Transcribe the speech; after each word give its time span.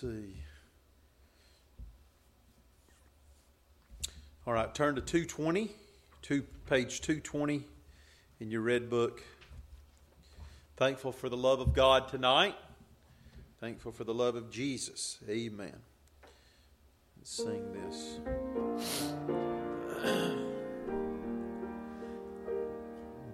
See. 0.00 0.36
All 4.46 4.52
right, 4.52 4.74
turn 4.74 4.94
to 4.96 5.00
220, 5.00 5.70
two, 6.20 6.42
page 6.66 7.00
220 7.00 7.62
in 8.38 8.50
your 8.50 8.60
red 8.60 8.90
book. 8.90 9.22
Thankful 10.76 11.12
for 11.12 11.30
the 11.30 11.36
love 11.38 11.60
of 11.60 11.72
God 11.72 12.08
tonight. 12.08 12.56
Thankful 13.58 13.90
for 13.90 14.04
the 14.04 14.12
love 14.12 14.34
of 14.36 14.50
Jesus. 14.50 15.16
Amen. 15.30 15.72
Let's 17.16 17.30
sing 17.30 17.72
this. 17.72 18.18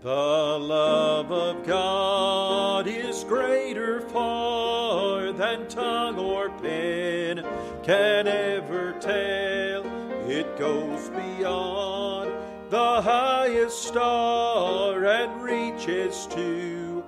The 0.02 0.08
love 0.08 1.30
of 1.30 1.64
God 1.64 2.88
is 2.88 3.22
greater 3.22 4.00
far 4.00 5.30
than 5.30 5.68
pen 5.68 6.11
can 7.82 8.28
ever 8.28 8.92
tell. 9.00 9.84
It 10.28 10.56
goes 10.56 11.08
beyond 11.08 12.30
the 12.70 13.02
highest 13.02 13.82
star 13.82 15.04
and 15.04 15.42
reaches 15.42 16.26
to 16.28 17.02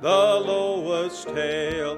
the 0.00 0.08
lowest 0.08 1.28
hell. 1.30 1.96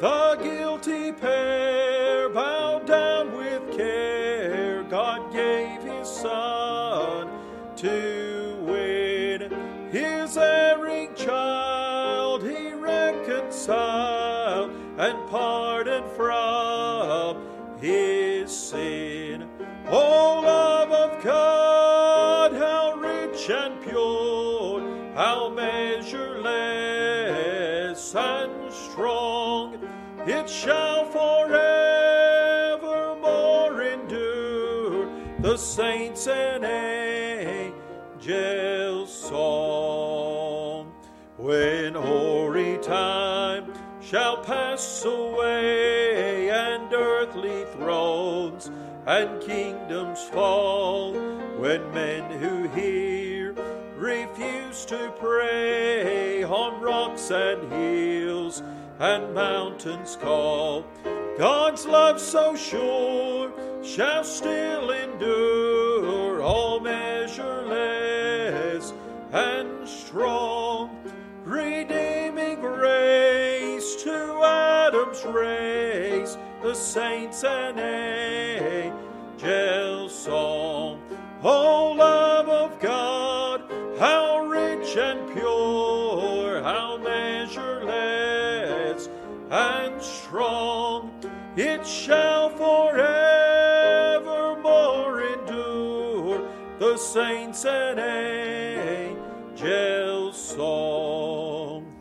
The 0.00 0.38
guilty 0.42 1.12
pair 1.12 2.28
bowed 2.28 2.86
down 2.86 3.36
with 3.36 3.76
care. 3.76 4.84
God 4.84 5.32
gave 5.32 5.82
his 5.82 6.08
son 6.08 7.28
to 7.76 8.56
win 8.60 9.50
his 9.90 10.36
erring 10.36 11.14
child. 11.14 12.42
He 12.42 12.72
reconciled 12.74 14.70
and 14.98 15.30
pardoned 15.30 16.06
from 16.16 16.41
it 30.42 30.50
shall 30.50 31.04
forevermore 31.04 31.52
endure. 33.82 35.08
The 35.38 35.56
saints 35.56 36.26
and 36.26 36.64
angels' 38.18 39.12
song. 39.28 40.92
When 41.36 41.94
hoary 41.94 42.78
time 42.78 43.72
shall 44.00 44.38
pass 44.42 45.04
away 45.04 46.50
and 46.50 46.92
earthly 46.92 47.64
thrones 47.76 48.68
and 49.06 49.40
kingdoms 49.42 50.24
fall, 50.24 51.12
when 51.58 51.88
men 51.94 52.28
who 52.40 52.66
hear 52.68 53.54
refuse 53.96 54.84
to 54.86 55.12
pray 55.20 56.42
on 56.42 56.80
rocks 56.80 57.30
and 57.30 57.72
hills 57.72 58.31
and 59.02 59.34
mountains 59.34 60.16
call, 60.20 60.86
God's 61.36 61.86
love 61.86 62.20
so 62.20 62.54
sure 62.54 63.52
shall 63.82 64.22
still 64.22 64.92
endure, 64.92 66.40
all 66.40 66.78
measureless 66.78 67.42
and 69.32 69.88
strong, 69.88 70.96
redeeming 71.44 72.60
grace 72.60 73.96
to 74.04 74.40
Adam's 74.44 75.24
race, 75.24 76.38
the 76.62 76.72
saints 76.72 77.42
and 77.42 77.80
angels' 79.40 80.14
song. 80.14 80.51
And 89.52 90.02
strong, 90.02 91.12
it 91.56 91.86
shall 91.86 92.48
forevermore 92.48 93.02
endure. 95.20 96.48
The 96.78 96.96
saints 96.96 97.66
and 97.66 98.00
angels' 99.54 100.36
song. 100.56 101.92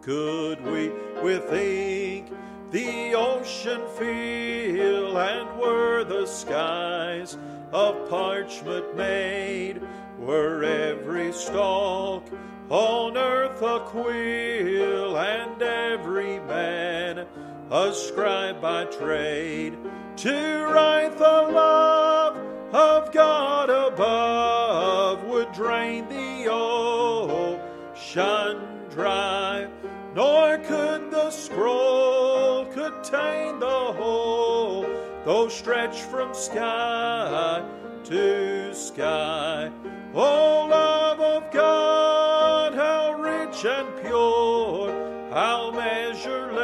Could 0.00 0.64
we 0.64 0.90
with 1.22 1.52
ink 1.52 2.30
the 2.70 3.12
ocean 3.14 3.82
fill, 3.98 5.18
and 5.18 5.60
were 5.60 6.04
the 6.04 6.24
skies 6.24 7.36
of 7.70 8.08
parchment 8.08 8.96
made, 8.96 9.82
were 10.18 10.64
every 10.64 11.32
stalk 11.32 12.24
on 12.68 13.16
earth 13.16 13.60
a 13.62 13.80
quill, 13.80 15.16
and 15.16 15.60
every 15.62 16.40
man 16.40 17.26
a 17.70 17.92
scribe 17.94 18.60
by 18.60 18.84
trade, 18.84 19.78
to 20.16 20.66
write 20.72 21.16
the 21.16 21.24
love 21.24 22.36
of 22.74 23.12
God 23.12 23.70
above 23.70 25.24
would 25.24 25.52
drain 25.52 26.08
the 26.08 26.46
ocean 26.50 27.62
dry, 28.90 29.66
nor 30.14 30.58
could 30.58 31.10
the 31.10 31.30
scroll 31.30 32.66
contain 32.66 33.58
the 33.58 33.66
whole, 33.66 34.86
though 35.24 35.48
stretched 35.48 36.02
from 36.02 36.34
sky 36.34 37.62
to 38.04 38.74
sky. 38.74 39.70
O 40.14 40.66
love 40.66 41.01
of 41.01 41.01
God, 41.01 41.01
how 41.01 41.01
and 43.64 43.88
pure, 44.02 44.90
how 45.30 45.70
measureless 45.70 46.58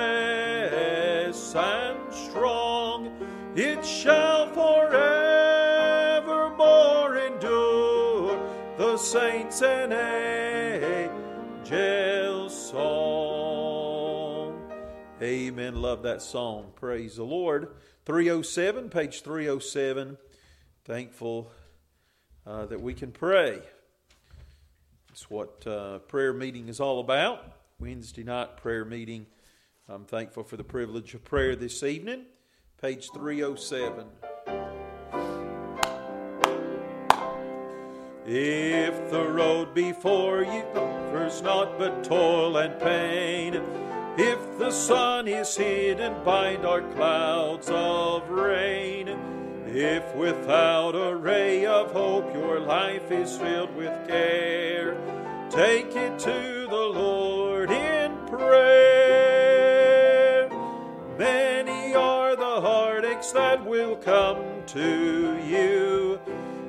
and 1.54 2.12
strong, 2.12 3.12
it 3.54 3.84
shall 3.84 4.48
forevermore 4.48 4.98
endure. 7.16 8.42
The 8.76 8.96
saints 8.96 9.62
and 9.62 9.92
angels' 11.62 12.70
song. 12.70 13.48
Amen. 15.22 15.80
Love 15.80 16.02
that 16.02 16.22
song. 16.22 16.72
Praise 16.74 17.16
the 17.16 17.24
Lord. 17.24 17.74
307, 18.06 18.88
page 18.88 19.22
307. 19.22 20.16
Thankful 20.84 21.50
uh, 22.46 22.66
that 22.66 22.80
we 22.80 22.94
can 22.94 23.12
pray. 23.12 23.60
It's 25.18 25.28
what 25.28 25.66
uh, 25.66 25.98
prayer 25.98 26.32
meeting 26.32 26.68
is 26.68 26.78
all 26.78 27.00
about. 27.00 27.44
Wednesday 27.80 28.22
night 28.22 28.56
prayer 28.56 28.84
meeting. 28.84 29.26
I'm 29.88 30.04
thankful 30.04 30.44
for 30.44 30.56
the 30.56 30.62
privilege 30.62 31.12
of 31.12 31.24
prayer 31.24 31.56
this 31.56 31.82
evening. 31.82 32.26
Page 32.80 33.10
307. 33.12 34.06
If 38.28 39.10
the 39.10 39.28
road 39.28 39.74
before 39.74 40.42
you 40.44 40.62
offers 40.76 41.42
naught 41.42 41.76
but 41.80 42.04
toil 42.04 42.56
and 42.58 42.80
pain, 42.80 43.60
if 44.16 44.38
the 44.60 44.70
sun 44.70 45.26
is 45.26 45.56
hidden 45.56 46.22
by 46.22 46.54
dark 46.54 46.94
clouds 46.94 47.68
of 47.72 48.30
rain, 48.30 49.08
if 49.74 50.14
without 50.14 50.92
a 50.92 51.14
ray 51.14 51.66
of 51.66 51.92
hope 51.92 52.32
your 52.34 52.58
life 52.58 53.10
is 53.10 53.36
filled 53.36 53.74
with 53.76 53.92
care, 54.08 54.96
take 55.50 55.94
it 55.94 56.18
to 56.18 56.66
the 56.70 56.90
Lord 56.94 57.70
in 57.70 58.16
prayer. 58.26 59.28
Many 61.18 61.94
are 61.94 62.34
the 62.34 62.60
heartaches 62.60 63.32
that 63.32 63.64
will 63.64 63.96
come 63.96 64.62
to 64.66 65.38
you. 65.44 66.18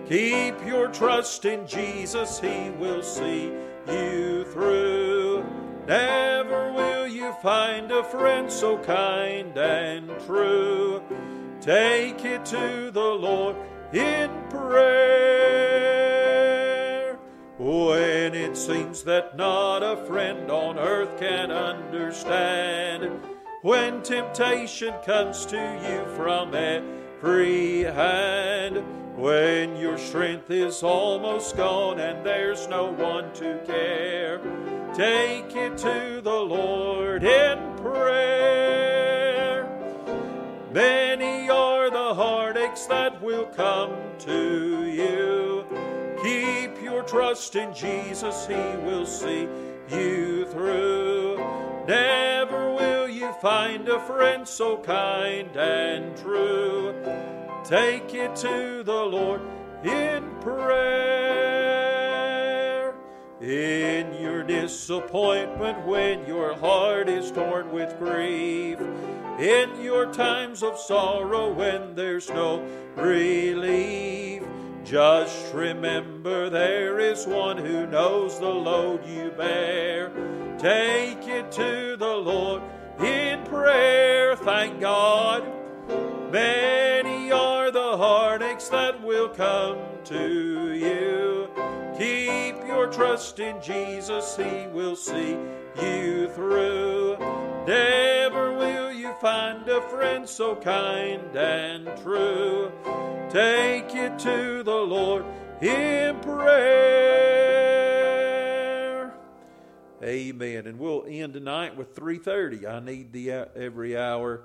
Keep 0.07 0.65
your 0.65 0.87
trust 0.89 1.45
in 1.45 1.65
Jesus, 1.67 2.39
He 2.39 2.71
will 2.71 3.03
see 3.03 3.53
you 3.87 4.43
through. 4.45 5.45
Never 5.87 6.73
will 6.73 7.07
you 7.07 7.31
find 7.41 7.91
a 7.91 8.03
friend 8.03 8.51
so 8.51 8.77
kind 8.79 9.57
and 9.57 10.09
true. 10.25 11.01
Take 11.61 12.23
it 12.23 12.45
to 12.45 12.89
the 12.91 12.99
Lord 12.99 13.57
in 13.91 14.29
prayer. 14.49 15.59
When 17.57 18.33
it 18.33 18.55
seems 18.55 19.03
that 19.03 19.35
not 19.35 19.83
a 19.83 19.97
friend 20.05 20.49
on 20.49 20.79
earth 20.79 21.19
can 21.19 21.51
understand, 21.51 23.11
when 23.61 24.01
temptation 24.03 24.93
comes 25.05 25.45
to 25.47 25.57
you 25.57 26.05
from 26.15 26.55
every 26.55 27.83
hand, 27.83 28.81
when 29.17 29.75
your 29.75 29.97
strength 29.97 30.49
is 30.49 30.81
almost 30.81 31.57
gone 31.57 31.99
and 31.99 32.25
there's 32.25 32.69
no 32.69 32.85
one 32.93 33.33
to 33.33 33.59
care, 33.65 34.39
take 34.93 35.53
it 35.57 35.77
to 35.79 36.21
the 36.23 36.39
Lord 36.39 37.25
in 37.25 37.75
prayer. 37.75 38.29
Many 40.71 41.08
come 43.59 43.91
to 44.17 44.85
you. 44.85 45.65
Keep 46.23 46.81
your 46.81 47.03
trust 47.03 47.57
in 47.57 47.73
Jesus, 47.73 48.47
He 48.47 48.53
will 48.53 49.05
see 49.05 49.49
you 49.89 50.45
through. 50.45 51.35
Never 51.85 52.73
will 52.73 53.09
you 53.09 53.33
find 53.41 53.89
a 53.89 53.99
friend 53.99 54.47
so 54.47 54.77
kind 54.77 55.53
and 55.57 56.15
true. 56.15 56.95
Take 57.65 58.13
it 58.13 58.33
to 58.37 58.81
the 58.81 59.03
Lord 59.03 59.41
in 59.83 60.23
prayer. 60.39 61.09
In 63.41 64.13
your 64.21 64.43
disappointment, 64.43 65.85
when 65.85 66.25
your 66.25 66.55
heart 66.55 67.09
is 67.09 67.29
torn 67.29 67.73
with 67.73 67.99
grief, 67.99 68.79
in 69.39 69.81
your 69.81 70.11
times 70.11 70.61
of 70.63 70.77
sorrow, 70.77 71.53
when 71.53 71.95
there's 71.95 72.29
no 72.29 72.61
relief, 72.97 74.43
just 74.83 75.53
remember 75.53 76.49
there 76.49 76.99
is 76.99 77.25
one 77.25 77.57
who 77.57 77.87
knows 77.87 78.37
the 78.39 78.49
load 78.49 79.05
you 79.05 79.31
bear. 79.31 80.11
Take 80.57 81.25
it 81.27 81.51
to 81.53 81.95
the 81.97 82.15
Lord 82.15 82.61
in 82.99 83.43
prayer. 83.45 84.35
Thank 84.35 84.81
God. 84.81 85.43
Many 86.31 87.31
are 87.31 87.71
the 87.71 87.97
heartaches 87.97 88.69
that 88.69 89.01
will 89.01 89.29
come 89.29 89.79
to 90.05 90.73
you. 90.73 91.49
Keep 91.97 92.67
your 92.67 92.87
trust 92.87 93.39
in 93.39 93.61
Jesus, 93.61 94.35
He 94.35 94.67
will 94.67 94.95
see 94.95 95.37
you 95.81 96.29
through. 96.29 97.17
Never 97.67 98.28
find 99.19 99.67
a 99.67 99.81
friend 99.89 100.27
so 100.27 100.55
kind 100.55 101.35
and 101.35 101.89
true. 102.01 102.71
Take 103.29 103.93
it 103.93 104.17
to 104.19 104.63
the 104.63 104.71
Lord 104.71 105.25
in 105.61 106.17
prayer. 106.21 106.79
Amen. 110.01 110.67
And 110.67 110.79
we'll 110.79 111.05
end 111.07 111.33
tonight 111.33 111.75
with 111.75 111.93
3:30. 111.95 112.65
I 112.65 112.79
need 112.79 113.11
the 113.11 113.33
uh, 113.33 113.45
every 113.55 113.97
hour. 113.97 114.43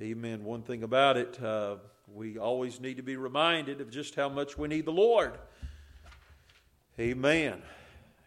Amen. 0.00 0.44
One 0.44 0.62
thing 0.62 0.84
about 0.84 1.16
it, 1.16 1.42
uh, 1.42 1.78
we 2.14 2.38
always 2.38 2.78
need 2.80 2.98
to 2.98 3.02
be 3.02 3.16
reminded 3.16 3.80
of 3.80 3.90
just 3.90 4.14
how 4.14 4.28
much 4.28 4.56
we 4.56 4.68
need 4.68 4.84
the 4.84 4.92
Lord. 4.92 5.36
Amen. 7.00 7.60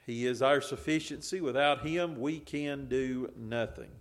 He 0.06 0.28
is 0.28 0.42
our 0.42 0.60
sufficiency. 0.60 1.40
Without 1.40 1.88
Him, 1.88 2.20
we 2.20 2.40
can 2.40 2.90
do 2.90 3.32
nothing. 3.38 3.92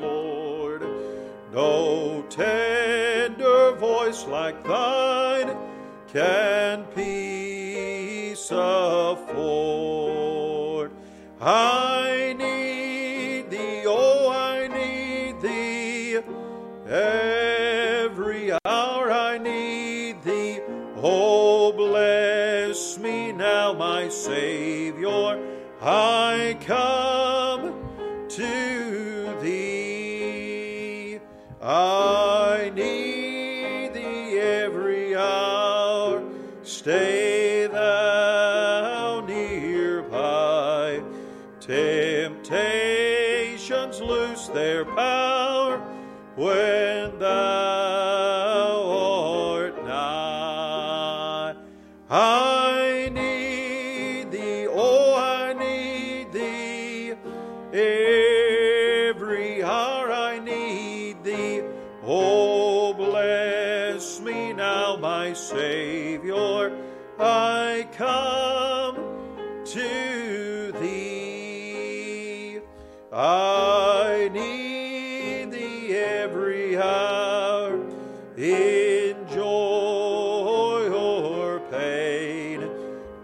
Lord. 0.00 0.86
No 1.52 2.24
tender 2.30 3.72
voice 3.72 4.24
like 4.26 4.64
thine 4.64 5.54
can 6.10 6.86
I 25.94 26.56
come 26.64 27.01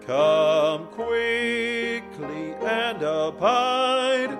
Come 0.09 0.87
quickly 0.87 2.55
and 2.63 3.03
abide, 3.03 4.35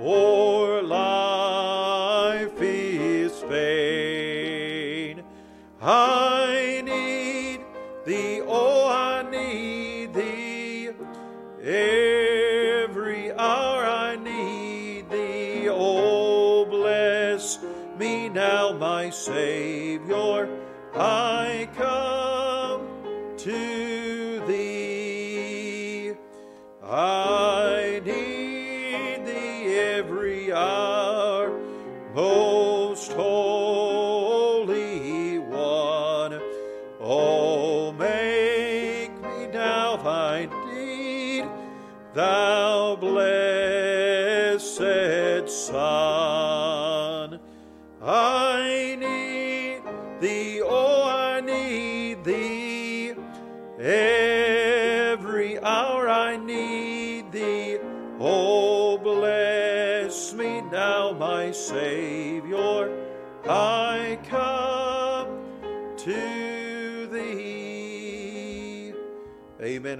or 0.00 0.82
life 0.82 2.60
is 2.60 3.40
vain. 3.42 5.22
I 5.80 6.82
need 6.84 7.60
thee, 8.04 8.40
oh, 8.44 8.88
I 8.88 9.22
need 9.30 10.14
thee. 10.14 10.90
Every 11.62 13.30
hour 13.34 13.84
I 13.84 14.16
need 14.16 15.08
thee. 15.10 15.68
Oh, 15.70 16.64
bless 16.64 17.60
me 17.96 18.28
now, 18.28 18.72
my 18.72 19.10
Savior. 19.10 19.73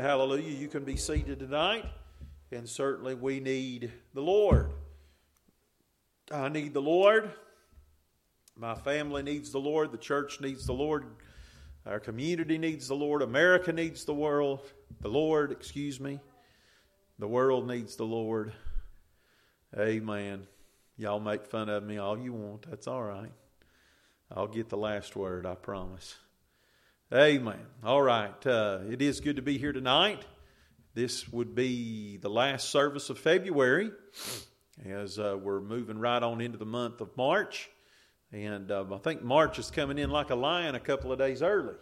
Hallelujah. 0.04 0.50
You 0.50 0.68
can 0.68 0.84
be 0.84 0.96
seated 0.96 1.38
tonight, 1.38 1.86
and 2.52 2.68
certainly 2.68 3.14
we 3.14 3.40
need 3.40 3.90
the 4.12 4.20
Lord. 4.20 4.70
I 6.30 6.50
need 6.50 6.74
the 6.74 6.82
Lord. 6.82 7.30
My 8.54 8.74
family 8.74 9.22
needs 9.22 9.50
the 9.50 9.60
Lord. 9.60 9.92
The 9.92 9.96
church 9.96 10.42
needs 10.42 10.66
the 10.66 10.74
Lord. 10.74 11.06
Our 11.86 12.00
community 12.00 12.58
needs 12.58 12.86
the 12.86 12.94
Lord. 12.94 13.22
America 13.22 13.72
needs 13.72 14.04
the 14.04 14.12
world. 14.12 14.60
The 15.00 15.08
Lord, 15.08 15.52
excuse 15.52 15.98
me. 15.98 16.20
The 17.18 17.26
world 17.26 17.66
needs 17.66 17.96
the 17.96 18.04
Lord. 18.04 18.52
Amen. 19.74 20.46
Y'all 20.98 21.18
make 21.18 21.46
fun 21.46 21.70
of 21.70 21.82
me 21.82 21.96
all 21.96 22.18
you 22.18 22.34
want. 22.34 22.68
That's 22.68 22.86
all 22.86 23.02
right. 23.02 23.32
I'll 24.30 24.48
get 24.48 24.68
the 24.68 24.76
last 24.76 25.16
word, 25.16 25.46
I 25.46 25.54
promise. 25.54 26.16
Amen. 27.14 27.60
All 27.84 28.02
right. 28.02 28.44
Uh, 28.44 28.80
it 28.90 29.00
is 29.00 29.20
good 29.20 29.36
to 29.36 29.42
be 29.42 29.56
here 29.56 29.72
tonight. 29.72 30.24
This 30.94 31.28
would 31.28 31.54
be 31.54 32.16
the 32.16 32.28
last 32.28 32.70
service 32.70 33.08
of 33.08 33.20
February. 33.20 33.92
as 34.84 35.16
uh, 35.20 35.38
we're 35.40 35.60
moving 35.60 36.00
right 36.00 36.20
on 36.20 36.40
into 36.40 36.58
the 36.58 36.66
month 36.66 37.00
of 37.00 37.16
March. 37.16 37.70
And 38.32 38.72
um, 38.72 38.92
I 38.92 38.98
think 38.98 39.22
March 39.22 39.60
is 39.60 39.70
coming 39.70 39.96
in 39.98 40.10
like 40.10 40.30
a 40.30 40.34
lion 40.34 40.74
a 40.74 40.80
couple 40.80 41.12
of 41.12 41.20
days 41.20 41.40
early, 41.40 41.76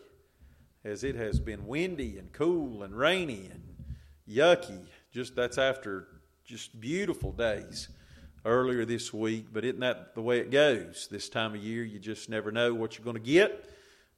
as 0.85 1.03
it 1.03 1.15
has 1.15 1.41
been 1.41 1.67
windy 1.67 2.19
and 2.19 2.31
cool 2.35 2.83
and 2.83 2.95
rainy 2.95 3.49
and 3.51 3.63
yucky. 4.29 4.85
Just 5.15 5.35
that's 5.35 5.57
after 5.57 6.09
just 6.45 6.79
beautiful 6.79 7.33
days 7.33 7.89
earlier 8.45 8.85
this 8.85 9.15
week. 9.15 9.47
But 9.51 9.65
isn't 9.65 9.81
that 9.81 10.15
the 10.15 10.21
way 10.21 10.41
it 10.41 10.51
goes 10.51 11.09
this 11.11 11.31
time 11.31 11.55
of 11.55 11.63
year? 11.63 11.85
You 11.85 11.99
just 11.99 12.29
never 12.29 12.53
know 12.53 12.75
what 12.75 12.99
you're 12.99 13.05
going 13.05 13.17
to 13.17 13.23
get. 13.23 13.72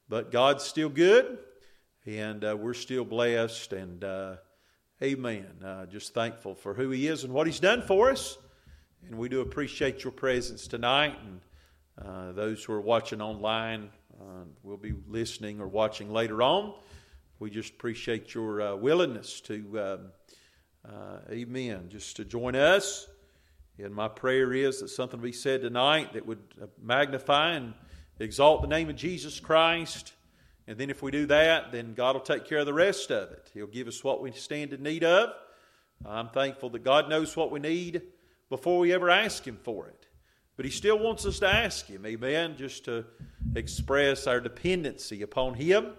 But 0.07 0.31
God's 0.31 0.63
still 0.63 0.89
good, 0.89 1.39
and 2.05 2.45
uh, 2.45 2.55
we're 2.55 2.75
still 2.75 3.03
blessed. 3.03 3.73
And 3.73 4.03
uh, 4.03 4.35
amen. 5.01 5.47
Uh, 5.63 5.87
just 5.87 6.13
thankful 6.13 6.53
for 6.53 6.75
who 6.75 6.91
He 6.91 7.07
is 7.07 7.23
and 7.23 7.33
what 7.33 7.47
He's 7.47 7.59
done 7.59 7.81
for 7.81 8.11
us. 8.11 8.37
And 9.07 9.17
we 9.17 9.29
do 9.29 9.41
appreciate 9.41 10.03
your 10.03 10.11
presence 10.11 10.67
tonight. 10.67 11.17
And 11.25 11.41
uh, 12.07 12.31
those 12.33 12.63
who 12.63 12.73
are 12.73 12.81
watching 12.81 13.19
online 13.19 13.89
uh, 14.21 14.43
will 14.61 14.77
be 14.77 14.93
listening 15.07 15.59
or 15.59 15.67
watching 15.67 16.11
later 16.11 16.43
on. 16.43 16.75
We 17.39 17.49
just 17.49 17.73
appreciate 17.73 18.35
your 18.35 18.61
uh, 18.61 18.75
willingness 18.75 19.41
to, 19.41 19.79
um, 20.87 20.91
amen, 21.31 21.89
just 21.89 22.15
to 22.17 22.25
join 22.25 22.55
us. 22.55 23.07
And 23.79 23.93
my 23.93 24.07
prayer 24.07 24.53
is 24.53 24.81
that 24.81 24.89
something 24.89 25.19
be 25.19 25.31
said 25.31 25.61
tonight 25.61 26.13
that 26.13 26.27
would 26.27 26.43
magnify 26.79 27.53
and 27.53 27.73
exalt 28.19 28.61
the 28.61 28.67
name 28.67 28.89
of 28.89 28.95
Jesus 28.95 29.39
Christ. 29.39 30.13
And 30.67 30.77
then 30.77 30.89
if 30.89 31.01
we 31.01 31.11
do 31.11 31.25
that, 31.27 31.71
then 31.71 31.93
God 31.93 32.15
will 32.15 32.21
take 32.21 32.45
care 32.45 32.59
of 32.59 32.65
the 32.65 32.73
rest 32.73 33.11
of 33.11 33.31
it. 33.31 33.51
He'll 33.53 33.67
give 33.67 33.87
us 33.87 34.03
what 34.03 34.21
we 34.21 34.31
stand 34.31 34.73
in 34.73 34.81
need 34.81 35.03
of. 35.03 35.29
I'm 36.05 36.29
thankful 36.29 36.69
that 36.71 36.83
God 36.83 37.09
knows 37.09 37.35
what 37.35 37.51
we 37.51 37.59
need 37.59 38.01
before 38.49 38.79
we 38.79 38.93
ever 38.93 39.09
ask 39.09 39.45
Him 39.45 39.57
for 39.63 39.87
it. 39.87 40.07
But 40.55 40.65
He 40.65 40.71
still 40.71 40.97
wants 40.97 41.25
us 41.25 41.39
to 41.39 41.47
ask 41.47 41.85
Him, 41.85 42.05
amen, 42.05 42.55
just 42.57 42.85
to 42.85 43.05
express 43.55 44.27
our 44.27 44.39
dependency 44.39 45.21
upon 45.21 45.53
Him. 45.53 45.93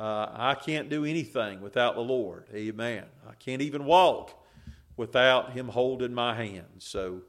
Uh, 0.00 0.26
I 0.32 0.54
can't 0.54 0.88
do 0.88 1.04
anything 1.04 1.60
without 1.60 1.94
the 1.94 2.00
Lord, 2.00 2.48
amen. 2.54 3.04
I 3.28 3.34
can't 3.34 3.62
even 3.62 3.84
walk 3.84 4.32
without 4.96 5.52
Him 5.52 5.68
holding 5.68 6.12
my 6.12 6.34
hand. 6.34 6.66
So, 6.78 7.22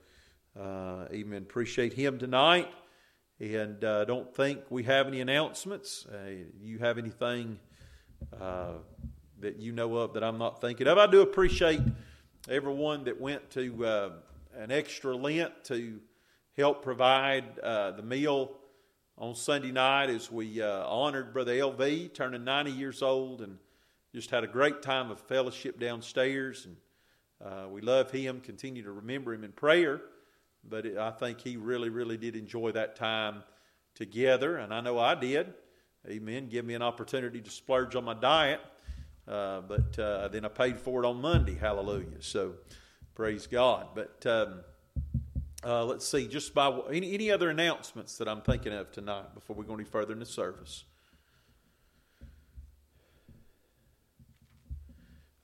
uh, 0.59 1.05
amen. 1.11 1.43
Appreciate 1.43 1.93
Him 1.93 2.17
tonight. 2.17 2.69
And 3.43 3.83
uh, 3.83 4.05
don't 4.05 4.33
think 4.33 4.61
we 4.69 4.83
have 4.83 5.05
any 5.05 5.19
announcements. 5.19 6.05
Uh, 6.05 6.29
you 6.61 6.79
have 6.79 6.97
anything 6.97 7.59
uh, 8.39 8.75
that 9.41 9.59
you 9.59 9.73
know 9.73 9.97
of 9.97 10.13
that 10.13 10.23
I'm 10.23 10.37
not 10.37 10.61
thinking 10.61 10.87
of? 10.87 10.97
I 10.97 11.07
do 11.07 11.19
appreciate 11.19 11.81
everyone 12.47 13.03
that 13.03 13.19
went 13.19 13.51
to 13.51 13.85
uh, 13.85 14.09
an 14.57 14.71
extra 14.71 15.13
Lent 15.13 15.51
to 15.65 15.99
help 16.55 16.83
provide 16.83 17.59
uh, 17.59 17.91
the 17.91 18.01
meal 18.01 18.53
on 19.17 19.35
Sunday 19.35 19.73
night 19.73 20.09
as 20.09 20.31
we 20.31 20.61
uh, 20.61 20.87
honored 20.87 21.33
Brother 21.33 21.53
LV, 21.53 22.13
turning 22.13 22.45
90 22.45 22.71
years 22.71 23.01
old, 23.01 23.41
and 23.41 23.57
just 24.15 24.31
had 24.31 24.45
a 24.45 24.47
great 24.47 24.81
time 24.81 25.11
of 25.11 25.19
fellowship 25.19 25.81
downstairs. 25.81 26.65
And 26.65 27.69
we 27.73 27.81
love 27.81 28.09
him, 28.09 28.39
continue 28.39 28.83
to 28.83 28.91
remember 28.93 29.33
him 29.33 29.43
in 29.43 29.51
prayer. 29.51 29.99
But 30.67 30.85
it, 30.85 30.97
I 30.97 31.11
think 31.11 31.41
he 31.41 31.57
really, 31.57 31.89
really 31.89 32.17
did 32.17 32.35
enjoy 32.35 32.71
that 32.71 32.95
time 32.95 33.43
together, 33.95 34.57
and 34.57 34.73
I 34.73 34.81
know 34.81 34.99
I 34.99 35.15
did. 35.15 35.53
Amen. 36.07 36.47
Give 36.49 36.65
me 36.65 36.73
an 36.73 36.81
opportunity 36.81 37.41
to 37.41 37.49
splurge 37.49 37.95
on 37.95 38.03
my 38.03 38.13
diet. 38.13 38.61
Uh, 39.27 39.61
but 39.61 39.97
uh, 39.97 40.27
then 40.27 40.43
I 40.43 40.49
paid 40.49 40.79
for 40.79 41.03
it 41.03 41.07
on 41.07 41.21
Monday. 41.21 41.55
Hallelujah. 41.55 42.21
So 42.21 42.55
Praise 43.15 43.45
God. 43.45 43.89
But 43.93 44.25
um, 44.25 44.61
uh, 45.63 45.85
let's 45.85 46.07
see, 46.07 46.27
just 46.27 46.55
by 46.55 46.75
any, 46.91 47.13
any 47.13 47.29
other 47.29 47.51
announcements 47.51 48.17
that 48.17 48.27
I'm 48.27 48.41
thinking 48.41 48.73
of 48.73 48.91
tonight 48.91 49.35
before 49.35 49.55
we 49.55 49.65
go 49.65 49.75
any 49.75 49.83
further 49.83 50.13
in 50.13 50.19
the 50.19 50.25
service. 50.25 50.83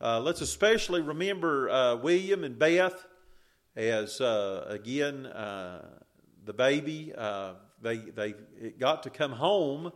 Uh, 0.02 0.20
let's 0.20 0.42
especially 0.42 1.02
remember 1.02 1.70
uh, 1.70 1.96
William 1.98 2.44
and 2.44 2.58
Beth 2.58 3.06
as, 3.76 4.20
uh, 4.22 4.66
again, 4.68 5.26
uh, 5.26 5.86
the 6.44 6.54
baby. 6.54 7.14
Uh, 7.18 7.54
they, 7.82 7.98
they 7.98 8.34
it 8.60 8.80
got 8.80 9.04
to 9.04 9.10
come 9.10 9.34
home, 9.34 9.92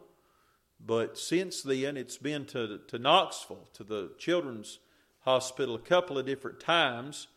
but 0.79 1.17
since 1.17 1.61
then 1.61 1.97
it's 1.97 2.17
been 2.17 2.45
to, 2.45 2.79
to 2.87 2.99
Knoxville, 2.99 3.67
to 3.73 3.83
the 3.83 4.11
Children's 4.17 4.79
Hospital, 5.21 5.75
a 5.75 5.79
couple 5.79 6.17
of 6.17 6.25
different 6.25 6.59
times 6.59 7.27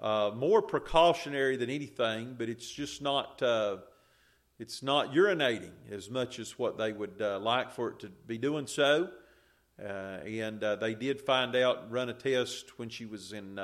uh, 0.00 0.30
more 0.34 0.62
precautionary 0.62 1.56
than 1.56 1.70
anything, 1.70 2.34
but 2.38 2.48
it's 2.48 2.70
just 2.70 3.02
not 3.02 3.42
uh, 3.42 3.78
it's 4.58 4.82
not 4.82 5.12
urinating 5.12 5.72
as 5.90 6.10
much 6.10 6.38
as 6.38 6.58
what 6.58 6.78
they 6.78 6.92
would 6.92 7.20
uh, 7.20 7.38
like 7.38 7.72
for 7.72 7.90
it 7.90 8.00
to 8.00 8.08
be 8.26 8.38
doing 8.38 8.66
so. 8.66 9.10
And 9.78 10.60
they 10.60 10.94
did 10.94 11.22
find 11.22 11.56
out, 11.56 11.90
run 11.90 12.10
a 12.10 12.12
test 12.12 12.78
when 12.78 12.90
she 12.90 13.06
was 13.06 13.32
in 13.32 13.58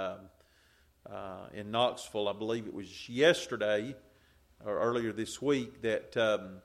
uh, 1.11 1.49
in 1.55 1.71
Knoxville. 1.71 2.29
I 2.29 2.33
believe 2.33 2.67
it 2.67 2.75
was 2.75 3.09
yesterday 3.09 3.95
or 4.65 4.79
earlier 4.79 5.13
this 5.13 5.41
week 5.41 5.83
that 5.83 6.17
um, 6.17 6.63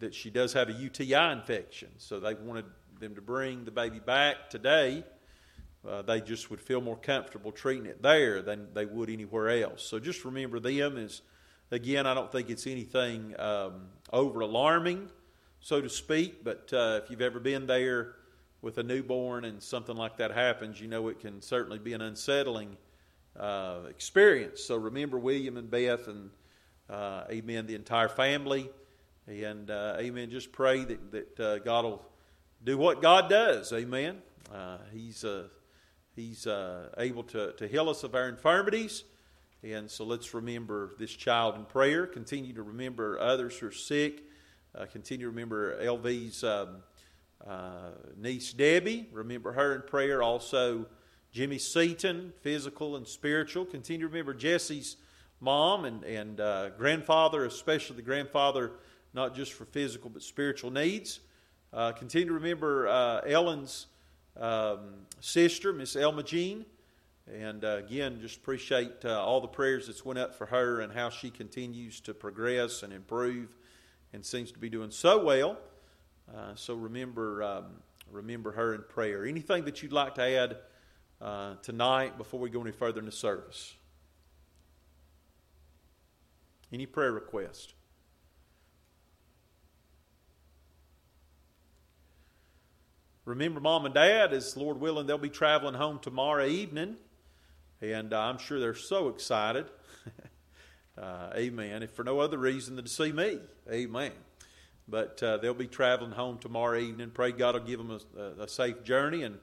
that 0.00 0.14
she 0.14 0.30
does 0.30 0.52
have 0.54 0.68
a 0.68 0.72
UTI 0.72 1.32
infection. 1.32 1.88
So 1.98 2.20
they 2.20 2.34
wanted 2.34 2.64
them 2.98 3.14
to 3.14 3.20
bring 3.20 3.64
the 3.64 3.70
baby 3.70 4.00
back 4.00 4.50
today 4.50 5.04
uh, 5.86 6.02
they 6.02 6.20
just 6.20 6.50
would 6.50 6.60
feel 6.60 6.80
more 6.80 6.96
comfortable 6.96 7.52
treating 7.52 7.86
it 7.86 8.02
there 8.02 8.42
than 8.42 8.68
they 8.74 8.84
would 8.84 9.08
anywhere 9.08 9.48
else. 9.62 9.84
So 9.84 9.98
just 9.98 10.24
remember 10.24 10.58
them 10.60 10.96
as, 10.96 11.22
again, 11.70 12.06
I 12.06 12.14
don't 12.14 12.30
think 12.30 12.50
it's 12.50 12.66
anything 12.66 13.38
um, 13.38 13.88
over 14.12 14.40
alarming, 14.40 15.08
so 15.60 15.80
to 15.80 15.88
speak, 15.88 16.44
but 16.44 16.70
uh, 16.72 17.00
if 17.02 17.10
you've 17.10 17.20
ever 17.20 17.40
been 17.40 17.66
there 17.66 18.14
with 18.60 18.78
a 18.78 18.82
newborn 18.82 19.44
and 19.44 19.62
something 19.62 19.96
like 19.96 20.16
that 20.16 20.32
happens, 20.32 20.80
you 20.80 20.88
know 20.88 21.08
it 21.08 21.20
can 21.20 21.40
certainly 21.40 21.78
be 21.78 21.92
an 21.92 22.02
unsettling 22.02 22.76
uh, 23.38 23.80
experience. 23.88 24.62
So 24.64 24.76
remember 24.76 25.18
William 25.18 25.56
and 25.56 25.70
Beth 25.70 26.08
and, 26.08 26.30
uh, 26.90 27.24
amen, 27.30 27.66
the 27.66 27.74
entire 27.74 28.08
family. 28.08 28.70
And, 29.26 29.70
uh, 29.70 29.96
amen, 29.98 30.30
just 30.30 30.52
pray 30.52 30.84
that, 30.84 31.12
that 31.12 31.40
uh, 31.40 31.58
God 31.58 31.84
will 31.84 32.06
do 32.64 32.78
what 32.78 33.02
God 33.02 33.28
does. 33.28 33.72
Amen. 33.72 34.22
he's 34.92 35.24
a 35.24 35.50
He's 36.18 36.48
uh, 36.48 36.88
able 36.98 37.22
to, 37.24 37.52
to 37.52 37.68
heal 37.68 37.88
us 37.88 38.02
of 38.02 38.16
our 38.16 38.28
infirmities. 38.28 39.04
And 39.62 39.88
so 39.88 40.04
let's 40.04 40.34
remember 40.34 40.90
this 40.98 41.12
child 41.12 41.54
in 41.54 41.64
prayer. 41.64 42.08
Continue 42.08 42.54
to 42.54 42.62
remember 42.64 43.20
others 43.20 43.56
who 43.56 43.68
are 43.68 43.72
sick. 43.72 44.24
Uh, 44.74 44.86
continue 44.86 45.26
to 45.26 45.30
remember 45.30 45.80
LV's 45.80 46.42
um, 46.42 46.78
uh, 47.46 47.90
niece 48.16 48.52
Debbie. 48.52 49.06
Remember 49.12 49.52
her 49.52 49.76
in 49.76 49.82
prayer. 49.82 50.20
Also, 50.20 50.86
Jimmy 51.30 51.58
Seaton, 51.58 52.32
physical 52.40 52.96
and 52.96 53.06
spiritual. 53.06 53.64
Continue 53.64 54.06
to 54.06 54.08
remember 54.08 54.32
Jesse's 54.32 54.96
mom 55.40 55.84
and, 55.84 56.02
and 56.04 56.40
uh, 56.40 56.70
grandfather, 56.70 57.44
especially 57.44 57.96
the 57.96 58.02
grandfather, 58.02 58.72
not 59.12 59.34
just 59.34 59.52
for 59.52 59.66
physical 59.66 60.10
but 60.10 60.22
spiritual 60.22 60.70
needs. 60.70 61.20
Uh, 61.72 61.92
continue 61.92 62.28
to 62.28 62.34
remember 62.34 62.88
uh, 62.88 63.20
Ellen's 63.20 63.86
um, 64.40 64.80
sister, 65.20 65.72
Miss 65.72 65.96
Elma 65.96 66.22
Jean. 66.22 66.64
And 67.30 67.62
uh, 67.62 67.76
again, 67.76 68.20
just 68.22 68.38
appreciate 68.38 69.04
uh, 69.04 69.22
all 69.22 69.42
the 69.42 69.48
prayers 69.48 69.86
that's 69.86 70.04
went 70.04 70.18
up 70.18 70.34
for 70.34 70.46
her 70.46 70.80
and 70.80 70.90
how 70.90 71.10
she 71.10 71.28
continues 71.28 72.00
to 72.00 72.14
progress 72.14 72.82
and 72.82 72.90
improve, 72.90 73.54
and 74.14 74.24
seems 74.24 74.50
to 74.52 74.58
be 74.58 74.70
doing 74.70 74.90
so 74.90 75.22
well. 75.22 75.58
Uh, 76.34 76.54
so 76.54 76.74
remember, 76.74 77.42
um, 77.42 77.66
remember 78.10 78.52
her 78.52 78.74
in 78.74 78.82
prayer. 78.88 79.26
Anything 79.26 79.66
that 79.66 79.82
you'd 79.82 79.92
like 79.92 80.14
to 80.14 80.22
add 80.22 80.56
uh, 81.20 81.54
tonight 81.62 82.16
before 82.16 82.40
we 82.40 82.50
go 82.50 82.60
any 82.60 82.72
further 82.72 83.00
in 83.00 83.06
the 83.06 83.12
service? 83.12 83.74
Any 86.72 86.86
prayer 86.86 87.12
request? 87.12 87.74
Remember, 93.24 93.60
mom 93.60 93.84
and 93.84 93.94
dad, 93.94 94.32
as 94.32 94.56
Lord 94.56 94.80
willing, 94.80 95.06
they'll 95.06 95.18
be 95.18 95.28
traveling 95.28 95.74
home 95.74 95.98
tomorrow 95.98 96.46
evening, 96.46 96.96
and 97.82 98.14
uh, 98.14 98.20
I'm 98.20 98.38
sure 98.38 98.58
they're 98.58 98.74
so 98.74 99.08
excited. 99.08 99.66
uh, 100.98 101.30
amen. 101.36 101.82
If 101.82 101.90
for 101.90 102.04
no 102.04 102.20
other 102.20 102.38
reason 102.38 102.76
than 102.76 102.86
to 102.86 102.90
see 102.90 103.12
me. 103.12 103.38
Amen. 103.70 104.12
But 104.88 105.22
uh, 105.22 105.36
they'll 105.36 105.52
be 105.52 105.66
traveling 105.66 106.12
home 106.12 106.38
tomorrow 106.38 106.78
evening. 106.78 107.10
Pray 107.10 107.32
God 107.32 107.54
will 107.54 107.60
give 107.60 107.78
them 107.78 107.98
a, 108.16 108.44
a 108.44 108.48
safe 108.48 108.82
journey, 108.82 109.24
and 109.24 109.38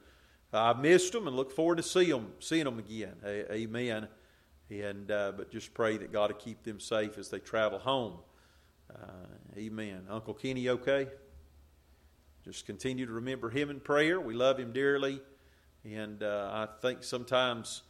I've 0.58 0.80
missed 0.80 1.14
them 1.14 1.28
and 1.28 1.36
look 1.36 1.52
forward 1.52 1.78
to 1.78 1.84
see 1.84 2.12
them, 2.12 2.34
seeing 2.40 2.66
them 2.66 2.80
again. 2.80 3.16
Amen. 3.26 4.08
And 4.70 5.12
uh, 5.12 5.34
but 5.38 5.52
just 5.52 5.74
pray 5.74 5.98
that 5.98 6.12
God 6.12 6.32
will 6.32 6.40
keep 6.40 6.64
them 6.64 6.80
safe 6.80 7.18
as 7.18 7.30
they 7.30 7.40
travel 7.40 7.80
home. 7.80 8.18
Uh, 8.90 9.58
amen. 9.58 10.08
Uncle 10.10 10.34
Kenny, 10.34 10.70
okay? 10.70 11.08
Just 12.44 12.66
continue 12.66 13.06
to 13.06 13.12
remember 13.14 13.50
him 13.50 13.70
in 13.70 13.80
prayer. 13.80 14.20
We 14.20 14.34
love 14.34 14.60
him 14.60 14.72
dearly. 14.72 15.22
And 15.84 16.24
uh, 16.24 16.50
I 16.52 16.68
think 16.82 17.04
sometimes 17.04 17.84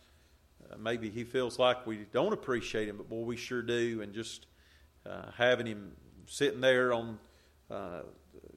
maybe 0.77 1.09
he 1.09 1.23
feels 1.23 1.59
like 1.59 1.85
we 1.85 2.05
don't 2.11 2.33
appreciate 2.33 2.87
him, 2.87 2.97
but 2.97 3.09
boy, 3.09 3.23
we 3.23 3.37
sure 3.37 3.61
do. 3.61 4.01
And 4.01 4.13
just 4.13 4.47
uh, 5.05 5.31
having 5.37 5.65
him 5.65 5.91
sitting 6.25 6.61
there 6.61 6.93
on, 6.93 7.19
uh, 7.69 8.01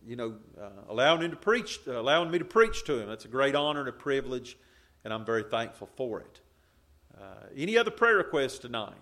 you 0.08 0.16
know, 0.16 0.36
uh, 0.58 0.70
allowing 0.88 1.20
him 1.20 1.30
to 1.32 1.36
preach, 1.36 1.80
allowing 1.86 2.30
me 2.30 2.38
to 2.38 2.44
preach 2.44 2.84
to 2.84 2.98
him, 2.98 3.08
that's 3.08 3.26
a 3.26 3.28
great 3.28 3.54
honor 3.54 3.80
and 3.80 3.90
a 3.90 3.92
privilege, 3.92 4.56
and 5.04 5.12
I'm 5.12 5.26
very 5.26 5.42
thankful 5.42 5.86
for 5.96 6.20
it. 6.20 6.40
Uh, 7.20 7.24
any 7.54 7.76
other 7.76 7.90
prayer 7.90 8.16
requests 8.16 8.58
tonight? 8.58 8.94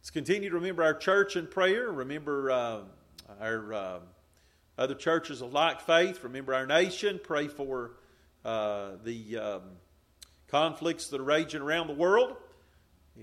Let's 0.00 0.10
continue 0.10 0.50
to 0.50 0.56
remember 0.56 0.82
our 0.82 0.92
church 0.92 1.36
in 1.36 1.46
prayer. 1.46 1.90
Remember 1.90 2.50
uh, 2.50 2.80
our 3.40 3.72
uh, 3.72 3.98
other 4.76 4.94
churches 4.94 5.40
of 5.40 5.54
like 5.54 5.80
faith. 5.80 6.22
Remember 6.22 6.54
our 6.54 6.66
nation. 6.66 7.20
Pray 7.22 7.48
for 7.48 7.92
uh, 8.44 8.90
the 9.02 9.38
um, 9.38 9.62
conflicts 10.48 11.08
that 11.08 11.20
are 11.22 11.24
raging 11.24 11.62
around 11.62 11.86
the 11.86 11.94
world. 11.94 12.36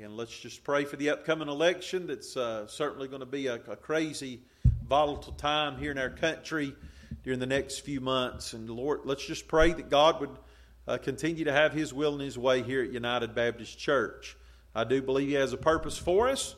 And 0.04 0.18
let's 0.18 0.38
just 0.38 0.66
pray 0.66 0.84
for 0.84 0.98
the 0.98 1.12
upcoming 1.12 1.48
election. 1.48 2.08
That's 2.08 2.36
uh, 2.36 2.68
certainly 2.68 3.08
going 3.08 3.22
to 3.22 3.26
be 3.26 3.48
a, 3.48 3.54
a, 3.54 3.78
crazy, 3.78 4.42
volatile 4.86 5.32
time 5.32 5.78
here 5.78 5.90
in 5.90 5.98
our 5.98 6.10
country 6.10 6.76
during 7.24 7.40
the 7.40 7.46
next 7.46 7.80
few 7.80 8.02
months. 8.02 8.52
And 8.52 8.70
Lord, 8.70 9.02
let's 9.06 9.26
just 9.26 9.48
pray 9.48 9.72
that 9.72 9.90
God 9.90 10.20
would 10.20 10.38
uh, 10.86 10.98
continue 10.98 11.46
to 11.46 11.54
have 11.54 11.72
His 11.72 11.94
will 11.94 12.12
and 12.12 12.22
His 12.22 12.38
way 12.38 12.62
here 12.62 12.84
at 12.84 12.92
United 12.92 13.34
Baptist 13.34 13.80
Church. 13.80 14.36
I 14.76 14.84
do 14.84 15.02
believe 15.02 15.30
He 15.30 15.36
has 15.36 15.54
a 15.54 15.58
purpose 15.58 15.98
for 15.98 16.28
us, 16.28 16.58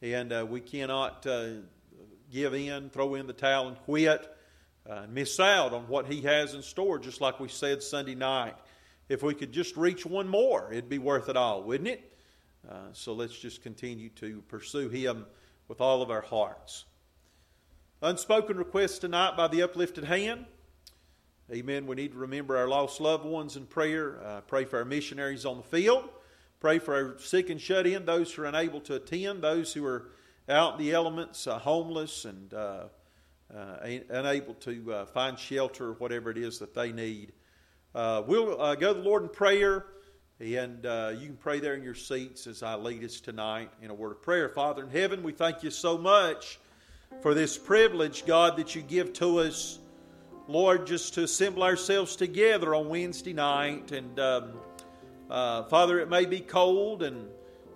and 0.00 0.32
uh, 0.32 0.46
we 0.48 0.60
cannot 0.60 1.26
uh, 1.26 1.48
give 2.32 2.54
in, 2.54 2.88
throw 2.88 3.16
in 3.16 3.26
the 3.26 3.34
towel, 3.34 3.68
and 3.68 3.76
quit 3.80 4.34
uh, 4.88 5.02
miss 5.10 5.38
out 5.38 5.74
on 5.74 5.88
what 5.88 6.06
He 6.06 6.22
has 6.22 6.54
in 6.54 6.62
store, 6.62 6.98
just 6.98 7.20
like 7.20 7.38
we 7.38 7.48
said 7.48 7.82
Sunday 7.82 8.14
night. 8.14 8.56
If 9.10 9.22
we 9.22 9.34
could 9.34 9.52
just 9.52 9.76
reach 9.76 10.06
one 10.06 10.26
more, 10.26 10.72
it'd 10.72 10.88
be 10.88 10.96
worth 10.96 11.28
it 11.28 11.36
all, 11.36 11.62
wouldn't 11.62 11.90
it? 11.90 12.14
Uh, 12.66 12.74
so 12.92 13.12
let's 13.12 13.38
just 13.38 13.62
continue 13.62 14.08
to 14.10 14.42
pursue 14.48 14.88
Him 14.88 15.26
with 15.68 15.80
all 15.80 16.00
of 16.00 16.10
our 16.10 16.22
hearts. 16.22 16.86
Unspoken 18.00 18.56
requests 18.56 18.98
tonight 18.98 19.36
by 19.36 19.48
the 19.48 19.62
uplifted 19.62 20.04
hand. 20.04 20.46
Amen. 21.50 21.86
We 21.86 21.96
need 21.96 22.12
to 22.12 22.18
remember 22.18 22.56
our 22.56 22.68
lost 22.68 23.00
loved 23.00 23.24
ones 23.24 23.56
in 23.56 23.66
prayer. 23.66 24.20
Uh, 24.24 24.40
pray 24.42 24.64
for 24.64 24.78
our 24.78 24.84
missionaries 24.84 25.44
on 25.44 25.56
the 25.56 25.62
field. 25.62 26.08
Pray 26.60 26.78
for 26.78 26.94
our 26.94 27.18
sick 27.18 27.50
and 27.50 27.60
shut 27.60 27.86
in, 27.86 28.04
those 28.04 28.32
who 28.32 28.42
are 28.42 28.46
unable 28.46 28.80
to 28.80 28.96
attend, 28.96 29.42
those 29.42 29.72
who 29.72 29.84
are 29.84 30.10
out 30.48 30.78
in 30.78 30.86
the 30.86 30.92
elements, 30.92 31.46
uh, 31.46 31.58
homeless 31.58 32.24
and 32.24 32.52
uh, 32.52 32.84
uh, 33.54 33.76
unable 34.10 34.54
to 34.54 35.06
find 35.14 35.38
shelter, 35.38 35.90
or 35.90 35.92
whatever 35.94 36.30
it 36.30 36.38
is 36.38 36.58
that 36.58 36.74
they 36.74 36.92
need. 36.92 37.32
We'll 37.94 38.56
go 38.56 38.92
to 38.92 39.00
the 39.00 39.04
Lord 39.04 39.22
in 39.22 39.28
prayer, 39.28 39.86
and 40.40 40.84
you 41.20 41.26
can 41.26 41.36
pray 41.40 41.58
there 41.58 41.74
in 41.74 41.82
your 41.82 41.94
seats 41.94 42.46
as 42.46 42.62
I 42.62 42.76
lead 42.76 43.02
us 43.02 43.20
tonight 43.20 43.70
in 43.82 43.90
a 43.90 43.94
word 43.94 44.12
of 44.12 44.22
prayer. 44.22 44.48
Father 44.48 44.84
in 44.84 44.90
heaven, 44.90 45.22
we 45.22 45.32
thank 45.32 45.62
you 45.62 45.70
so 45.70 45.98
much 45.98 46.58
for 47.20 47.34
this 47.34 47.58
privilege, 47.58 48.24
God, 48.24 48.56
that 48.58 48.74
you 48.74 48.82
give 48.82 49.12
to 49.14 49.40
us. 49.40 49.78
Lord, 50.46 50.86
just 50.86 51.14
to 51.14 51.24
assemble 51.24 51.62
ourselves 51.62 52.16
together 52.16 52.74
on 52.74 52.88
Wednesday 52.88 53.34
night. 53.34 53.92
And 53.92 54.18
um, 54.18 54.52
uh, 55.28 55.64
Father, 55.64 55.98
it 56.00 56.08
may 56.08 56.24
be 56.24 56.40
cold 56.40 57.02
and 57.02 57.28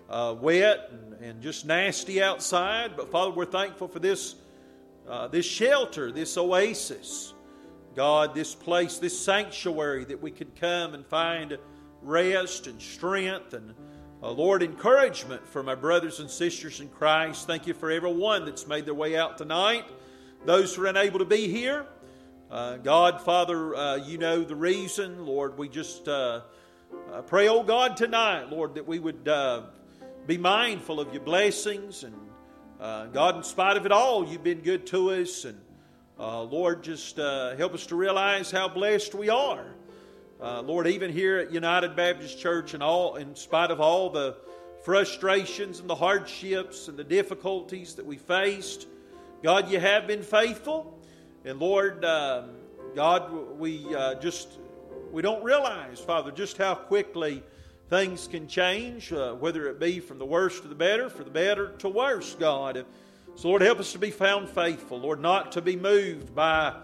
uh, 0.09 0.35
wet 0.41 0.91
and, 0.91 1.23
and, 1.23 1.43
just 1.43 1.67
nasty 1.67 2.23
outside, 2.23 2.97
but 2.97 3.11
Father, 3.11 3.31
we're 3.31 3.45
thankful 3.45 3.89
for 3.89 3.99
this 3.99 4.37
uh, 5.09 5.27
this 5.29 5.47
shelter, 5.47 6.13
this 6.13 6.37
oasis. 6.37 7.35
God, 7.95 8.35
this 8.35 8.55
place, 8.55 8.97
this 8.97 9.19
sanctuary 9.19 10.05
that 10.07 10.23
we 10.23 10.31
could 10.31 10.55
come 10.57 10.95
and 10.95 11.05
find 11.07 11.59
rest 12.03 12.67
and 12.67 12.81
strength 12.81 13.55
and, 13.55 13.75
uh, 14.23 14.31
Lord, 14.31 14.63
encouragement 14.63 15.47
for 15.49 15.63
my 15.63 15.75
brothers 15.75 16.21
and 16.21 16.31
sisters 16.31 16.81
in 16.81 16.89
Christ. 16.89 17.47
Thank 17.47 17.67
you 17.67 17.75
for 17.75 17.91
everyone 17.91 18.45
that's 18.45 18.67
made 18.67 18.85
their 18.85 18.95
way 18.95 19.17
out 19.17 19.39
tonight. 19.39 19.85
Those 20.45 20.75
who 20.75 20.83
are 20.83 20.87
unable 20.87 21.19
to 21.19 21.25
be 21.25 21.49
here, 21.49 21.87
uh, 22.51 22.77
God, 22.77 23.21
Father, 23.21 23.75
uh, 23.75 23.97
you 23.97 24.19
know 24.19 24.43
the 24.43 24.57
reason. 24.57 25.27
Lord, 25.27 25.57
we 25.57 25.69
just 25.69 26.09
uh, 26.09 26.43
uh, 27.13 27.23
pray, 27.23 27.49
oh 27.49 27.63
God, 27.63 27.97
tonight, 27.97 28.51
Lord, 28.51 28.75
that 28.75 28.87
we 28.87 28.99
would 28.99 29.25
be 30.27 30.39
mindful 30.39 31.01
of 31.01 31.13
your 31.13 31.23
blessings 31.23 32.05
and 32.05 32.15
uh, 32.83 33.07
God, 33.07 33.37
in 33.37 33.45
spite 33.45 33.77
of 33.77 33.87
it 33.87 33.93
all, 33.93 34.27
you've 34.27 34.43
been 34.43 34.59
good 34.59 34.89
to 34.89 35.13
us. 35.13 35.45
And 35.45 35.61
uh, 36.19 36.43
Lord, 36.43 36.83
just 36.83 37.17
uh, 37.17 37.55
help 37.55 37.75
us 37.75 37.87
to 37.87 37.95
realize 37.95 38.51
how 38.51 38.69
blessed 38.69 39.15
we 39.15 39.29
are. 39.29 39.65
Uh, 40.43 40.61
Lord, 40.61 40.89
even 40.89 41.13
here 41.13 41.39
at 41.39 41.53
United 41.53 41.95
Baptist 41.95 42.37
Church, 42.37 42.75
and 42.75 42.83
all, 42.83 43.15
in 43.15 43.37
spite 43.37 43.71
of 43.71 43.81
all 43.81 44.11
the 44.11 44.35
frustrations 44.83 45.79
and 45.79 45.89
the 45.89 45.95
hardships 45.95 46.89
and 46.89 46.99
the 46.99 47.05
difficulties 47.05 47.95
that 47.95 48.05
we 48.05 48.17
faced, 48.17 48.89
God, 49.45 49.71
you 49.71 49.79
have 49.79 50.09
been 50.09 50.25
faithful. 50.25 50.99
And 51.45 51.61
Lord, 51.61 52.05
um, 52.05 52.51
God, 52.97 53.33
we 53.57 53.95
uh, 53.95 54.17
just 54.17 54.59
we 55.13 55.23
don't 55.23 55.45
realize, 55.45 56.01
Father, 56.01 56.33
just 56.33 56.59
how 56.59 56.75
quickly 56.75 57.45
things 57.89 58.27
can 58.27 58.49
change, 58.49 59.13
uh, 59.13 59.35
whether 59.35 59.69
it 59.69 59.79
be 59.79 60.01
from 60.01 60.19
the 60.19 60.27
worst 60.27 60.63
to 60.63 60.69
the 60.69 60.75
better, 60.75 61.09
for 61.09 61.23
the 61.23 61.31
better 61.31 61.69
to 61.79 61.89
worse, 61.89 62.35
God. 62.35 62.85
So, 63.37 63.47
Lord, 63.47 63.63
help 63.63 63.79
us 63.79 63.93
to 63.93 64.01
be 64.01 64.11
found 64.11 64.49
faithful, 64.49 64.99
Lord, 64.99 65.21
not 65.21 65.53
to 65.53 65.63
be 65.63 65.77
moved 65.77 66.35
by 66.35 66.75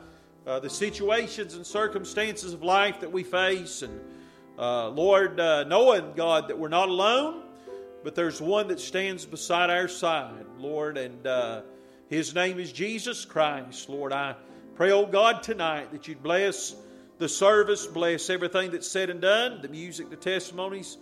uh, 0.49 0.59
the 0.59 0.71
situations 0.71 1.55
and 1.55 1.67
circumstances 1.67 2.55
of 2.55 2.63
life 2.63 3.01
that 3.01 3.13
we 3.13 3.23
face. 3.23 3.83
And, 3.83 4.01
uh, 4.59 4.89
Lord, 4.89 5.39
uh, 5.39 5.65
knowing, 5.65 6.15
God, 6.17 6.49
that 6.49 6.59
we're 6.59 6.69
not 6.69 6.89
alone, 6.89 7.43
but 8.03 8.15
there's 8.15 8.41
one 8.41 8.69
that 8.69 8.81
stands 8.81 9.27
beside 9.27 9.69
our 9.69 9.89
side, 9.89 10.47
Lord, 10.59 10.97
and 10.97 11.27
uh, 11.27 11.63
his 12.09 12.35
name 12.35 12.59
is 12.59 12.73
Jesus 12.73 13.27
Christ. 13.27 13.91
Lord, 13.91 14.15
I 14.15 14.37
pray, 14.75 14.91
oh 14.91 15.05
God, 15.05 15.43
tonight 15.43 15.93
that 15.93 16.09
you'd 16.09 16.23
bless 16.23 16.75
the 17.19 17.29
service. 17.29 17.87
Bless 17.87 18.31
everything 18.31 18.71
that's 18.71 18.89
said 18.89 19.11
and 19.11 19.21
done, 19.21 19.61
the 19.61 19.69
music, 19.69 20.09
the 20.09 20.17
testimonies, 20.17 20.97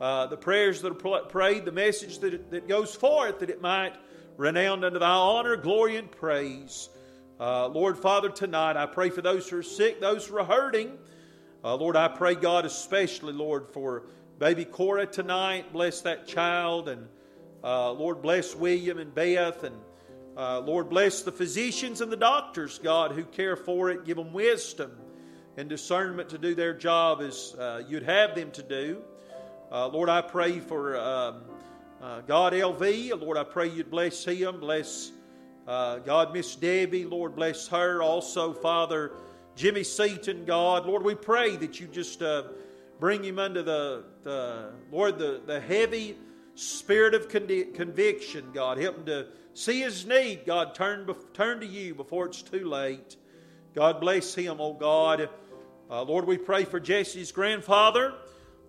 uh, 0.00 0.28
the 0.28 0.36
prayers 0.36 0.80
that 0.82 0.92
are 0.92 1.20
prayed, 1.22 1.64
the 1.64 1.72
message 1.72 2.20
that, 2.20 2.52
that 2.52 2.68
goes 2.68 2.94
forth, 2.94 3.40
that 3.40 3.50
it 3.50 3.60
might 3.60 3.94
renown 4.36 4.84
unto 4.84 5.00
thy 5.00 5.08
honor, 5.08 5.56
glory, 5.56 5.96
and 5.96 6.08
praise. 6.08 6.88
Uh, 7.40 7.66
Lord 7.68 7.98
Father, 7.98 8.28
tonight 8.28 8.76
I 8.76 8.86
pray 8.86 9.10
for 9.10 9.22
those 9.22 9.48
who 9.48 9.58
are 9.58 9.62
sick, 9.62 10.00
those 10.00 10.26
who 10.26 10.36
are 10.36 10.44
hurting. 10.44 10.98
Uh, 11.64 11.74
Lord, 11.76 11.96
I 11.96 12.08
pray, 12.08 12.34
God, 12.34 12.66
especially, 12.66 13.32
Lord, 13.32 13.68
for 13.72 14.04
baby 14.38 14.64
Cora 14.64 15.06
tonight. 15.06 15.72
Bless 15.72 16.02
that 16.02 16.26
child. 16.26 16.88
And 16.88 17.08
uh, 17.64 17.92
Lord, 17.92 18.22
bless 18.22 18.54
William 18.54 18.98
and 18.98 19.14
Beth. 19.14 19.64
And 19.64 19.76
uh, 20.36 20.60
Lord, 20.60 20.90
bless 20.90 21.22
the 21.22 21.32
physicians 21.32 22.00
and 22.00 22.12
the 22.12 22.16
doctors, 22.16 22.78
God, 22.78 23.12
who 23.12 23.24
care 23.24 23.56
for 23.56 23.90
it. 23.90 24.04
Give 24.04 24.16
them 24.16 24.32
wisdom 24.32 24.92
and 25.56 25.68
discernment 25.68 26.28
to 26.30 26.38
do 26.38 26.54
their 26.54 26.74
job 26.74 27.20
as 27.22 27.54
uh, 27.58 27.82
you'd 27.88 28.02
have 28.04 28.34
them 28.34 28.50
to 28.52 28.62
do. 28.62 29.02
Uh, 29.70 29.88
Lord, 29.88 30.08
I 30.08 30.20
pray 30.20 30.60
for 30.60 30.96
um, 30.96 31.42
God 32.26 32.52
LV. 32.52 33.20
Lord, 33.20 33.36
I 33.36 33.44
pray 33.44 33.68
you'd 33.68 33.90
bless 33.90 34.24
him. 34.24 34.60
Bless 34.60 35.12
uh, 35.66 35.98
God, 35.98 36.32
Miss 36.32 36.54
Debbie. 36.56 37.04
Lord, 37.04 37.36
bless 37.36 37.68
her. 37.68 38.02
Also, 38.02 38.52
Father 38.52 39.12
Jimmy 39.54 39.84
Seaton, 39.84 40.44
God. 40.44 40.86
Lord, 40.86 41.02
we 41.02 41.14
pray 41.14 41.56
that 41.56 41.78
you 41.78 41.86
just 41.86 42.22
uh, 42.22 42.44
bring 42.98 43.22
him 43.22 43.38
under 43.38 43.62
the, 43.62 44.04
the 44.22 44.72
Lord, 44.90 45.18
the, 45.18 45.42
the 45.44 45.60
heavy 45.60 46.16
spirit 46.54 47.14
of 47.14 47.28
conviction, 47.28 48.46
God. 48.52 48.78
Help 48.78 48.98
him 48.98 49.06
to 49.06 49.26
see 49.54 49.80
his 49.80 50.06
need, 50.06 50.46
God. 50.46 50.74
Turn, 50.74 51.12
turn 51.34 51.60
to 51.60 51.66
you 51.66 51.94
before 51.94 52.26
it's 52.26 52.42
too 52.42 52.68
late. 52.68 53.16
God 53.74 54.00
bless 54.00 54.34
him, 54.34 54.56
oh 54.60 54.72
God. 54.72 55.28
Uh, 55.90 56.02
Lord, 56.02 56.26
we 56.26 56.38
pray 56.38 56.64
for 56.64 56.80
Jesse's 56.80 57.32
grandfather. 57.32 58.14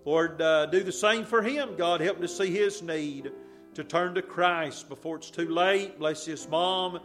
Lord, 0.06 0.41
uh, 0.41 0.65
do 0.65 0.84
the 0.84 0.91
same 0.91 1.23
for 1.23 1.41
him. 1.41 1.75
God, 1.77 2.01
help 2.01 2.17
him 2.17 2.23
to 2.23 2.27
see 2.27 2.51
his 2.51 2.82
need 2.82 3.32
to 3.75 3.83
turn 3.83 4.15
to 4.15 4.21
Christ 4.21 4.89
before 4.89 5.17
it's 5.17 5.31
too 5.31 5.49
late. 5.49 5.97
Bless 5.97 6.25
his 6.25 6.47
mom 6.47 6.99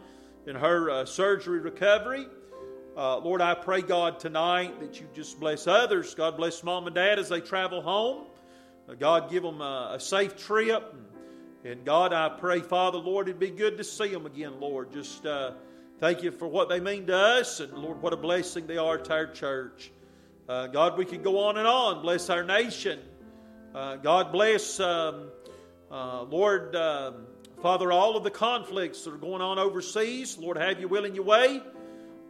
in 0.45 0.55
her 0.55 0.89
uh, 0.89 1.05
surgery 1.05 1.59
recovery. 1.59 2.27
Uh, 2.95 3.17
Lord, 3.17 3.41
I 3.41 3.55
pray, 3.55 3.81
God, 3.81 4.19
tonight 4.19 4.79
that 4.81 4.99
you 4.99 5.07
just 5.13 5.39
bless 5.39 5.67
others. 5.67 6.13
God, 6.15 6.37
bless 6.37 6.63
mom 6.63 6.85
and 6.85 6.95
dad 6.95 7.17
as 7.17 7.29
they 7.29 7.41
travel 7.41 7.81
home. 7.81 8.25
Uh, 8.87 8.93
God, 8.93 9.31
give 9.31 9.43
them 9.43 9.61
a, 9.61 9.93
a 9.95 9.99
safe 9.99 10.35
trip. 10.35 10.93
And, 10.93 11.71
and, 11.71 11.85
God, 11.85 12.13
I 12.13 12.29
pray, 12.29 12.59
Father, 12.59 12.97
Lord, 12.97 13.27
it'd 13.27 13.39
be 13.39 13.49
good 13.49 13.77
to 13.77 13.83
see 13.83 14.09
them 14.09 14.25
again, 14.25 14.59
Lord. 14.59 14.91
Just 14.91 15.25
uh, 15.25 15.53
thank 15.99 16.23
you 16.23 16.31
for 16.31 16.47
what 16.47 16.69
they 16.69 16.79
mean 16.79 17.07
to 17.07 17.15
us. 17.15 17.59
And, 17.59 17.73
Lord, 17.73 18.01
what 18.01 18.13
a 18.13 18.17
blessing 18.17 18.67
they 18.67 18.77
are 18.77 18.97
to 18.97 19.13
our 19.13 19.27
church. 19.27 19.91
Uh, 20.47 20.67
God, 20.67 20.97
we 20.97 21.05
could 21.05 21.23
go 21.23 21.39
on 21.45 21.57
and 21.57 21.67
on. 21.67 22.01
Bless 22.01 22.29
our 22.29 22.43
nation. 22.43 22.99
Uh, 23.73 23.97
God 23.97 24.31
bless, 24.31 24.79
um, 24.79 25.29
uh, 25.91 26.23
Lord, 26.23 26.75
um, 26.75 27.25
Father, 27.61 27.91
all 27.91 28.15
of 28.15 28.23
the 28.23 28.29
conflicts 28.31 29.03
that 29.03 29.13
are 29.13 29.17
going 29.17 29.41
on 29.41 29.57
overseas. 29.57 30.37
Lord, 30.37 30.57
have 30.57 30.79
your 30.79 30.89
will 30.89 31.05
in 31.05 31.15
your 31.15 31.23
way. 31.23 31.61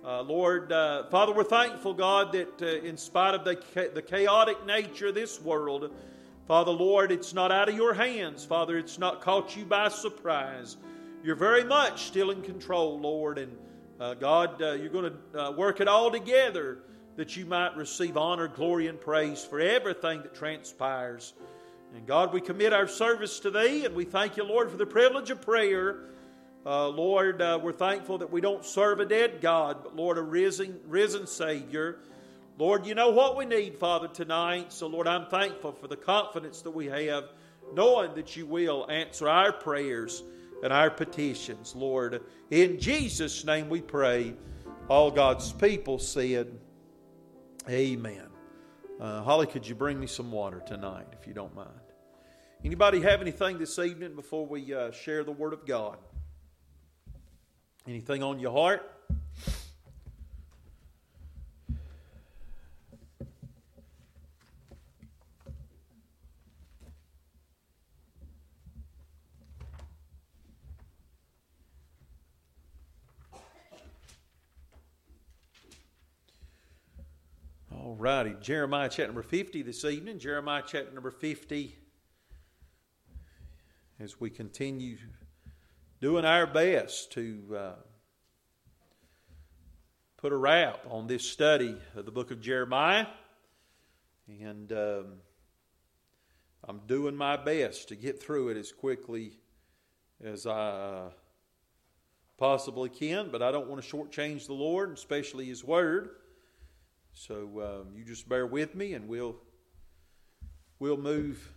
Uh, 0.04 0.22
Lord, 0.22 0.72
uh, 0.72 1.04
Father, 1.10 1.34
we're 1.34 1.43
thankful, 1.43 1.93
God, 1.93 2.32
that 2.32 2.62
uh, 2.62 2.65
in 2.65 2.95
spite 2.95 3.36
of 3.36 3.43
the, 3.43 3.91
the 3.93 4.02
chaotic 4.02 4.65
nature 4.65 5.08
of 5.08 5.15
this 5.15 5.41
world, 5.41 5.93
Father, 6.48 6.72
Lord, 6.72 7.12
it's 7.12 7.34
not 7.34 7.52
out 7.52 7.67
of 7.67 7.76
your 7.76 7.93
hands. 7.93 8.45
Father, 8.45 8.78
it's 8.78 8.98
not 8.98 9.22
caught 9.22 9.56
you 9.58 9.65
by 9.65 9.89
surprise. 9.89 10.78
You're 11.22 11.36
very 11.36 11.65
much 11.65 12.06
still 12.06 12.32
in 12.32 12.41
control, 12.41 12.98
Lord. 13.00 13.38
And 13.38 13.58
uh, 14.00 14.13
God, 14.13 14.62
uh, 14.62 14.72
you're 14.72 14.89
going 14.89 15.12
to 15.12 15.39
uh, 15.39 15.52
work 15.52 15.82
it 15.82 15.89
all 15.89 16.10
together 16.10 16.80
that 17.17 17.36
you 17.36 17.45
might 17.45 17.76
receive 17.76 18.15
honor, 18.15 18.48
glory, 18.48 18.88
and 18.88 19.00
praise 19.00 19.43
for 19.43 19.60
everything 19.60 20.22
that 20.22 20.34
transpires. 20.34 21.34
And 21.95 22.06
God, 22.06 22.34
we 22.34 22.41
commit 22.41 22.71
our 22.71 22.88
service 22.88 23.39
to 23.41 23.52
Thee, 23.52 23.86
and 23.86 23.95
we 23.95 24.06
thank 24.06 24.38
you, 24.38 24.43
Lord, 24.43 24.69
for 24.69 24.78
the 24.78 24.86
privilege 24.86 25.32
of 25.32 25.41
prayer. 25.41 26.02
Uh, 26.65 26.88
Lord, 26.88 27.41
uh, 27.41 27.60
we're 27.62 27.71
thankful 27.71 28.19
that 28.19 28.32
we 28.32 28.41
don't 28.41 28.63
serve 28.63 28.99
a 28.99 29.06
dead 29.06 29.41
God, 29.41 29.78
but 29.84 29.95
Lord, 29.95 30.17
a 30.17 30.21
risen, 30.21 30.80
risen 30.88 31.25
Savior. 31.25 31.99
Lord, 32.58 32.86
you 32.86 32.93
know 32.93 33.10
what 33.10 33.38
we 33.38 33.45
need, 33.45 33.78
Father, 33.78 34.08
tonight. 34.08 34.71
So, 34.73 34.88
Lord, 34.88 35.08
I'm 35.08 35.28
thankful 35.28 35.71
for 35.71 35.88
the 35.88 35.95
confidence 35.95 36.62
that 36.62 36.71
we 36.71 36.88
have, 36.88 37.30
knowing 37.73 38.13
that 38.15 38.36
you 38.36 38.45
will 38.45 38.86
answer 38.89 39.28
our 39.28 39.52
prayers 39.52 40.21
and 40.62 40.73
our 40.73 40.91
petitions, 40.91 41.73
Lord. 41.75 42.21
In 42.52 42.80
Jesus' 42.80 43.45
name 43.45 43.69
we 43.69 43.82
pray. 43.82 44.34
All 44.89 45.10
God's 45.10 45.54
people 45.54 45.99
said, 45.99 46.60
Amen. 47.69 48.29
Uh, 49.00 49.24
Holly, 49.24 49.48
could 49.48 49.66
you 49.66 49.76
bring 49.76 49.98
me 49.98 50.08
some 50.08 50.30
water 50.30 50.62
tonight, 50.66 51.08
if 51.14 51.26
you 51.26 51.34
don't 51.34 51.56
mind? 51.56 51.70
Anybody 52.66 53.00
have 53.00 53.22
anything 53.22 53.58
this 53.58 53.80
evening 53.80 54.14
before 54.14 54.46
we 54.46 54.74
uh, 54.74 54.92
share 54.92 55.24
the 55.24 55.32
Word 55.32 55.54
of 55.54 55.66
God? 55.66 55.98
Anything 57.88 58.22
on 58.24 58.40
your 58.40 58.52
heart? 58.52 58.99
All 77.89 77.95
righty, 77.95 78.36
Jeremiah 78.39 78.88
chapter 78.88 79.08
number 79.08 79.23
50 79.23 79.63
this 79.63 79.84
evening. 79.84 80.19
Jeremiah 80.19 80.62
chapter 80.63 80.91
number 80.93 81.10
50. 81.10 81.75
As 83.99 84.19
we 84.21 84.30
continue 84.30 84.95
doing 85.99 86.23
our 86.23 86.45
best 86.45 87.12
to 87.13 87.41
uh, 87.58 87.71
put 90.17 90.32
a 90.32 90.38
wrap 90.38 90.86
on 90.88 91.08
this 91.08 91.23
study 91.23 91.80
of 91.95 92.06
the 92.06 92.12
book 92.12 92.30
of 92.30 92.41
Jeremiah. 92.41 93.08
And 94.28 94.71
um, 94.71 95.06
I'm 96.67 96.82
doing 96.86 97.15
my 97.15 97.38
best 97.38 97.88
to 97.88 97.95
get 97.95 98.21
through 98.21 98.49
it 98.49 98.58
as 98.58 98.71
quickly 98.71 99.39
as 100.23 100.45
I 100.45 100.52
uh, 100.52 101.10
possibly 102.38 102.89
can, 102.89 103.32
but 103.32 103.41
I 103.41 103.49
don't 103.49 103.67
want 103.67 103.82
to 103.84 103.95
shortchange 103.95 104.45
the 104.45 104.54
Lord, 104.54 104.91
especially 104.91 105.45
His 105.45 105.63
Word. 105.63 106.12
So 107.13 107.82
um, 107.88 107.95
you 107.95 108.04
just 108.04 108.28
bear 108.30 108.45
with 108.45 108.76
me, 108.76 108.93
and 108.93 109.08
we'll 109.08 109.36
we'll 110.80 110.98
move 110.98 111.52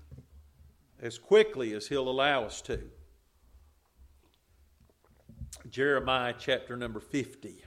as 1.00 1.18
quickly 1.18 1.72
as 1.74 1.86
He'll 1.86 2.08
allow 2.08 2.44
us 2.44 2.60
to. 2.62 2.80
Jeremiah 5.70 6.34
chapter 6.38 6.76
number 6.76 7.00
50 7.00 7.62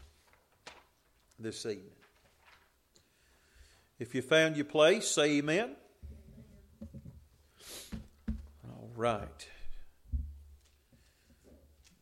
this 1.39 1.65
evening. 1.65 1.91
If 3.97 4.13
you 4.13 4.21
found 4.21 4.57
your 4.57 4.65
place, 4.65 5.07
say 5.07 5.37
amen. 5.37 5.75
All 8.67 8.89
right. 8.95 9.47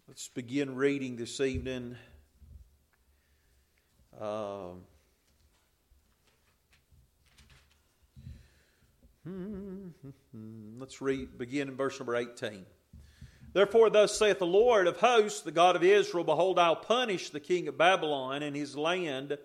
Let's 0.07 0.27
begin 0.29 0.75
reading 0.75 1.15
this 1.15 1.39
evening. 1.39 1.95
Um, 4.19 4.81
let's 10.79 11.01
read, 11.01 11.37
begin 11.37 11.69
in 11.69 11.75
verse 11.75 11.99
number 11.99 12.15
18. 12.15 12.65
Therefore, 13.53 13.89
thus 13.89 14.17
saith 14.17 14.39
the 14.39 14.45
Lord 14.45 14.87
of 14.87 14.97
hosts, 14.97 15.41
the 15.41 15.51
God 15.51 15.75
of 15.75 15.83
Israel 15.83 16.23
Behold, 16.23 16.59
I'll 16.59 16.75
punish 16.75 17.29
the 17.29 17.39
king 17.39 17.67
of 17.67 17.77
Babylon 17.77 18.43
and 18.43 18.55
his 18.55 18.75
land 18.75 19.37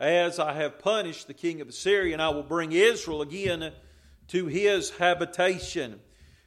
as 0.00 0.38
I 0.38 0.52
have 0.54 0.78
punished 0.78 1.26
the 1.26 1.34
king 1.34 1.60
of 1.60 1.68
Assyria, 1.68 2.12
and 2.12 2.22
I 2.22 2.28
will 2.28 2.44
bring 2.44 2.72
Israel 2.72 3.20
again 3.20 3.72
to 4.28 4.46
his 4.46 4.90
habitation. 4.90 6.00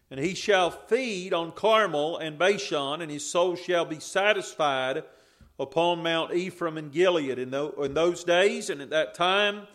And 0.10 0.20
he 0.20 0.34
shall 0.34 0.72
feed 0.72 1.34
on 1.34 1.52
Carmel 1.52 2.18
and 2.18 2.40
Bashan, 2.40 3.02
and 3.02 3.12
his 3.12 3.30
soul 3.30 3.56
shall 3.56 3.86
be 3.86 4.00
satisfied 4.00 5.04
upon 5.60 6.02
Mount 6.02 6.34
Ephraim 6.34 6.78
and 6.78 6.92
Gilead. 6.92 7.38
In, 7.38 7.52
those 7.52 8.24
days 8.24 8.70
and 8.70 8.82
at 8.82 8.90
that 8.90 9.14
time, 9.14 9.68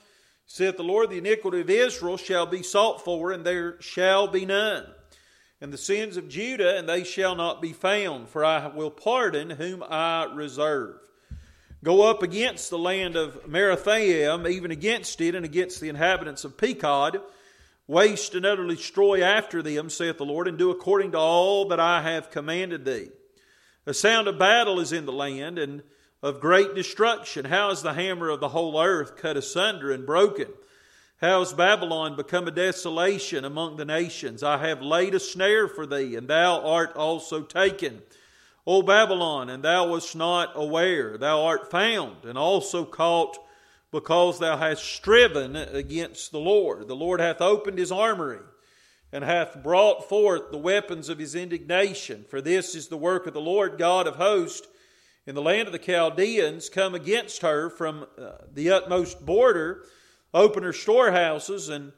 saith 0.46 0.76
the 0.76 0.82
Lord, 0.82 1.10
the 1.10 1.18
iniquity 1.18 1.60
of 1.60 1.70
Israel 1.70 2.16
shall 2.16 2.46
be 2.46 2.62
sought 2.62 3.04
for, 3.04 3.32
and 3.32 3.44
there 3.44 3.80
shall 3.80 4.28
be 4.28 4.46
none 4.46 4.86
and 5.60 5.72
the 5.72 5.78
sins 5.78 6.16
of 6.16 6.28
Judah, 6.28 6.76
and 6.76 6.88
they 6.88 7.02
shall 7.02 7.34
not 7.34 7.62
be 7.62 7.72
found, 7.72 8.28
for 8.28 8.44
I 8.44 8.66
will 8.68 8.90
pardon 8.90 9.50
whom 9.50 9.82
I 9.82 10.24
reserve. 10.34 10.96
Go 11.82 12.02
up 12.02 12.22
against 12.22 12.68
the 12.68 12.78
land 12.78 13.16
of 13.16 13.46
Merathaim, 13.46 14.50
even 14.50 14.70
against 14.70 15.20
it, 15.20 15.34
and 15.34 15.44
against 15.44 15.80
the 15.80 15.88
inhabitants 15.88 16.44
of 16.44 16.56
Pekod. 16.56 17.22
Waste 17.86 18.34
and 18.34 18.44
utterly 18.44 18.76
destroy 18.76 19.22
after 19.22 19.62
them, 19.62 19.88
saith 19.88 20.18
the 20.18 20.24
Lord, 20.24 20.48
and 20.48 20.58
do 20.58 20.70
according 20.70 21.12
to 21.12 21.18
all 21.18 21.68
that 21.68 21.80
I 21.80 22.02
have 22.02 22.30
commanded 22.30 22.84
thee. 22.84 23.08
A 23.86 23.94
sound 23.94 24.26
of 24.26 24.38
battle 24.38 24.80
is 24.80 24.92
in 24.92 25.06
the 25.06 25.12
land, 25.12 25.58
and 25.58 25.82
of 26.26 26.40
great 26.40 26.74
destruction. 26.74 27.44
How 27.44 27.70
is 27.70 27.82
the 27.82 27.92
hammer 27.92 28.30
of 28.30 28.40
the 28.40 28.48
whole 28.48 28.82
earth 28.82 29.16
cut 29.16 29.36
asunder 29.36 29.92
and 29.92 30.04
broken? 30.04 30.48
How 31.18 31.38
has 31.38 31.52
Babylon 31.52 32.16
become 32.16 32.48
a 32.48 32.50
desolation 32.50 33.44
among 33.44 33.76
the 33.76 33.84
nations? 33.84 34.42
I 34.42 34.66
have 34.66 34.82
laid 34.82 35.14
a 35.14 35.20
snare 35.20 35.68
for 35.68 35.86
thee, 35.86 36.16
and 36.16 36.26
thou 36.26 36.66
art 36.66 36.96
also 36.96 37.42
taken. 37.42 38.02
O 38.66 38.82
Babylon, 38.82 39.48
and 39.48 39.62
thou 39.62 39.86
wast 39.88 40.16
not 40.16 40.50
aware, 40.56 41.16
thou 41.16 41.44
art 41.44 41.70
found, 41.70 42.24
and 42.24 42.36
also 42.36 42.84
caught, 42.84 43.38
because 43.92 44.40
thou 44.40 44.56
hast 44.56 44.82
striven 44.82 45.54
against 45.54 46.32
the 46.32 46.40
Lord. 46.40 46.88
The 46.88 46.96
Lord 46.96 47.20
hath 47.20 47.40
opened 47.40 47.78
his 47.78 47.92
armory, 47.92 48.40
and 49.12 49.22
hath 49.22 49.62
brought 49.62 50.08
forth 50.08 50.50
the 50.50 50.58
weapons 50.58 51.08
of 51.08 51.20
his 51.20 51.36
indignation. 51.36 52.24
For 52.28 52.40
this 52.40 52.74
is 52.74 52.88
the 52.88 52.96
work 52.96 53.28
of 53.28 53.32
the 53.32 53.40
Lord 53.40 53.78
God 53.78 54.08
of 54.08 54.16
hosts 54.16 54.66
in 55.26 55.34
the 55.34 55.42
land 55.42 55.66
of 55.66 55.72
the 55.72 55.78
Chaldeans, 55.78 56.68
come 56.68 56.94
against 56.94 57.42
her 57.42 57.68
from 57.68 58.06
uh, 58.18 58.32
the 58.52 58.70
utmost 58.70 59.26
border 59.26 59.84
Open 60.36 60.64
her 60.64 60.72
storehouses 60.74 61.70
and 61.70 61.92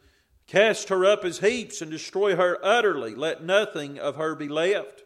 cast 0.47 0.91
her 0.91 1.05
up 1.05 1.25
as 1.25 1.41
heaps 1.41 1.83
and 1.83 1.91
destroy 1.91 2.37
her 2.37 2.57
utterly. 2.63 3.13
Let 3.13 3.43
nothing 3.43 3.99
of 3.99 4.15
her 4.15 4.37
be 4.37 4.47
left. 4.47 5.03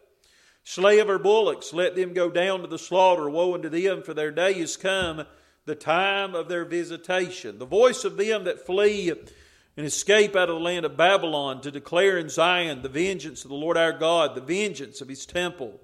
Slay 0.63 0.99
of 0.99 1.07
her 1.07 1.17
bullocks, 1.17 1.73
let 1.73 1.95
them 1.95 2.13
go 2.13 2.29
down 2.29 2.61
to 2.61 2.67
the 2.67 2.77
slaughter. 2.77 3.27
Woe 3.27 3.55
unto 3.55 3.69
them, 3.69 4.03
for 4.03 4.13
their 4.13 4.29
day 4.29 4.53
is 4.53 4.77
come, 4.77 5.25
the 5.65 5.73
time 5.73 6.35
of 6.35 6.47
their 6.47 6.63
visitation. 6.63 7.57
The 7.57 7.65
voice 7.65 8.05
of 8.05 8.17
them 8.17 8.43
that 8.43 8.65
flee 8.65 9.09
and 9.09 9.85
escape 9.85 10.35
out 10.35 10.49
of 10.49 10.57
the 10.57 10.61
land 10.61 10.85
of 10.85 10.95
Babylon 10.95 11.59
to 11.61 11.71
declare 11.71 12.19
in 12.19 12.29
Zion 12.29 12.83
the 12.83 12.87
vengeance 12.87 13.43
of 13.43 13.49
the 13.49 13.55
Lord 13.55 13.77
our 13.77 13.93
God, 13.93 14.35
the 14.35 14.41
vengeance 14.41 15.01
of 15.01 15.09
his 15.09 15.25
temple. 15.25 15.81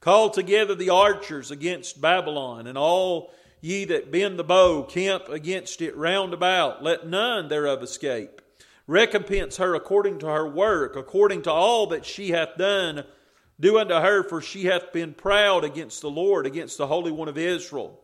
Call 0.00 0.30
together 0.30 0.74
the 0.74 0.90
archers 0.90 1.50
against 1.50 2.00
Babylon 2.00 2.66
and 2.66 2.78
all 2.78 3.32
Ye 3.60 3.84
that 3.86 4.10
bend 4.10 4.38
the 4.38 4.44
bow, 4.44 4.82
camp 4.82 5.28
against 5.28 5.82
it 5.82 5.94
round 5.96 6.32
about, 6.32 6.82
let 6.82 7.06
none 7.06 7.48
thereof 7.48 7.82
escape. 7.82 8.40
Recompense 8.86 9.58
her 9.58 9.74
according 9.74 10.18
to 10.20 10.26
her 10.26 10.48
work, 10.48 10.96
according 10.96 11.42
to 11.42 11.52
all 11.52 11.86
that 11.88 12.06
she 12.06 12.30
hath 12.30 12.56
done. 12.56 13.04
Do 13.58 13.78
unto 13.78 13.94
her, 13.94 14.24
for 14.24 14.40
she 14.40 14.64
hath 14.64 14.92
been 14.92 15.12
proud 15.12 15.64
against 15.64 16.00
the 16.00 16.10
Lord, 16.10 16.46
against 16.46 16.78
the 16.78 16.86
Holy 16.86 17.12
One 17.12 17.28
of 17.28 17.36
Israel. 17.36 18.02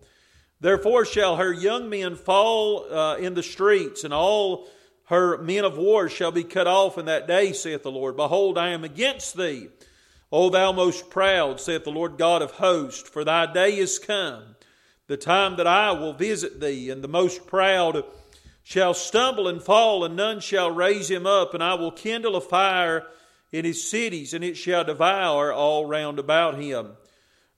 Therefore 0.60 1.06
shall 1.06 1.36
her 1.36 1.52
young 1.52 1.88
men 1.88 2.14
fall 2.14 2.92
uh, 2.92 3.16
in 3.16 3.32
the 3.32 3.42
streets, 3.42 4.04
and 4.04 4.12
all 4.12 4.68
her 5.04 5.38
men 5.38 5.64
of 5.64 5.78
war 5.78 6.10
shall 6.10 6.32
be 6.32 6.44
cut 6.44 6.66
off 6.66 6.98
in 6.98 7.06
that 7.06 7.26
day, 7.26 7.52
saith 7.52 7.82
the 7.82 7.90
Lord. 7.90 8.16
Behold, 8.16 8.58
I 8.58 8.68
am 8.68 8.84
against 8.84 9.36
thee, 9.36 9.68
O 10.32 10.50
thou 10.50 10.72
most 10.72 11.10
proud, 11.10 11.60
saith 11.60 11.84
the 11.84 11.90
Lord 11.90 12.18
God 12.18 12.42
of 12.42 12.52
hosts, 12.52 13.08
for 13.08 13.24
thy 13.24 13.50
day 13.52 13.76
is 13.78 13.98
come 13.98 14.56
the 15.06 15.16
time 15.16 15.56
that 15.56 15.66
I 15.66 15.92
will 15.92 16.12
visit 16.12 16.60
thee, 16.60 16.90
and 16.90 17.02
the 17.02 17.08
most 17.08 17.46
proud 17.46 18.04
shall 18.64 18.94
stumble 18.94 19.46
and 19.46 19.62
fall, 19.62 20.04
and 20.04 20.16
none 20.16 20.40
shall 20.40 20.70
raise 20.70 21.08
him 21.08 21.26
up, 21.26 21.54
and 21.54 21.62
I 21.62 21.74
will 21.74 21.92
kindle 21.92 22.34
a 22.34 22.40
fire 22.40 23.06
in 23.52 23.64
his 23.64 23.88
cities, 23.88 24.34
and 24.34 24.42
it 24.42 24.56
shall 24.56 24.82
devour 24.82 25.52
all 25.52 25.86
round 25.86 26.18
about 26.18 26.58
him. 26.58 26.96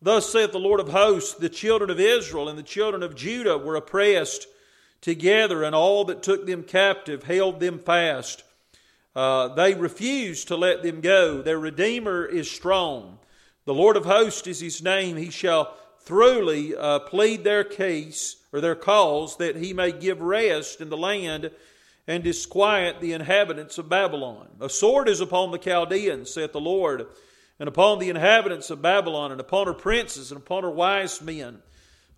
Thus 0.02 0.31
saith 0.31 0.52
the 0.52 0.59
Lord 0.59 0.81
of 0.81 0.90
hosts, 0.90 1.35
the 1.35 1.48
children 1.48 1.90
of 1.90 1.98
Israel 1.98 2.48
and 2.48 2.59
the 2.59 2.62
children 2.62 3.02
of 3.02 3.16
Judah 3.16 3.57
were 3.57 3.76
oppressed 3.76 4.46
together, 5.00 5.62
and 5.62 5.74
all 5.74 6.04
that 6.04 6.22
took 6.22 6.46
them 6.46 6.62
captive 6.62 7.22
held 7.22 7.61
them 7.61 7.78
fast. 7.78 8.44
Uh, 9.18 9.48
they 9.48 9.74
refuse 9.74 10.44
to 10.44 10.54
let 10.54 10.85
them 10.85 11.00
go. 11.00 11.42
Their 11.42 11.59
Redeemer 11.59 12.24
is 12.24 12.48
strong. 12.48 13.18
The 13.64 13.74
Lord 13.74 13.96
of 13.96 14.04
hosts 14.04 14.46
is 14.46 14.61
his 14.61 14.81
name. 14.81 15.16
He 15.16 15.31
shall 15.31 15.74
thoroughly 16.02 16.76
uh, 16.76 17.00
plead 17.00 17.42
their 17.42 17.64
case 17.64 18.37
or 18.52 18.61
their 18.61 18.76
cause 18.76 19.37
that 19.38 19.57
he 19.57 19.72
may 19.72 19.90
give 19.90 20.20
rest 20.20 20.81
in 20.81 20.88
the 20.88 20.96
land 20.96 21.50
and 22.07 22.22
disquiet 22.22 23.00
the 23.00 23.12
inhabitants 23.12 23.76
of 23.76 23.88
Babylon. 23.88 24.50
A 24.61 24.68
sword 24.68 25.09
is 25.09 25.20
upon 25.20 25.50
the 25.50 25.59
Chaldeans, 25.59 26.33
saith 26.33 26.52
the 26.52 26.61
Lord, 26.61 27.04
and 27.59 27.68
upon 27.68 27.98
the 27.98 28.11
inhabitants 28.11 28.70
of 28.70 28.83
Babylon, 28.83 29.33
and 29.33 29.40
upon 29.40 29.66
her 29.66 29.74
princes, 29.74 30.31
and 30.31 30.40
upon 30.40 30.62
her 30.62 30.70
wise 30.70 31.20
men. 31.20 31.59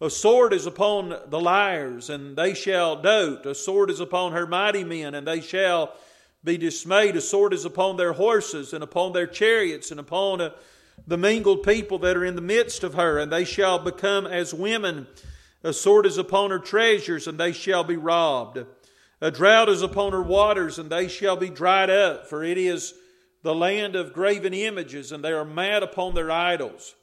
A 0.03 0.11
sword 0.11 0.53
is 0.53 0.67
upon 0.67 1.19
the 1.29 1.41
liars, 1.41 2.11
and 2.11 2.37
they 2.37 2.53
shall 2.53 3.01
dote. 3.01 3.47
A 3.47 3.55
sword 3.55 3.89
is 3.89 4.01
upon 4.01 4.33
her 4.33 4.47
mighty 4.47 4.85
men, 4.85 5.15
and 5.15 5.27
they 5.27 5.41
shall 5.41 5.95
be 6.43 6.57
dismayed. 6.57 7.17
A 7.17 7.21
sword 7.21 7.53
is 7.53 7.65
upon 7.65 7.97
their 7.97 8.13
horses, 8.13 8.73
and 8.73 8.83
upon 8.83 9.13
their 9.13 9.27
chariots, 9.27 9.91
and 9.91 10.01
upon 10.01 10.41
uh, 10.41 10.51
the 11.07 11.19
mingled 11.19 11.63
people 11.63 11.99
that 11.99 12.17
are 12.17 12.25
in 12.25 12.37
the 12.37 12.41
midst 12.41 12.83
of 12.85 12.95
her, 12.95 13.19
and 13.19 13.33
they 13.33 13.45
shall 13.45 13.79
become 13.79 14.27
as 14.27 14.55
women. 14.55 15.07
A 15.63 15.73
sword 15.73 16.07
is 16.07 16.19
upon 16.19 16.51
her 16.51 16.59
treasures, 16.59 17.27
and 17.27 17.39
they 17.39 17.53
shall 17.53 17.85
be 17.85 17.97
robbed. 17.97 18.65
A 19.21 19.31
drought 19.31 19.69
is 19.69 19.83
upon 19.83 20.13
her 20.13 20.23
waters, 20.23 20.79
and 20.79 20.91
they 20.91 21.09
shall 21.09 21.37
be 21.37 21.51
dried 21.51 21.91
up, 21.91 22.27
for 22.27 22.43
it 22.43 22.57
is 22.57 22.95
the 23.43 23.55
land 23.55 23.95
of 23.95 24.13
graven 24.13 24.55
images, 24.55 25.13
and 25.13 25.23
they 25.23 25.33
are 25.33 25.45
mad 25.45 25.83
upon 25.83 26.15
their 26.15 26.31
idols. 26.31 26.95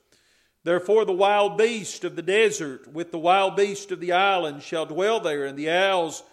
Therefore, 0.64 1.06
the 1.06 1.14
wild 1.14 1.58
beast 1.58 2.04
of 2.04 2.16
the 2.16 2.22
desert 2.22 2.92
with 2.92 3.12
the 3.12 3.20
wild 3.20 3.56
beast 3.56 3.92
of 3.92 4.00
the 4.00 4.12
island 4.12 4.64
shall 4.64 4.86
dwell 4.86 5.20
there, 5.20 5.46
and 5.46 5.58
the 5.58 5.70
owls 5.70 6.24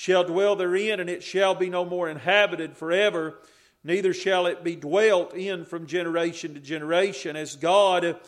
shall 0.00 0.24
dwell 0.24 0.56
therein, 0.56 0.98
and 0.98 1.10
it 1.10 1.22
shall 1.22 1.54
be 1.54 1.68
no 1.68 1.84
more 1.84 2.08
inhabited 2.08 2.74
forever, 2.74 3.38
neither 3.84 4.14
shall 4.14 4.46
it 4.46 4.64
be 4.64 4.74
dwelt 4.74 5.34
in 5.34 5.62
from 5.62 5.86
generation 5.86 6.54
to 6.54 6.60
generation. 6.60 7.36
As 7.36 7.54
God 7.54 8.18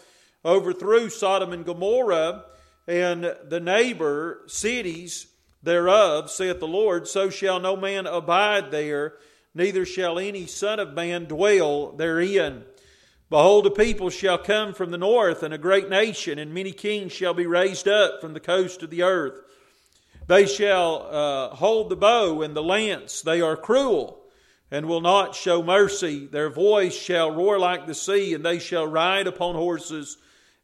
overthrew 0.45 1.09
Sodom 1.09 1.51
and 1.55 1.65
Gomorrah 1.65 2.45
and 2.87 3.35
the 3.49 3.59
neighbor 3.59 4.43
cities, 4.49 5.29
thereof, 5.63 6.31
saith 6.31 6.61
the 6.61 6.69
Lord, 6.69 7.09
so 7.09 7.31
shall 7.31 7.59
no 7.59 7.75
man 7.75 8.07
abide 8.07 8.71
there, 8.71 9.15
neither 9.55 9.87
shall 9.87 10.19
any 10.19 10.45
son 10.45 10.79
of 10.79 10.93
man 10.93 11.25
dwell 11.25 11.93
therein. 11.93 12.65
Behold, 13.31 13.65
a 13.67 13.71
people 13.71 14.11
shall 14.11 14.37
come 14.37 14.75
from 14.75 14.91
the 14.91 14.99
north, 14.99 15.43
and 15.43 15.55
a 15.55 15.59
great 15.59 15.89
nation, 15.89 16.39
and 16.39 16.53
many 16.53 16.73
kings 16.73 17.13
shall 17.13 17.33
be 17.33 17.47
raised 17.47 17.89
up 17.89 18.21
from 18.21 18.35
the 18.35 18.41
coast 18.41 18.83
of 18.83 18.91
the 18.91 19.03
earth. 19.03 19.41
They 20.29 20.47
shall 20.47 21.09
uh, 21.11 21.49
hold 21.57 21.91
the 21.91 21.97
bow 21.97 22.43
and 22.43 22.55
the 22.55 22.63
lance. 22.63 23.23
They 23.23 23.41
are 23.41 23.57
cruel 23.57 24.23
and 24.71 24.87
will 24.87 25.01
not 25.01 25.35
show 25.35 25.63
mercy. 25.63 26.27
Their 26.27 26.49
voice 26.49 26.97
shall 26.97 27.31
roar 27.31 27.59
like 27.59 27.87
the 27.87 27.95
sea, 27.95 28.33
and 28.33 28.45
they 28.45 28.59
shall 28.59 28.87
ride 28.87 29.27
upon 29.27 29.55
horses. 29.55 30.17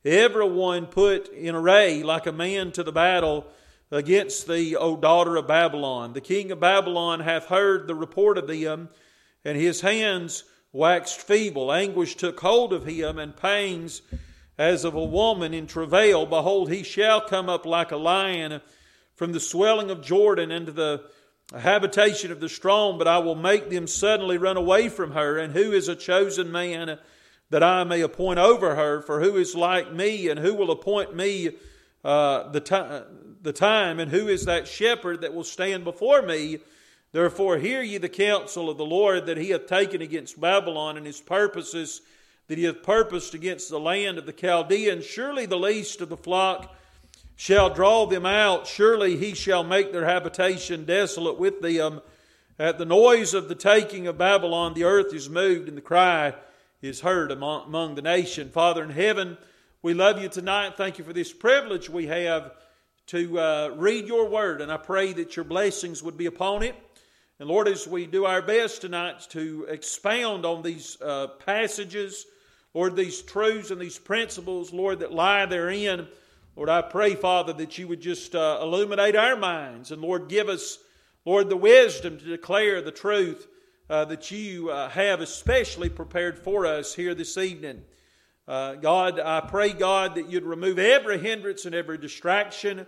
Every 0.05 0.49
one 0.49 0.87
put 0.87 1.29
in 1.33 1.55
array 1.55 2.03
like 2.03 2.27
a 2.27 2.33
man 2.33 2.73
to 2.73 2.83
the 2.83 2.93
battle 2.93 3.47
against 3.91 4.47
thee, 4.47 4.75
O 4.77 4.97
daughter 4.97 5.37
of 5.37 5.47
Babylon. 5.47 6.15
The 6.15 6.21
king 6.21 6.51
of 6.51 6.61
Babylon 6.61 7.21
hath 7.21 7.47
heard 7.47 7.87
the 7.87 7.95
report 7.95 8.39
of 8.39 8.47
them, 8.47 8.89
and 9.45 9.59
his 9.59 9.83
hands 9.83 10.45
waxed 10.73 11.21
feeble. 11.21 11.73
Anguish 11.73 12.17
took 12.17 12.41
hold 12.41 12.73
of 12.73 12.87
him, 12.87 13.19
and 13.19 13.37
pangs 13.37 14.03
as 14.57 14.85
of 14.85 14.95
a 14.95 15.05
woman 15.05 15.53
in 15.53 15.67
travail. 15.67 16.25
Behold, 16.25 16.71
he 16.71 16.83
shall 16.83 17.21
come 17.21 17.49
up 17.49 17.67
like 17.67 17.93
a 17.93 17.97
lion 17.97 18.61
from 19.19 19.33
the 19.33 19.41
swelling 19.41 19.91
of 19.91 20.01
Jordan 20.01 20.53
into 20.53 20.71
the 20.71 21.03
habitation 21.53 22.31
of 22.31 22.39
the 22.39 22.49
strong, 22.49 22.99
but 22.99 23.09
I 23.09 23.19
will 23.19 23.35
make 23.35 23.69
them 23.69 23.89
suddenly 23.89 24.39
run 24.39 24.57
away 24.57 24.89
from 24.89 25.11
her. 25.11 25.39
And 25.39 25.53
who 25.53 25.73
is 25.73 25.89
a 25.89 25.97
chosen 25.97 26.53
man 26.53 26.99
that 27.51 27.63
I 27.65 27.83
may 27.83 28.01
appoint 28.01 28.39
over 28.39 28.77
her? 28.77 29.03
For 29.03 29.21
who 29.21 29.37
is 29.37 29.57
like 29.57 29.93
me, 29.93 30.29
and 30.29 30.39
who 30.39 30.55
will 30.55 30.71
appoint 30.71 31.17
me 31.17 31.51
uh, 32.05 32.49
the 32.51 33.07
the 33.43 33.53
time, 33.53 33.99
and 33.99 34.11
who 34.11 34.29
is 34.29 34.45
that 34.45 34.69
shepherd 34.69 35.23
that 35.23 35.35
will 35.35 35.45
stand 35.45 35.83
before 35.83 36.23
me? 36.23 36.59
Therefore, 37.11 37.59
hear 37.59 37.83
ye 37.83 37.99
the 37.99 38.09
counsel 38.09 38.71
of 38.71 38.79
the 38.79 38.85
Lord 38.85 39.27
that 39.27 39.37
he 39.37 39.51
hath 39.51 39.67
taken 39.67 40.01
against 40.01 40.41
Babylon 40.41 40.97
and 40.97 41.07
his 41.07 41.21
purposes 41.21 42.03
that 42.47 42.59
he 42.59 42.65
hath 42.65 42.83
purposed 42.85 43.35
against 43.35 43.69
the 43.69 43.81
land 43.81 44.19
of 44.19 44.27
the 44.27 44.33
Chaldeans. 44.33 45.05
Surely 45.05 45.47
the 45.47 45.59
least 45.59 46.01
of 46.01 46.09
the 46.09 46.17
flock 46.17 46.75
shall 47.39 47.71
draw 47.71 48.05
them 48.05 48.27
out. 48.27 48.67
Surely 48.67 49.17
he 49.17 49.33
shall 49.33 49.63
make 49.63 49.93
their 49.93 50.05
habitation 50.05 50.85
desolate 50.85 51.39
with 51.39 51.61
them. 51.63 52.01
At 52.59 52.79
the 52.79 52.85
noise 52.85 53.33
of 53.33 53.49
the 53.49 53.55
taking 53.55 54.09
of 54.09 54.19
Babylon, 54.19 54.75
the 54.75 54.83
earth 54.83 55.15
is 55.15 55.31
moved, 55.31 55.69
and 55.69 55.77
the 55.77 55.81
cry 55.81 56.35
is 56.83 57.01
heard 57.01 57.31
among, 57.31 57.95
the 57.95 58.03
nation. 58.03 58.51
Father 58.51 58.83
in 58.83 58.91
heaven, 58.91 59.39
we 59.83 59.95
love 59.95 60.21
you 60.21 60.29
tonight. 60.29 60.77
Thank 60.77 60.99
you 60.99 61.05
for 61.05 61.13
this 61.13 61.33
privilege 61.33 61.89
we 61.89 62.09
have 62.09 62.55
to 63.07 63.39
uh, 63.39 63.69
read 63.77 64.09
your 64.09 64.29
word, 64.29 64.61
and 64.61 64.73
I 64.73 64.77
pray 64.77 65.13
that 65.13 65.37
your 65.37 65.45
blessings 65.45 66.03
would 66.03 66.17
be 66.17 66.27
upon 66.27 66.65
it. 66.65 66.75
And 67.39 67.49
Lord, 67.49 67.69
as 67.69 67.87
we 67.87 68.07
do 68.07 68.25
our 68.25 68.43
best 68.43 68.81
tonight 68.81 69.21
to 69.31 69.65
expound 69.71 70.45
on 70.45 70.63
these 70.63 71.01
uh, 71.01 71.29
passages, 71.47 72.27
Lord, 72.75 72.97
these 72.97 73.23
truths 73.23 73.71
and 73.71 73.81
these 73.81 73.97
principles, 73.97 74.73
Lord, 74.73 74.99
that 74.99 75.15
lie 75.15 75.47
therein, 75.47 76.09
Lord, 76.57 76.69
I 76.69 76.83
pray, 76.83 77.15
Father, 77.15 77.53
that 77.53 77.79
you 77.79 77.87
would 77.89 78.01
just 78.01 78.35
uh, 78.35 78.59
illuminate 78.61 79.15
our 79.15 79.37
minds, 79.37 79.93
and 79.93 80.03
Lord, 80.03 80.29
give 80.29 80.49
us, 80.49 80.79
Lord, 81.25 81.49
the 81.49 81.57
wisdom 81.57 82.19
to 82.19 82.25
declare 82.25 82.83
the 82.83 82.91
truth 82.91 83.47
uh, 83.89 84.05
that 84.07 84.31
you 84.31 84.71
uh, 84.71 84.89
have 84.89 85.21
especially 85.21 85.89
prepared 85.89 86.39
for 86.39 86.67
us 86.67 86.95
here 86.95 87.15
this 87.15 87.39
evening. 87.39 87.83
Uh, 88.47 88.75
God, 88.75 89.21
I 89.21 89.41
pray, 89.41 89.73
God, 89.73 90.15
that 90.17 90.31
you'd 90.31 90.45
remove 90.45 90.79
every 90.79 91.19
hindrance 91.19 91.65
and 91.65 91.75
every 91.75 91.99
distraction, 91.99 92.87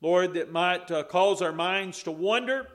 Lord, 0.00 0.34
that 0.34 0.50
might 0.50 0.90
uh, 0.90 1.04
cause 1.04 1.42
our 1.42 1.52
minds 1.52 2.02
to 2.04 2.10
wander. 2.10 2.66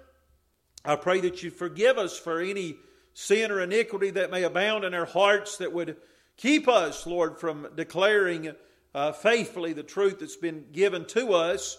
I 0.85 0.95
pray 0.95 1.19
that 1.21 1.43
you 1.43 1.51
forgive 1.51 1.97
us 1.97 2.17
for 2.17 2.39
any 2.39 2.77
sin 3.13 3.51
or 3.51 3.59
iniquity 3.61 4.11
that 4.11 4.31
may 4.31 4.43
abound 4.43 4.85
in 4.85 4.93
our 4.93 5.05
hearts 5.05 5.57
that 5.57 5.73
would 5.73 5.97
keep 6.37 6.67
us, 6.67 7.05
Lord, 7.05 7.39
from 7.39 7.67
declaring 7.75 8.53
uh, 8.97 9.11
faithfully 9.11 9.73
the 9.73 9.83
truth 9.83 10.17
that's 10.19 10.37
been 10.37 10.65
given 10.71 11.05
to 11.05 11.33
us. 11.33 11.77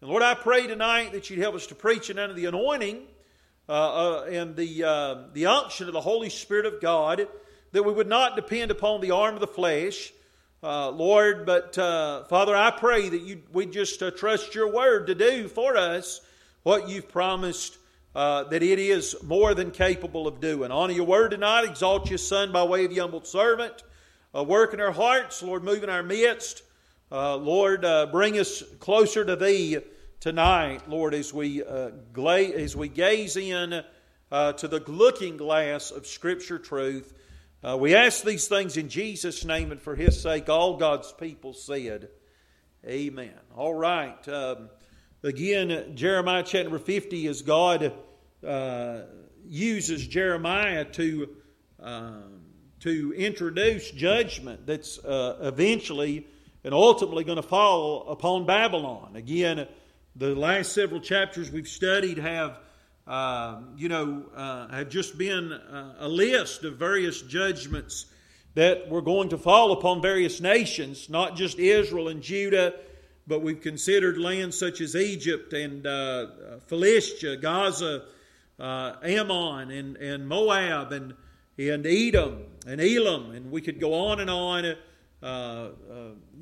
And 0.00 0.08
Lord, 0.08 0.22
I 0.22 0.32
pray 0.32 0.66
tonight 0.66 1.12
that 1.12 1.28
you'd 1.28 1.38
help 1.38 1.54
us 1.54 1.66
to 1.66 1.74
preach 1.74 2.08
it 2.08 2.18
under 2.18 2.32
the 2.32 2.46
anointing 2.46 3.02
uh, 3.68 3.72
uh, 3.72 4.24
and 4.30 4.56
the, 4.56 4.82
uh, 4.82 5.14
the 5.34 5.44
unction 5.44 5.88
of 5.88 5.92
the 5.92 6.00
Holy 6.00 6.30
Spirit 6.30 6.64
of 6.64 6.80
God 6.80 7.28
that 7.72 7.82
we 7.82 7.92
would 7.92 8.08
not 8.08 8.34
depend 8.34 8.70
upon 8.70 9.02
the 9.02 9.10
arm 9.10 9.34
of 9.34 9.40
the 9.40 9.46
flesh, 9.46 10.10
uh, 10.62 10.88
Lord. 10.88 11.44
But 11.44 11.76
uh, 11.76 12.24
Father, 12.24 12.56
I 12.56 12.70
pray 12.70 13.10
that 13.10 13.20
you 13.20 13.42
we 13.52 13.66
just 13.66 14.02
uh, 14.02 14.10
trust 14.10 14.54
your 14.54 14.72
word 14.72 15.08
to 15.08 15.14
do 15.14 15.48
for 15.48 15.76
us 15.76 16.22
what 16.62 16.88
you've 16.88 17.10
promised. 17.10 17.76
Uh, 18.14 18.44
that 18.44 18.62
it 18.62 18.78
is 18.78 19.16
more 19.24 19.54
than 19.54 19.72
capable 19.72 20.28
of 20.28 20.40
doing. 20.40 20.70
Honor 20.70 20.92
your 20.92 21.04
word 21.04 21.32
tonight. 21.32 21.64
Exalt 21.64 22.08
your 22.08 22.18
Son 22.18 22.52
by 22.52 22.62
way 22.62 22.84
of 22.84 22.96
humble 22.96 23.24
servant. 23.24 23.82
Uh, 24.34 24.42
work 24.42 24.74
in 24.74 24.80
our 24.80 24.92
hearts, 24.92 25.42
Lord. 25.42 25.62
Move 25.62 25.84
in 25.84 25.90
our 25.90 26.02
midst. 26.02 26.62
Uh, 27.12 27.36
Lord, 27.36 27.82
bring 28.10 28.38
us 28.38 28.62
closer 28.80 29.24
to 29.24 29.36
Thee 29.36 29.78
tonight, 30.20 30.88
Lord, 30.88 31.14
as 31.14 31.32
we 31.32 31.62
gla- 32.12 32.40
as 32.40 32.74
we 32.74 32.88
gaze 32.88 33.36
in 33.36 33.70
to 33.70 34.68
the 34.68 34.82
looking 34.86 35.36
glass 35.36 35.90
of 35.90 36.06
Scripture 36.06 36.58
truth. 36.58 37.12
Uh, 37.64 37.78
we 37.78 37.94
ask 37.94 38.24
these 38.24 38.46
things 38.46 38.76
in 38.76 38.90
Jesus' 38.90 39.42
name 39.42 39.72
and 39.72 39.80
for 39.80 39.94
His 39.94 40.20
sake. 40.20 40.50
All 40.50 40.76
God's 40.76 41.12
people 41.12 41.54
said, 41.54 42.08
Amen. 42.86 43.32
All 43.56 43.72
right. 43.72 44.28
Um, 44.28 44.68
again, 45.22 45.96
Jeremiah 45.96 46.42
chapter 46.44 46.78
50 46.78 47.26
is 47.26 47.40
God 47.40 47.94
uh, 48.46 48.98
uses 49.48 50.06
Jeremiah 50.06 50.84
to, 50.84 51.36
um, 51.80 52.33
to 52.84 53.12
introduce 53.14 53.90
judgment 53.90 54.66
that's 54.66 54.98
uh, 55.04 55.38
eventually 55.40 56.26
and 56.64 56.72
ultimately 56.72 57.24
going 57.24 57.36
to 57.36 57.42
fall 57.42 58.08
upon 58.08 58.46
Babylon. 58.46 59.16
Again, 59.16 59.66
the 60.16 60.34
last 60.34 60.72
several 60.72 61.00
chapters 61.00 61.50
we've 61.50 61.68
studied 61.68 62.18
have 62.18 62.58
uh, 63.06 63.60
you 63.76 63.88
know, 63.88 64.24
uh, 64.34 64.68
have 64.68 64.88
just 64.88 65.18
been 65.18 65.52
uh, 65.52 65.94
a 65.98 66.08
list 66.08 66.64
of 66.64 66.76
various 66.76 67.20
judgments 67.20 68.06
that 68.54 68.88
were 68.88 69.02
going 69.02 69.28
to 69.28 69.36
fall 69.36 69.72
upon 69.72 70.00
various 70.00 70.40
nations, 70.40 71.10
not 71.10 71.36
just 71.36 71.58
Israel 71.58 72.08
and 72.08 72.22
Judah, 72.22 72.72
but 73.26 73.42
we've 73.42 73.60
considered 73.60 74.16
lands 74.16 74.58
such 74.58 74.80
as 74.80 74.96
Egypt 74.96 75.52
and 75.52 75.86
uh, 75.86 76.26
Philistia, 76.66 77.36
Gaza, 77.36 78.04
uh, 78.58 78.94
Ammon, 79.02 79.70
and, 79.70 79.96
and 79.96 80.28
Moab, 80.28 80.92
and, 80.92 81.14
and 81.58 81.86
Edom, 81.86 82.44
and 82.66 82.80
Elam, 82.80 83.32
and 83.32 83.50
we 83.50 83.60
could 83.60 83.80
go 83.80 83.94
on 83.94 84.20
and 84.20 84.30
on. 84.30 84.64
uh, 85.24 85.26
uh, 85.26 85.70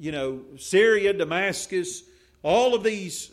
you 0.01 0.11
know, 0.11 0.41
Syria, 0.57 1.13
Damascus, 1.13 2.03
all 2.43 2.75
of 2.75 2.83
these 2.83 3.31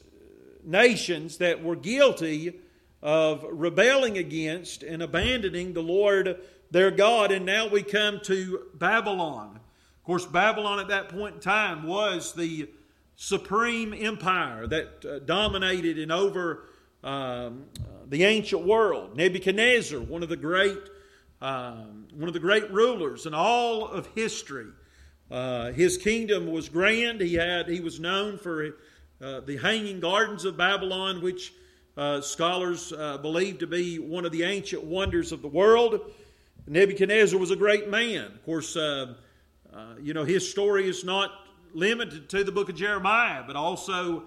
nations 0.64 1.38
that 1.38 1.64
were 1.64 1.76
guilty 1.76 2.60
of 3.02 3.44
rebelling 3.52 4.18
against 4.18 4.84
and 4.84 5.02
abandoning 5.02 5.74
the 5.74 5.82
Lord 5.82 6.40
their 6.70 6.92
God. 6.92 7.32
And 7.32 7.46
now 7.46 7.68
we 7.68 7.82
come 7.82 8.20
to 8.26 8.68
Babylon. 8.76 9.56
Of 9.56 10.04
course, 10.04 10.26
Babylon 10.26 10.80
at 10.80 10.90
that 10.90 11.10
point 11.10 11.36
in 11.36 11.42
time 11.42 11.84
was 11.84 12.34
the 12.34 12.70
supreme 13.16 13.94
empire 13.94 14.68
that 14.68 15.06
uh, 15.06 15.20
dominated 15.20 15.98
and 15.98 16.12
over 16.12 16.66
um, 17.04 17.66
the 18.08 18.24
ancient 18.24 18.66
world. 18.66 19.16
Nebuchadnezzar, 19.16 20.00
one 20.00 20.22
of 20.22 20.30
the 20.30 20.38
great, 20.38 20.78
um, 21.42 22.08
one 22.14 22.28
of 22.28 22.34
the 22.34 22.40
great 22.40 22.72
rulers 22.72 23.26
in 23.26 23.34
all 23.34 23.88
of 23.88 24.08
history. 24.16 24.68
Uh, 25.32 25.72
his 25.72 25.98
kingdom 25.98 26.52
was 26.52 26.70
grand. 26.70 27.22
He 27.22 27.36
had 27.36 27.70
he 27.70 27.80
was 27.80 28.00
known 28.00 28.38
for 28.38 28.76
uh, 29.22 29.42
the 29.42 29.58
Hanging 29.58 30.00
Gardens 30.00 30.44
of 30.46 30.58
Babylon, 30.58 31.22
which 31.22 31.54
uh, 31.96 32.22
scholars 32.22 32.92
uh, 32.92 33.18
believe 33.20 33.60
to 33.60 33.68
be 33.68 34.00
one 34.00 34.26
of 34.26 34.32
the 34.32 34.44
ancient 34.44 34.84
wonders 34.84 35.32
of 35.32 35.42
the 35.42 35.48
world. 35.48 36.12
Nebuchadnezzar 36.68 37.40
was 37.40 37.52
a 37.52 37.56
great 37.56 37.90
man. 37.90 38.26
Of 38.26 38.44
course, 38.44 38.76
uh, 38.76 39.14
uh, 39.74 39.96
you 40.02 40.14
know 40.14 40.24
his 40.24 40.50
story 40.50 40.90
is 40.90 41.04
not 41.04 41.32
limited 41.74 42.30
to 42.30 42.44
the 42.44 42.52
book 42.52 42.70
of 42.70 42.76
Jeremiah, 42.76 43.44
but 43.46 43.56
also 43.56 44.24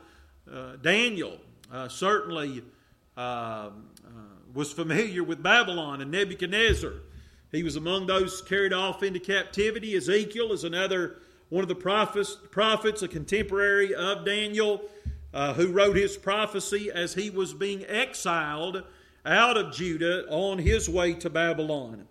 Daniel. 0.83 1.39
certainly 1.89 2.63
um, 3.17 3.89
was 4.55 4.73
familiar 4.73 5.23
with 5.23 5.43
Babylon 5.43 6.01
and 6.01 6.11
Nebuchadnezzar. 6.11 6.93
He 7.51 7.63
was 7.63 7.77
among 7.77 8.07
those 8.07 8.43
carried 8.43 8.73
off 8.73 9.03
into 9.03 9.21
captivity. 9.21 9.95
Ezekiel 9.97 10.53
is 10.53 10.65
another 10.65 11.17
one 11.49 11.63
of 11.63 11.69
the 11.69 11.75
prophets, 11.75 12.39
prophets 12.51 13.03
a 13.03 13.09
contemporary 13.09 13.95
of 13.95 14.25
Daniel, 14.25 14.83
uh, 15.35 15.53
who 15.55 15.69
wrote 15.69 15.97
his 15.97 16.17
prophecy 16.17 16.91
as 16.91 17.15
he 17.15 17.31
was 17.31 17.53
being 17.53 17.85
exiled 17.87 18.83
out 19.25 19.57
of 19.57 19.73
Judah 19.73 20.27
on 20.31 20.59
his 20.59 20.89
way 20.89 21.15
to 21.15 21.31
Babylon. 21.31 22.07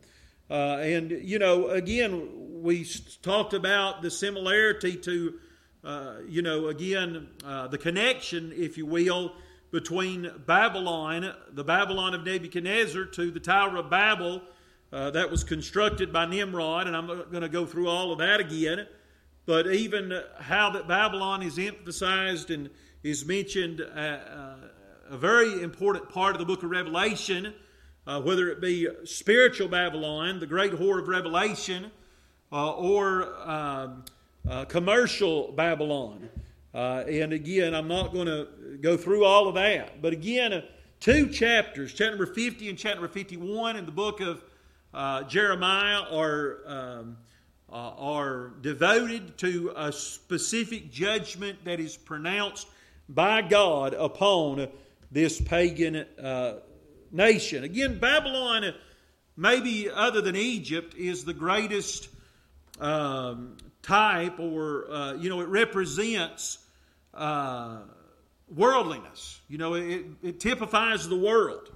Uh, 0.49 0.77
and, 0.82 1.12
you 1.12 1.39
know, 1.39 1.69
again, 1.69 2.62
we 2.62 2.86
talked 3.21 3.54
about 3.54 4.01
the 4.01 4.12
similarity 4.12 4.95
to, 4.97 5.39
uh, 5.84 6.15
you 6.27 6.41
know, 6.41 6.67
again, 6.67 7.27
uh, 7.45 7.67
the 7.67 7.77
connection, 7.77 8.51
if 8.56 8.77
you 8.77 8.86
will, 8.86 9.34
between 9.71 10.29
Babylon, 10.45 11.34
the 11.53 11.63
Babylon 11.63 12.13
of 12.13 12.25
Nebuchadnezzar, 12.25 13.05
to 13.05 13.31
the 13.31 13.39
Tower 13.39 13.77
of 13.77 13.89
Babel 13.89 14.41
uh, 14.91 15.10
that 15.12 15.31
was 15.31 15.43
constructed 15.43 16.12
by 16.12 16.25
Nimrod, 16.25 16.88
and 16.88 16.95
I'm 16.95 17.07
going 17.07 17.41
to 17.41 17.49
go 17.49 17.65
through 17.65 17.88
all 17.88 18.12
of 18.12 18.19
that 18.19 18.41
again. 18.41 18.86
But 19.45 19.67
even 19.67 20.21
how 20.39 20.71
that 20.71 20.88
Babylon 20.88 21.41
is 21.41 21.57
emphasized 21.57 22.51
and 22.51 22.69
is 23.01 23.25
mentioned, 23.25 23.81
uh, 23.81 23.99
uh, 23.99 24.55
a 25.10 25.17
very 25.17 25.63
important 25.63 26.10
part 26.10 26.36
of 26.36 26.39
the 26.39 26.45
book 26.45 26.63
of 26.63 26.69
Revelation, 26.69 27.53
uh, 28.05 28.21
whether 28.21 28.49
it 28.49 28.60
be 28.60 28.88
spiritual 29.05 29.67
Babylon, 29.69 30.39
the 30.39 30.45
great 30.45 30.73
whore 30.73 30.99
of 30.99 31.07
Revelation, 31.07 31.89
uh, 32.51 32.73
or 32.73 33.34
um, 33.49 34.03
commercial 34.67 35.53
Babylon. 35.53 36.29
And 36.73 37.34
again, 37.34 37.75
I'm 37.75 37.88
not 37.88 38.13
going 38.13 38.27
to 38.27 38.47
go 38.81 38.97
through 38.97 39.25
all 39.25 39.47
of 39.47 39.55
that. 39.55 40.01
But 40.01 40.13
again, 40.13 40.63
two 40.99 41.27
chapters, 41.29 41.91
chapter 41.91 42.12
number 42.12 42.25
50 42.25 42.69
and 42.69 42.77
chapter 42.77 43.01
number 43.01 43.12
51 43.12 43.75
in 43.75 43.86
the 43.86 43.91
book 43.91 44.21
of 44.21 44.43
uh, 44.93 45.23
Jeremiah 45.23 46.03
are, 46.12 46.60
um, 46.65 47.17
uh, 47.71 47.75
are 47.75 48.51
devoted 48.62 49.38
to 49.39 49.73
a 49.75 49.91
specific 49.91 50.91
judgment 50.91 51.63
that 51.65 51.79
is 51.79 51.97
pronounced 51.97 52.67
by 53.07 53.41
God 53.41 53.93
upon 53.93 54.67
this 55.12 55.39
pagan 55.41 56.05
uh, 56.21 56.60
nation. 57.12 57.63
Again, 57.63 57.99
Babylon, 57.99 58.73
maybe 59.36 59.89
other 59.89 60.21
than 60.21 60.36
Egypt, 60.36 60.95
is 60.95 61.25
the 61.25 61.34
greatest 61.34 62.10
um, 62.79 63.57
type, 63.81 64.39
or, 64.39 64.91
uh, 64.91 65.13
you 65.13 65.29
know, 65.29 65.41
it 65.41 65.47
represents 65.47 66.60
uh, 67.13 67.80
worldliness. 68.54 69.41
You 69.47 69.58
know, 69.58 69.74
it, 69.76 70.06
it 70.21 70.39
typifies 70.39 71.08
the 71.08 71.17
world. 71.17 71.71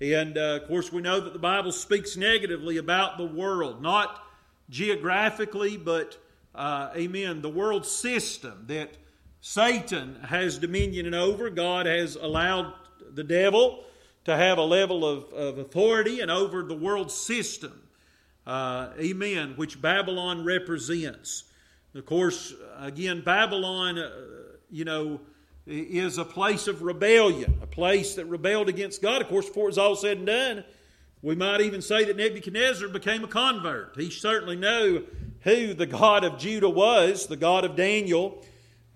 And 0.00 0.38
uh, 0.38 0.60
of 0.62 0.68
course, 0.68 0.92
we 0.92 1.02
know 1.02 1.20
that 1.20 1.32
the 1.32 1.38
Bible 1.38 1.72
speaks 1.72 2.16
negatively 2.16 2.78
about 2.78 3.18
the 3.18 3.26
world, 3.26 3.82
not 3.82 4.22
geographically, 4.70 5.76
but, 5.76 6.16
uh, 6.54 6.90
amen, 6.96 7.42
the 7.42 7.50
world 7.50 7.84
system 7.84 8.64
that 8.68 8.96
Satan 9.40 10.16
has 10.26 10.58
dominion 10.58 11.12
over. 11.14 11.50
God 11.50 11.86
has 11.86 12.16
allowed 12.16 12.72
the 13.12 13.24
devil 13.24 13.84
to 14.24 14.36
have 14.36 14.58
a 14.58 14.62
level 14.62 15.04
of, 15.04 15.32
of 15.32 15.58
authority 15.58 16.20
and 16.20 16.30
over 16.30 16.62
the 16.62 16.74
world 16.74 17.10
system. 17.10 17.82
Uh, 18.46 18.90
amen, 18.98 19.54
which 19.56 19.80
Babylon 19.82 20.44
represents. 20.44 21.44
Of 21.94 22.06
course, 22.06 22.54
again, 22.78 23.20
Babylon, 23.20 23.98
uh, 23.98 24.10
you 24.70 24.84
know, 24.84 25.20
is 25.66 26.18
a 26.18 26.24
place 26.24 26.66
of 26.66 26.82
rebellion, 26.82 27.58
a 27.62 27.66
place 27.66 28.14
that 28.14 28.24
rebelled 28.26 28.68
against 28.68 29.02
God. 29.02 29.22
Of 29.22 29.28
course, 29.28 29.46
before 29.46 29.68
it's 29.68 29.78
all 29.78 29.96
said 29.96 30.18
and 30.18 30.26
done, 30.26 30.64
we 31.22 31.34
might 31.34 31.60
even 31.60 31.82
say 31.82 32.04
that 32.04 32.16
Nebuchadnezzar 32.16 32.88
became 32.88 33.24
a 33.24 33.28
convert. 33.28 33.94
He 33.96 34.10
certainly 34.10 34.56
knew 34.56 35.04
who 35.40 35.74
the 35.74 35.86
God 35.86 36.24
of 36.24 36.38
Judah 36.38 36.68
was, 36.68 37.26
the 37.26 37.36
God 37.36 37.64
of 37.64 37.76
Daniel. 37.76 38.44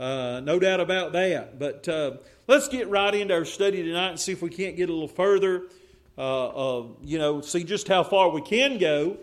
Uh, 0.00 0.40
no 0.42 0.58
doubt 0.58 0.80
about 0.80 1.12
that. 1.12 1.58
But 1.58 1.88
uh, 1.88 2.16
let's 2.48 2.68
get 2.68 2.88
right 2.88 3.14
into 3.14 3.34
our 3.34 3.44
study 3.44 3.82
tonight 3.82 4.10
and 4.10 4.20
see 4.20 4.32
if 4.32 4.42
we 4.42 4.50
can't 4.50 4.76
get 4.76 4.88
a 4.88 4.92
little 4.92 5.08
further. 5.08 5.64
Uh, 6.16 6.84
you 7.02 7.18
know, 7.18 7.40
see 7.40 7.64
just 7.64 7.88
how 7.88 8.02
far 8.02 8.30
we 8.30 8.40
can 8.40 8.78
go. 8.78 9.18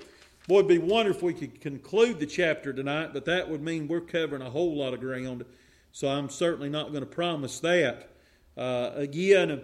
Boy, 0.48 0.60
it'd 0.60 0.68
be 0.68 0.78
wonderful 0.78 1.30
if 1.30 1.40
we 1.40 1.48
could 1.48 1.62
conclude 1.62 2.20
the 2.20 2.26
chapter 2.26 2.74
tonight, 2.74 3.12
but 3.14 3.26
that 3.26 3.50
would 3.50 3.62
mean 3.62 3.88
we're 3.88 4.02
covering 4.02 4.42
a 4.42 4.50
whole 4.50 4.76
lot 4.76 4.94
of 4.94 5.00
ground. 5.00 5.46
So 5.94 6.08
I'm 6.08 6.30
certainly 6.30 6.70
not 6.70 6.92
going 6.92 7.02
to 7.04 7.10
promise 7.10 7.60
that. 7.60 8.10
Uh, 8.56 8.92
again, 8.96 9.62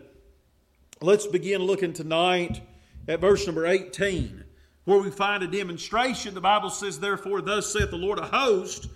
let's 1.01 1.25
begin 1.25 1.61
looking 1.61 1.93
tonight 1.93 2.61
at 3.07 3.21
verse 3.21 3.45
number 3.45 3.65
18, 3.65 4.43
where 4.83 4.99
we 4.99 5.09
find 5.09 5.43
a 5.43 5.47
demonstration. 5.47 6.33
The 6.33 6.41
Bible 6.41 6.69
says, 6.69 6.99
Therefore, 6.99 7.41
thus 7.41 7.71
saith 7.71 7.91
the 7.91 7.97
Lord 7.97 8.19
of 8.19 8.29
hosts, 8.29 8.87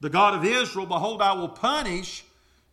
the 0.00 0.10
God 0.10 0.34
of 0.34 0.44
Israel, 0.44 0.84
Behold, 0.84 1.22
I 1.22 1.32
will 1.32 1.48
punish 1.48 2.24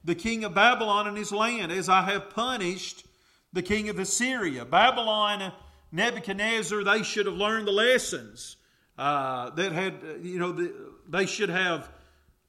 the 0.03 0.16
king 0.16 0.43
of 0.43 0.53
Babylon 0.53 1.07
and 1.07 1.18
his 1.18 1.32
land, 1.32 1.72
as 1.72 1.88
I 1.88 2.01
have 2.01 2.32
punished 2.32 3.05
the 3.53 3.62
king 3.62 3.88
of 3.88 3.97
Assyria. 3.97 4.66
Babylon, 4.66 5.53
Nebuchadnezzar, 5.93 6.84
they 6.84 7.03
should 7.03 7.28
have 7.28 7.36
learned 7.36 7.68
the 7.68 7.72
lessons 7.72 8.57
uh, 8.97 9.51
that 9.51 9.72
had, 9.72 9.93
you 10.22 10.38
know, 10.38 10.51
the, 10.51 10.74
they 11.07 11.26
should 11.26 11.49
have 11.49 11.89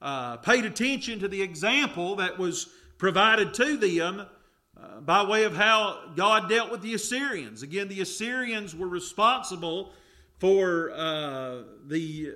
uh, 0.03 0.37
paid 0.37 0.65
attention 0.65 1.19
to 1.19 1.27
the 1.27 1.41
example 1.41 2.17
that 2.17 2.37
was 2.37 2.67
provided 2.97 3.53
to 3.55 3.77
them 3.77 4.19
uh, 4.19 4.99
by 4.99 5.23
way 5.23 5.45
of 5.45 5.55
how 5.55 5.97
God 6.15 6.49
dealt 6.49 6.69
with 6.69 6.81
the 6.81 6.93
Assyrians. 6.93 7.63
Again, 7.63 7.87
the 7.87 8.01
Assyrians 8.01 8.75
were 8.75 8.87
responsible 8.87 9.93
for 10.39 10.91
uh, 10.91 11.63
the, 11.87 12.33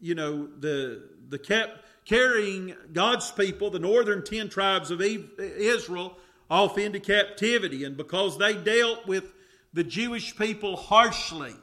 you 0.00 0.14
know, 0.14 0.48
the 0.58 1.10
the 1.28 1.38
kept 1.38 1.84
carrying 2.06 2.74
God's 2.92 3.30
people, 3.30 3.70
the 3.70 3.78
northern 3.78 4.24
ten 4.24 4.48
tribes 4.48 4.90
of 4.90 5.00
Israel, 5.02 6.16
off 6.50 6.78
into 6.78 7.00
captivity, 7.00 7.84
and 7.84 7.96
because 7.96 8.38
they 8.38 8.54
dealt 8.54 9.06
with 9.06 9.24
the 9.72 9.84
Jewish 9.84 10.34
people 10.36 10.76
harshly. 10.76 11.54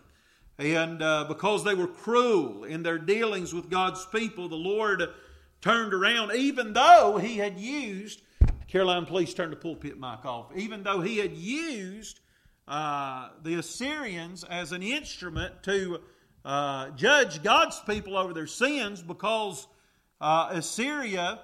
And 0.59 1.03
uh, 1.03 1.25
because 1.27 1.63
they 1.63 1.75
were 1.75 1.87
cruel 1.87 2.63
in 2.63 2.81
their 2.81 2.97
dealings 2.97 3.53
with 3.53 3.69
God's 3.69 4.05
people, 4.07 4.49
the 4.49 4.55
Lord 4.55 5.03
turned 5.61 5.93
around, 5.93 6.33
even 6.33 6.73
though 6.73 7.17
he 7.17 7.37
had 7.37 7.59
used, 7.59 8.21
Caroline, 8.67 9.05
please 9.05 9.33
turn 9.33 9.49
the 9.49 9.55
pulpit 9.55 9.99
mic 9.99 10.25
off, 10.25 10.51
even 10.55 10.83
though 10.83 11.01
he 11.01 11.17
had 11.17 11.33
used 11.33 12.19
uh, 12.67 13.29
the 13.43 13.55
Assyrians 13.55 14.43
as 14.43 14.71
an 14.71 14.83
instrument 14.83 15.63
to 15.63 16.01
uh, 16.43 16.89
judge 16.91 17.43
God's 17.43 17.79
people 17.81 18.17
over 18.17 18.33
their 18.33 18.47
sins 18.47 19.01
because 19.01 19.67
uh, 20.19 20.49
Assyria 20.51 21.39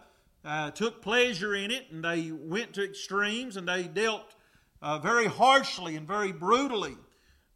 uh, 0.45 0.72
took 0.72 1.01
pleasure 1.01 1.55
in 1.55 1.72
it 1.72 1.91
and 1.91 2.03
they 2.03 2.32
went 2.32 2.74
to 2.74 2.84
extremes 2.84 3.57
and 3.57 3.68
they 3.68 3.84
dealt 3.84 4.36
uh, 4.82 4.99
very 4.99 5.28
harshly 5.28 5.95
and 5.95 6.07
very 6.07 6.32
brutally 6.32 6.97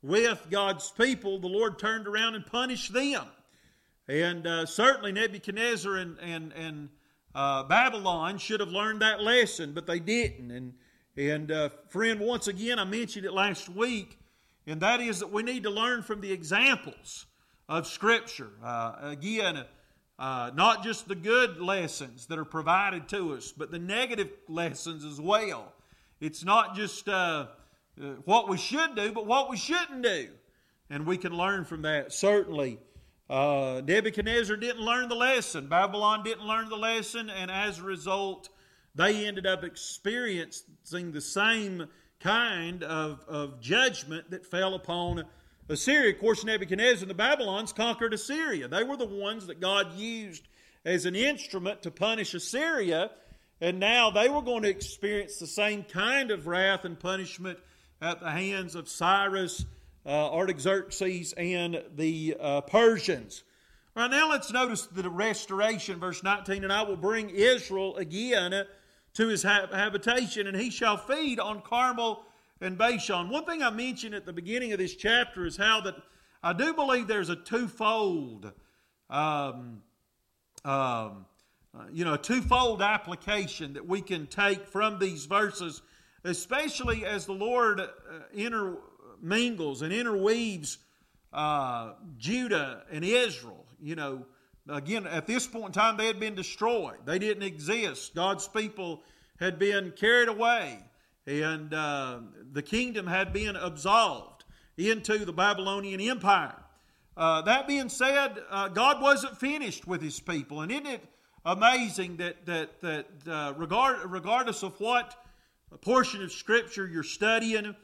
with 0.01 0.45
God's 0.49 0.91
people. 0.91 1.39
The 1.39 1.47
Lord 1.47 1.77
turned 1.79 2.07
around 2.07 2.35
and 2.35 2.45
punished 2.45 2.93
them. 2.93 3.25
And 4.07 4.47
uh, 4.47 4.65
certainly 4.65 5.11
Nebuchadnezzar 5.11 5.95
and, 5.95 6.17
and, 6.19 6.53
and 6.53 6.89
uh, 7.35 7.63
Babylon 7.63 8.37
should 8.37 8.61
have 8.61 8.69
learned 8.69 9.01
that 9.01 9.21
lesson, 9.21 9.73
but 9.73 9.85
they 9.85 9.99
didn't. 9.99 10.49
And, 10.49 10.73
and 11.17 11.51
uh, 11.51 11.69
friend, 11.89 12.19
once 12.19 12.47
again, 12.47 12.79
I 12.79 12.85
mentioned 12.85 13.25
it 13.25 13.33
last 13.33 13.67
week, 13.67 14.17
and 14.65 14.81
that 14.81 15.01
is 15.01 15.19
that 15.19 15.31
we 15.31 15.43
need 15.43 15.63
to 15.63 15.69
learn 15.69 16.03
from 16.03 16.21
the 16.21 16.31
examples 16.31 17.25
of 17.67 17.85
Scripture. 17.85 18.51
Uh, 18.63 18.95
again, 19.01 19.65
uh, 20.17 20.51
not 20.55 20.83
just 20.83 21.07
the 21.07 21.15
good 21.15 21.59
lessons 21.59 22.27
that 22.27 22.39
are 22.39 22.45
provided 22.45 23.09
to 23.09 23.33
us, 23.33 23.51
but 23.51 23.71
the 23.71 23.79
negative 23.79 24.29
lessons 24.47 25.03
as 25.03 25.19
well. 25.19 25.73
It's 26.19 26.43
not 26.43 26.75
just 26.75 27.09
uh, 27.09 27.47
what 28.25 28.47
we 28.47 28.57
should 28.57 28.95
do, 28.95 29.11
but 29.11 29.25
what 29.27 29.49
we 29.49 29.57
shouldn't 29.57 30.01
do. 30.01 30.29
And 30.89 31.05
we 31.05 31.17
can 31.17 31.33
learn 31.33 31.65
from 31.65 31.81
that, 31.81 32.13
certainly. 32.13 32.79
Uh, 33.29 33.81
Nebuchadnezzar 33.85 34.55
didn't 34.55 34.81
learn 34.81 35.09
the 35.09 35.15
lesson, 35.15 35.67
Babylon 35.67 36.23
didn't 36.23 36.45
learn 36.45 36.69
the 36.69 36.77
lesson, 36.77 37.29
and 37.29 37.51
as 37.51 37.79
a 37.79 37.83
result, 37.83 38.49
they 38.95 39.25
ended 39.25 39.45
up 39.45 39.63
experiencing 39.63 41.11
the 41.11 41.21
same 41.21 41.87
kind 42.21 42.83
of, 42.83 43.23
of 43.27 43.59
judgment 43.59 44.31
that 44.31 44.45
fell 44.45 44.75
upon 44.75 45.25
Assyria. 45.69 46.13
Of 46.13 46.19
course, 46.19 46.45
Nebuchadnezzar 46.45 47.01
and 47.01 47.09
the 47.09 47.15
Babylons 47.15 47.73
conquered 47.73 48.13
Assyria. 48.13 48.67
They 48.67 48.83
were 48.83 48.97
the 48.97 49.05
ones 49.05 49.47
that 49.47 49.59
God 49.59 49.93
used 49.95 50.47
as 50.85 51.05
an 51.05 51.15
instrument 51.15 51.81
to 51.83 51.91
punish 51.91 52.33
Assyria, 52.33 53.11
and 53.59 53.79
now 53.79 54.09
they 54.09 54.29
were 54.29 54.41
going 54.41 54.63
to 54.63 54.69
experience 54.69 55.37
the 55.37 55.47
same 55.47 55.83
kind 55.83 56.31
of 56.31 56.47
wrath 56.47 56.85
and 56.85 56.97
punishment 56.97 57.59
at 58.01 58.21
the 58.21 58.31
hands 58.31 58.75
of 58.75 58.87
Cyrus, 58.87 59.65
uh, 60.07 60.31
Artaxerxes, 60.31 61.33
and 61.33 61.83
the 61.95 62.37
uh, 62.39 62.61
Persians. 62.61 63.43
All 63.95 64.03
right, 64.03 64.11
now 64.11 64.29
let's 64.29 64.51
notice 64.51 64.85
the 64.85 65.09
restoration, 65.09 65.99
verse 65.99 66.23
19, 66.23 66.63
and 66.63 66.71
I 66.71 66.83
will 66.83 66.95
bring 66.95 67.29
Israel 67.29 67.97
again 67.97 68.65
to 69.15 69.27
his 69.27 69.43
habitation, 69.43 70.47
and 70.47 70.55
he 70.55 70.69
shall 70.69 70.95
feed 70.95 71.39
on 71.39 71.61
Carmel 71.61 72.23
and 72.61 72.77
Bashan. 72.77 73.29
One 73.29 73.43
thing 73.43 73.61
I 73.61 73.69
mentioned 73.69 74.15
at 74.15 74.25
the 74.25 74.33
beginning 74.33 74.71
of 74.71 74.77
this 74.77 74.95
chapter 74.95 75.45
is 75.45 75.57
how 75.57 75.81
that 75.81 75.95
I 76.41 76.53
do 76.53 76.73
believe 76.73 77.07
there's 77.07 77.29
a 77.29 77.35
twofold, 77.35 78.53
um, 79.09 79.81
um, 80.63 81.25
uh, 81.75 81.85
you 81.91 82.05
know, 82.05 82.13
a 82.13 82.17
twofold 82.17 82.81
application 82.81 83.73
that 83.73 83.85
we 83.85 84.01
can 84.01 84.27
take 84.27 84.67
from 84.67 84.99
these 84.99 85.25
verses, 85.25 85.81
especially 86.23 87.05
as 87.05 87.25
the 87.25 87.33
Lord 87.33 87.81
uh, 87.81 87.87
intermingles 89.21 89.81
and 89.81 89.93
interweaves 89.93 90.77
uh, 91.33 91.93
Judah 92.17 92.83
and 92.91 93.03
Israel. 93.03 93.65
You 93.81 93.95
know, 93.95 94.25
again, 94.69 95.05
at 95.05 95.27
this 95.27 95.47
point 95.47 95.67
in 95.67 95.71
time, 95.71 95.97
they 95.97 96.07
had 96.07 96.19
been 96.19 96.35
destroyed. 96.35 96.97
They 97.05 97.19
didn't 97.19 97.43
exist. 97.43 98.15
God's 98.15 98.47
people 98.47 99.03
had 99.39 99.59
been 99.59 99.91
carried 99.91 100.29
away 100.29 100.79
and 101.27 101.73
uh, 101.73 102.19
the 102.53 102.61
kingdom 102.61 103.05
had 103.05 103.33
been 103.33 103.55
absolved 103.57 104.45
into 104.77 105.25
the 105.25 105.33
Babylonian 105.33 105.99
Empire. 105.99 106.55
Uh, 107.17 107.41
that 107.41 107.67
being 107.67 107.89
said, 107.89 108.37
uh, 108.49 108.69
God 108.69 109.01
wasn't 109.01 109.37
finished 109.37 109.85
with 109.85 110.01
His 110.01 110.19
people, 110.19 110.61
and 110.61 110.71
isn't 110.71 110.85
it 110.85 111.03
amazing 111.45 112.17
that 112.17 112.45
that 112.45 112.79
that 112.81 113.07
uh, 113.27 113.53
regard, 113.57 114.05
regardless 114.05 114.63
of 114.63 114.79
what 114.79 115.15
portion 115.81 116.23
of 116.23 116.31
Scripture 116.31 116.87
you're 116.87 117.03
studying, 117.03 117.75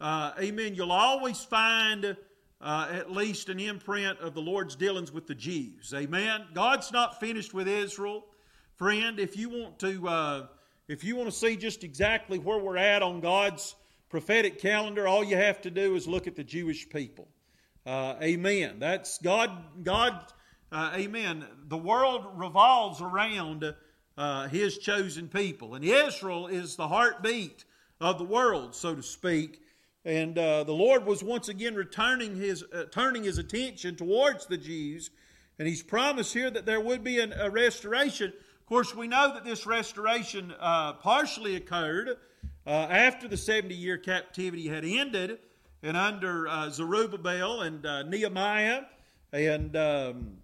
uh, 0.00 0.32
Amen, 0.38 0.74
you'll 0.74 0.92
always 0.92 1.42
find 1.44 2.16
uh, 2.60 2.88
at 2.90 3.10
least 3.10 3.48
an 3.48 3.60
imprint 3.60 4.18
of 4.20 4.34
the 4.34 4.40
Lord's 4.40 4.76
dealings 4.76 5.12
with 5.12 5.26
the 5.26 5.34
Jews. 5.34 5.92
Amen. 5.94 6.44
God's 6.54 6.92
not 6.92 7.20
finished 7.20 7.54
with 7.54 7.68
Israel, 7.68 8.24
friend. 8.76 9.18
If 9.18 9.36
you 9.36 9.48
want 9.48 9.78
to 9.80 10.48
if 10.88 11.04
you 11.04 11.16
want 11.16 11.28
to 11.28 11.36
see 11.36 11.56
just 11.56 11.84
exactly 11.84 12.38
where 12.38 12.58
we're 12.58 12.78
at 12.78 13.02
on 13.02 13.20
God's 13.20 13.74
prophetic 14.08 14.58
calendar, 14.58 15.06
all 15.06 15.22
you 15.22 15.36
have 15.36 15.60
to 15.60 15.70
do 15.70 15.94
is 15.94 16.08
look 16.08 16.26
at 16.26 16.34
the 16.34 16.44
Jewish 16.44 16.88
people. 16.88 17.28
Uh, 17.84 18.14
amen. 18.22 18.78
That's 18.78 19.18
God. 19.18 19.50
God. 19.84 20.18
Uh, 20.72 20.92
amen. 20.94 21.44
The 21.68 21.76
world 21.76 22.26
revolves 22.36 23.02
around 23.02 23.74
uh, 24.16 24.48
His 24.48 24.78
chosen 24.78 25.28
people, 25.28 25.74
and 25.74 25.84
Israel 25.84 26.46
is 26.46 26.76
the 26.76 26.88
heartbeat 26.88 27.66
of 28.00 28.16
the 28.16 28.24
world, 28.24 28.74
so 28.74 28.94
to 28.94 29.02
speak. 29.02 29.60
And 30.08 30.38
uh, 30.38 30.64
the 30.64 30.72
Lord 30.72 31.04
was 31.04 31.22
once 31.22 31.50
again 31.50 31.74
returning 31.74 32.34
His 32.34 32.64
uh, 32.72 32.84
turning 32.90 33.24
His 33.24 33.36
attention 33.36 33.94
towards 33.94 34.46
the 34.46 34.56
Jews, 34.56 35.10
and 35.58 35.68
He's 35.68 35.82
promised 35.82 36.32
here 36.32 36.48
that 36.48 36.64
there 36.64 36.80
would 36.80 37.04
be 37.04 37.20
an, 37.20 37.34
a 37.38 37.50
restoration. 37.50 38.32
Of 38.58 38.66
course, 38.66 38.94
we 38.94 39.06
know 39.06 39.34
that 39.34 39.44
this 39.44 39.66
restoration 39.66 40.54
uh, 40.58 40.94
partially 40.94 41.56
occurred 41.56 42.16
uh, 42.66 42.70
after 42.70 43.28
the 43.28 43.36
70 43.36 43.74
year 43.74 43.98
captivity 43.98 44.66
had 44.66 44.82
ended, 44.82 45.40
and 45.82 45.94
under 45.94 46.48
uh, 46.48 46.70
Zerubbabel 46.70 47.60
and 47.60 47.84
uh, 47.84 48.02
Nehemiah 48.04 48.84
and, 49.30 49.76
um, 49.76 50.38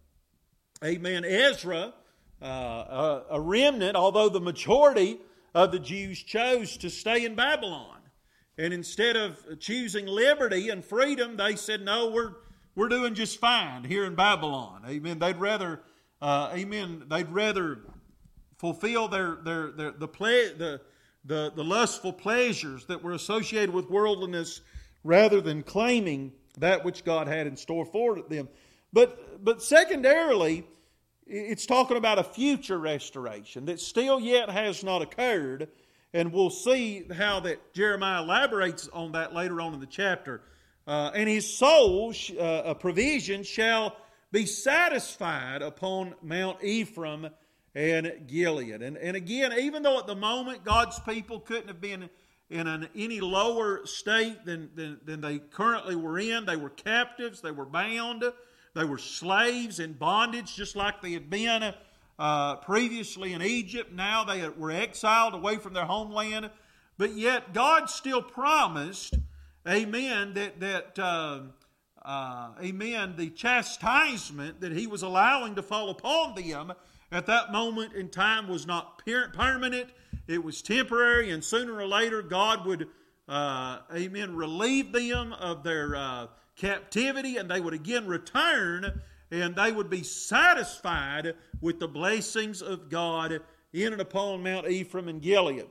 amen, 0.85 1.25
Ezra, 1.25 1.95
a 2.43 3.41
remnant, 3.41 3.97
although 3.97 4.29
the 4.29 4.43
majority 4.43 5.21
of 5.55 5.73
the 5.73 5.79
Jews 5.79 6.23
chose 6.23 6.77
to 6.77 6.91
stay 6.91 7.25
in 7.25 7.35
Babylon. 7.35 7.94
And 8.57 8.73
instead 8.73 9.17
of 9.17 9.59
choosing 9.59 10.07
liberty 10.07 10.69
and 10.69 10.85
freedom, 10.85 11.37
they 11.37 11.57
said, 11.57 11.83
no, 11.83 12.11
we're, 12.11 12.33
we're 12.77 12.89
doing 12.89 13.15
just 13.15 13.39
fine 13.41 13.85
here 13.85 14.05
in 14.05 14.15
Babylon. 14.15 14.83
Amen. 14.89 15.19
They'd 15.19 15.37
rather, 15.37 15.81
uh, 16.23 16.53
amen, 16.55 17.05
they'd 17.09 17.31
rather 17.31 17.81
fulfill 18.59 19.09
their, 19.09 19.39
their, 19.45 19.73
their 19.73 19.91
the, 19.91 20.09
play, 20.09 20.53
the, 20.53 20.81
the, 21.25 21.53
the 21.55 21.65
lustful 21.65 22.13
pleasures 22.13 22.87
that 22.87 23.03
were 23.03 23.13
associated 23.13 23.75
with 23.75 23.91
worldliness 23.91 24.61
rather 25.03 25.41
than 25.41 25.63
claiming 25.63 26.33
that 26.59 26.85
which 26.85 27.05
God 27.05 27.27
had 27.27 27.47
in 27.47 27.57
store 27.57 27.85
for 27.85 28.23
them. 28.23 28.49
But, 28.93 29.45
but 29.45 29.63
secondarily, 29.63 30.65
it's 31.27 31.67
talking 31.67 31.97
about 31.97 32.19
a 32.19 32.25
future 32.25 32.79
restoration 32.79 33.67
that 33.67 33.81
still 33.81 34.21
yet 34.21 34.49
has 34.49 34.85
not 34.85 35.03
occurred. 35.03 35.69
And 36.15 36.33
we'll 36.33 36.49
see 36.49 37.05
how 37.13 37.41
that 37.41 37.75
Jeremiah 37.75 38.23
elaborates 38.23 38.89
on 38.93 39.13
that 39.13 39.35
later 39.35 39.61
on 39.61 39.75
in 39.75 39.81
the 39.81 39.87
chapter. 39.87 40.43
Uh, 40.87 41.11
and 41.13 41.29
his 41.29 41.59
soul, 41.59 42.15
uh, 42.39 42.63
a 42.65 42.75
provision, 42.75 43.43
shall 43.43 43.97
be 44.31 44.47
satisfied 44.47 45.61
upon 45.61 46.15
Mount 46.23 46.63
Ephraim 46.63 47.31
and 47.75 48.13
Gilead. 48.29 48.81
And, 48.81 48.97
and 48.97 49.17
again, 49.17 49.55
even 49.59 49.83
though 49.83 49.99
at 49.99 50.07
the 50.07 50.15
moment 50.15 50.65
God's 50.65 51.01
people 51.01 51.41
couldn't 51.41 51.67
have 51.67 51.81
been 51.81 52.09
in 52.49 52.69
an 52.69 52.89
any 52.95 53.21
lower 53.21 53.85
state 53.85 54.45
than, 54.45 54.71
than, 54.77 55.01
than 55.05 55.21
they 55.21 55.41
currently 55.41 55.97
were 55.97 56.21
in, 56.21 56.47
they 56.47 56.57
were 56.57 56.71
captives, 56.71 57.41
they 57.41 57.51
were 57.51 57.65
bound, 57.65 58.23
they 58.75 58.85
were 58.85 58.99
slaves 58.99 59.81
in 59.81 59.95
bondage, 59.95 60.55
just 60.55 60.77
like 60.77 61.03
they 61.03 61.13
had 61.13 61.29
been 61.29 61.75
uh, 62.19 62.57
previously 62.57 63.33
in 63.33 63.43
Egypt. 63.43 63.93
Now 63.93 64.25
they 64.25 64.49
were 64.49 64.71
exiled 64.71 65.35
away 65.35 65.57
from 65.57 65.73
their 65.73 65.85
homeland. 65.85 66.51
But 66.97 67.17
yet, 67.17 67.53
God 67.53 67.91
still 67.91 68.23
promised, 68.23 69.15
amen, 69.69 70.35
that, 70.35 70.61
that 70.61 70.99
uh, 70.99 71.41
uh, 72.05 72.51
amen, 72.63 73.15
the 73.17 73.31
chastisement 73.31 74.61
that 74.61 74.73
He 74.73 74.87
was 74.87 75.03
allowing 75.03 75.57
to 75.57 75.63
fall 75.63 75.91
upon 75.91 76.35
them 76.37 76.73
at 77.11 77.27
that 77.27 77.53
moment 77.53 77.95
in 77.95 78.09
time 78.09 78.49
was 78.49 78.67
not 78.67 79.03
permanent, 79.05 79.89
it 80.27 80.43
was 80.43 80.63
temporary, 80.63 81.31
and 81.31 81.45
sooner 81.45 81.75
or 81.75 81.87
later 81.87 82.23
God 82.23 82.67
would, 82.67 82.89
uh, 83.29 83.79
amen, 83.95 84.35
relieve 84.37 84.93
them 84.93 85.33
of 85.35 85.63
their 85.63 85.97
uh, 85.97 86.27
captivity 86.57 87.37
and 87.37 87.51
they 87.51 87.61
would 87.61 87.75
again 87.75 88.07
return 88.07 89.01
and 89.35 89.57
they 89.57 89.73
would 89.73 89.91
be 89.91 90.03
satisfied 90.03 91.35
with 91.61 91.81
the 91.81 91.89
blessings 91.89 92.63
of 92.63 92.89
God 92.89 93.41
in 93.73 93.93
and 93.93 94.01
upon 94.01 94.43
Mount 94.43 94.69
Ephraim 94.69 95.09
and 95.09 95.21
Gilead. 95.21 95.67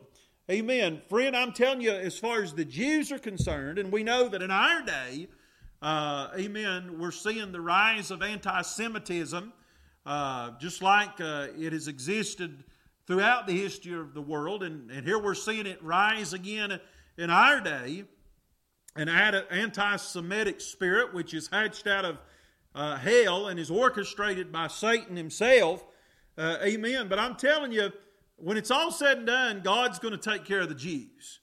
Amen. 0.52 1.02
Friend, 1.08 1.36
I'm 1.36 1.54
telling 1.54 1.82
you, 1.82 1.92
as 1.92 2.18
far 2.20 2.44
as 2.44 2.54
the 2.54 2.66
Jews 2.66 3.12
are 3.12 3.20
concerned, 3.20 3.80
and 3.80 3.92
we 3.92 4.04
know 4.04 4.28
that 4.28 4.42
in 4.42 4.52
our 4.52 4.84
day, 4.84 5.28
uh, 5.82 6.30
amen, 6.38 7.00
we're 7.00 7.12
seeing 7.12 7.52
the 7.52 7.62
rise 7.62 8.12
of 8.12 8.22
anti 8.22 8.62
Semitism 8.62 9.54
uh, 10.06 10.52
just 10.60 10.82
like 10.82 11.22
uh, 11.22 11.48
it 11.58 11.74
has 11.74 11.88
existed 11.88 12.64
throughout 13.08 13.48
the 13.48 13.54
history 13.54 13.94
of 13.94 14.14
the 14.14 14.22
world. 14.22 14.64
And, 14.64 14.92
and 14.92 15.06
here 15.06 15.20
we're 15.20 15.34
seeing 15.34 15.66
it 15.66 15.82
rise 15.84 16.34
again 16.34 16.80
in 17.18 17.30
our 17.30 17.62
day 17.62 18.06
an 18.96 19.10
anti 19.10 19.96
Semitic 19.96 20.62
spirit, 20.62 21.14
which 21.14 21.34
is 21.34 21.48
hatched 21.48 21.88
out 21.88 22.06
of 22.06 22.18
uh, 22.76 22.98
hell 22.98 23.48
and 23.48 23.60
is 23.60 23.70
orchestrated 23.70 24.52
by 24.52 24.68
Satan 24.68 25.16
himself. 25.16 25.86
Uh, 26.38 26.58
amen. 26.64 27.08
But 27.08 27.20
I'm 27.20 27.36
telling 27.36 27.72
you, 27.72 27.92
when 28.38 28.58
it's 28.58 28.72
all 28.72 28.92
said 28.92 29.20
and 29.20 29.28
done, 29.28 29.62
God's 29.64 30.00
going 30.00 30.18
to 30.18 30.30
take 30.30 30.46
care 30.46 30.62
of 30.62 30.70
the 30.70 30.76
Jews. 30.76 31.40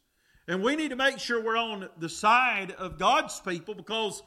And 0.49 0.63
we 0.63 0.75
need 0.75 0.91
to 0.91 0.97
make 0.97 1.19
sure 1.19 1.43
we're 1.43 1.57
on 1.57 1.89
the 1.99 2.09
side 2.09 2.73
of 2.73 2.99
God's 2.99 3.39
people 3.41 3.75
because 3.75 4.23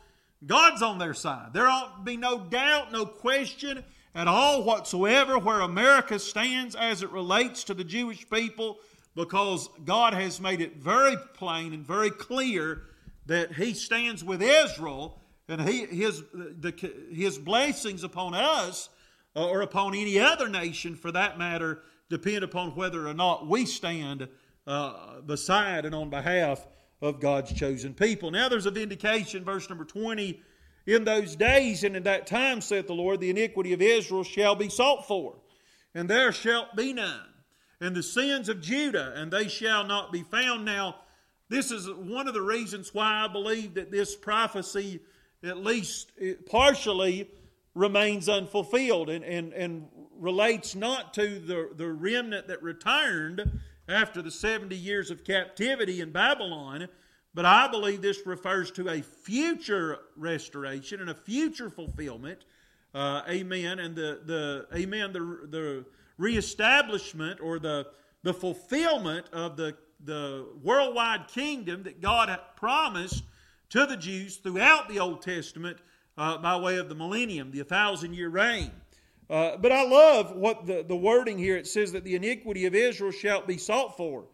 God's 0.46 0.82
on 0.82 0.98
their 0.98 1.14
side. 1.14 1.54
There 1.54 1.68
ought 1.68 1.98
to 1.98 2.04
be 2.04 2.18
no 2.18 2.40
doubt, 2.40 2.92
no 2.92 3.06
question 3.06 3.84
at 4.16 4.28
all 4.28 4.64
whatsoever 4.64 5.38
where 5.38 5.62
America 5.62 6.20
stands 6.20 6.76
as 6.76 7.02
it 7.02 7.12
relates 7.12 7.64
to 7.66 7.74
the 7.74 7.84
Jewish 7.84 8.30
people 8.30 8.78
because 9.16 9.70
God 9.86 10.14
has 10.14 10.40
made 10.40 10.62
it 10.62 10.78
very 10.78 11.16
plain 11.34 11.74
and 11.74 11.86
very 11.86 12.10
clear 12.10 12.84
that 13.26 13.54
He 13.54 13.74
stands 13.74 14.24
with 14.24 14.42
Israel 14.42 15.20
and 15.54 15.70
he, 15.70 15.86
his, 15.86 16.24
the, 16.34 16.74
his 17.12 17.38
blessings 17.38 18.04
upon 18.04 18.34
us 18.34 18.90
uh, 19.36 19.48
or 19.48 19.62
upon 19.62 19.96
any 19.96 20.20
other 20.20 20.50
nation 20.50 20.96
for 20.96 21.12
that 21.12 21.38
matter 21.38 21.82
depend 22.10 22.44
upon 22.44 22.72
whether 22.76 23.08
or 23.08 23.14
not 23.14 23.48
we 23.48 23.66
stand 23.66 24.28
uh, 24.68 25.22
beside 25.22 25.86
and 25.86 25.96
on 25.96 26.10
behalf 26.10 26.66
of 27.02 27.20
God's 27.20 27.52
chosen 27.54 27.94
people. 27.94 28.32
Now 28.32 28.50
there's 28.50 28.66
a 28.66 28.72
vindication, 28.72 29.44
verse 29.44 29.70
number 29.70 29.86
20. 29.86 30.42
In 30.86 31.06
those 31.06 31.36
days 31.36 31.84
and 31.84 31.96
in 31.96 32.04
that 32.04 32.28
time, 32.28 32.60
saith 32.60 32.88
the 32.88 32.94
Lord, 32.94 33.20
the 33.20 33.30
iniquity 33.30 33.74
of 33.74 33.82
Israel 33.82 34.24
shall 34.24 34.56
be 34.56 34.70
sought 34.70 35.08
for, 35.08 35.36
and 35.96 36.10
there 36.10 36.32
shall 36.32 36.68
be 36.76 36.92
none. 36.92 37.28
And 37.80 37.96
the 37.96 38.04
sins 38.04 38.50
of 38.50 38.62
Judah, 38.62 39.14
and 39.16 39.32
they 39.32 39.48
shall 39.48 39.86
not 39.86 40.12
be 40.12 40.24
found. 40.24 40.66
Now, 40.66 40.96
this 41.50 41.72
is 41.72 41.90
one 41.90 42.28
of 42.28 42.34
the 42.34 42.42
reasons 42.42 42.94
why 42.94 43.24
I 43.24 43.28
believe 43.28 43.76
that 43.76 43.92
this 43.92 44.16
prophecy, 44.16 45.02
at 45.44 45.58
least 45.58 46.12
partially, 46.50 47.30
remains 47.76 48.30
unfulfilled 48.30 49.10
and, 49.10 49.24
and, 49.24 49.54
and 49.54 49.88
relates 50.18 50.76
not 50.76 51.14
to 51.16 51.40
the, 51.40 51.72
the 51.76 51.88
remnant 51.88 52.48
that 52.48 52.62
returned 52.62 53.60
after 53.88 54.22
the 54.22 54.32
70 54.32 54.76
years 54.76 55.12
of 55.12 55.24
captivity 55.24 56.00
in 56.00 56.12
Babylon, 56.12 56.88
but 57.34 57.46
I 57.46 57.68
believe 57.68 58.02
this 58.02 58.26
refers 58.26 58.72
to 58.72 58.90
a 58.90 59.02
future 59.02 60.00
restoration 60.16 61.02
and 61.02 61.10
a 61.10 61.16
future 61.16 61.70
fulfillment. 61.70 62.46
Uh, 62.94 63.24
amen. 63.28 63.80
And 63.80 63.96
the, 63.96 64.22
the 64.24 64.68
amen, 64.78 65.14
the, 65.14 65.48
the 65.50 65.86
reestablishment 66.18 67.40
or 67.42 67.58
the, 67.58 67.88
the 68.22 68.34
fulfillment 68.34 69.26
of 69.34 69.58
the, 69.58 69.76
the 70.06 70.48
worldwide 70.62 71.28
kingdom 71.28 71.84
that 71.84 72.02
God 72.02 72.30
had 72.30 72.42
promised 72.56 73.24
to 73.74 73.88
the 73.88 73.98
Jews 73.98 74.38
throughout 74.38 74.88
the 74.88 75.00
Old 75.00 75.24
Testament 75.24 75.80
uh, 76.16 76.38
by 76.38 76.56
way 76.58 76.78
of 76.78 76.90
the 76.90 76.96
millennium, 76.96 77.50
the 77.50 77.64
thousand 77.64 78.14
year 78.14 78.30
reign. 78.30 78.70
Uh, 79.28 79.58
but 79.58 79.72
I 79.72 79.84
love 79.84 80.36
what 80.36 80.68
the, 80.68 80.86
the 80.88 80.96
wording 80.96 81.40
here. 81.40 81.58
It 81.58 81.66
says 81.66 81.92
that 81.94 82.04
the 82.04 82.14
iniquity 82.14 82.68
of 82.68 82.76
Israel 82.76 83.12
shall 83.12 83.44
be 83.44 83.58
sought 83.58 83.98
for. 83.98 84.26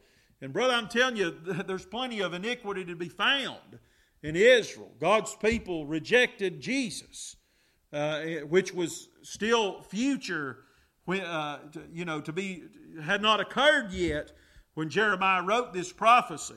And, 0.41 0.51
brother, 0.51 0.73
I'm 0.73 0.89
telling 0.89 1.15
you, 1.15 1.37
there's 1.67 1.85
plenty 1.85 2.19
of 2.19 2.33
iniquity 2.33 2.83
to 2.83 2.97
be 2.97 3.07
found 3.07 3.79
in 4.23 4.35
Israel. 4.35 4.91
God's 4.99 5.33
people 5.35 5.85
rejected 5.85 6.59
Jesus, 6.59 7.37
uh, 7.93 8.19
which 8.49 8.73
was 8.73 9.07
still 9.21 9.83
future, 9.83 10.65
when, 11.05 11.21
uh, 11.21 11.59
to, 11.71 11.83
you 11.93 12.03
know, 12.03 12.19
to 12.19 12.33
be, 12.33 12.63
had 13.01 13.21
not 13.21 13.39
occurred 13.39 13.93
yet 13.93 14.33
when 14.73 14.89
Jeremiah 14.89 15.43
wrote 15.43 15.71
this 15.71 15.93
prophecy. 15.93 16.55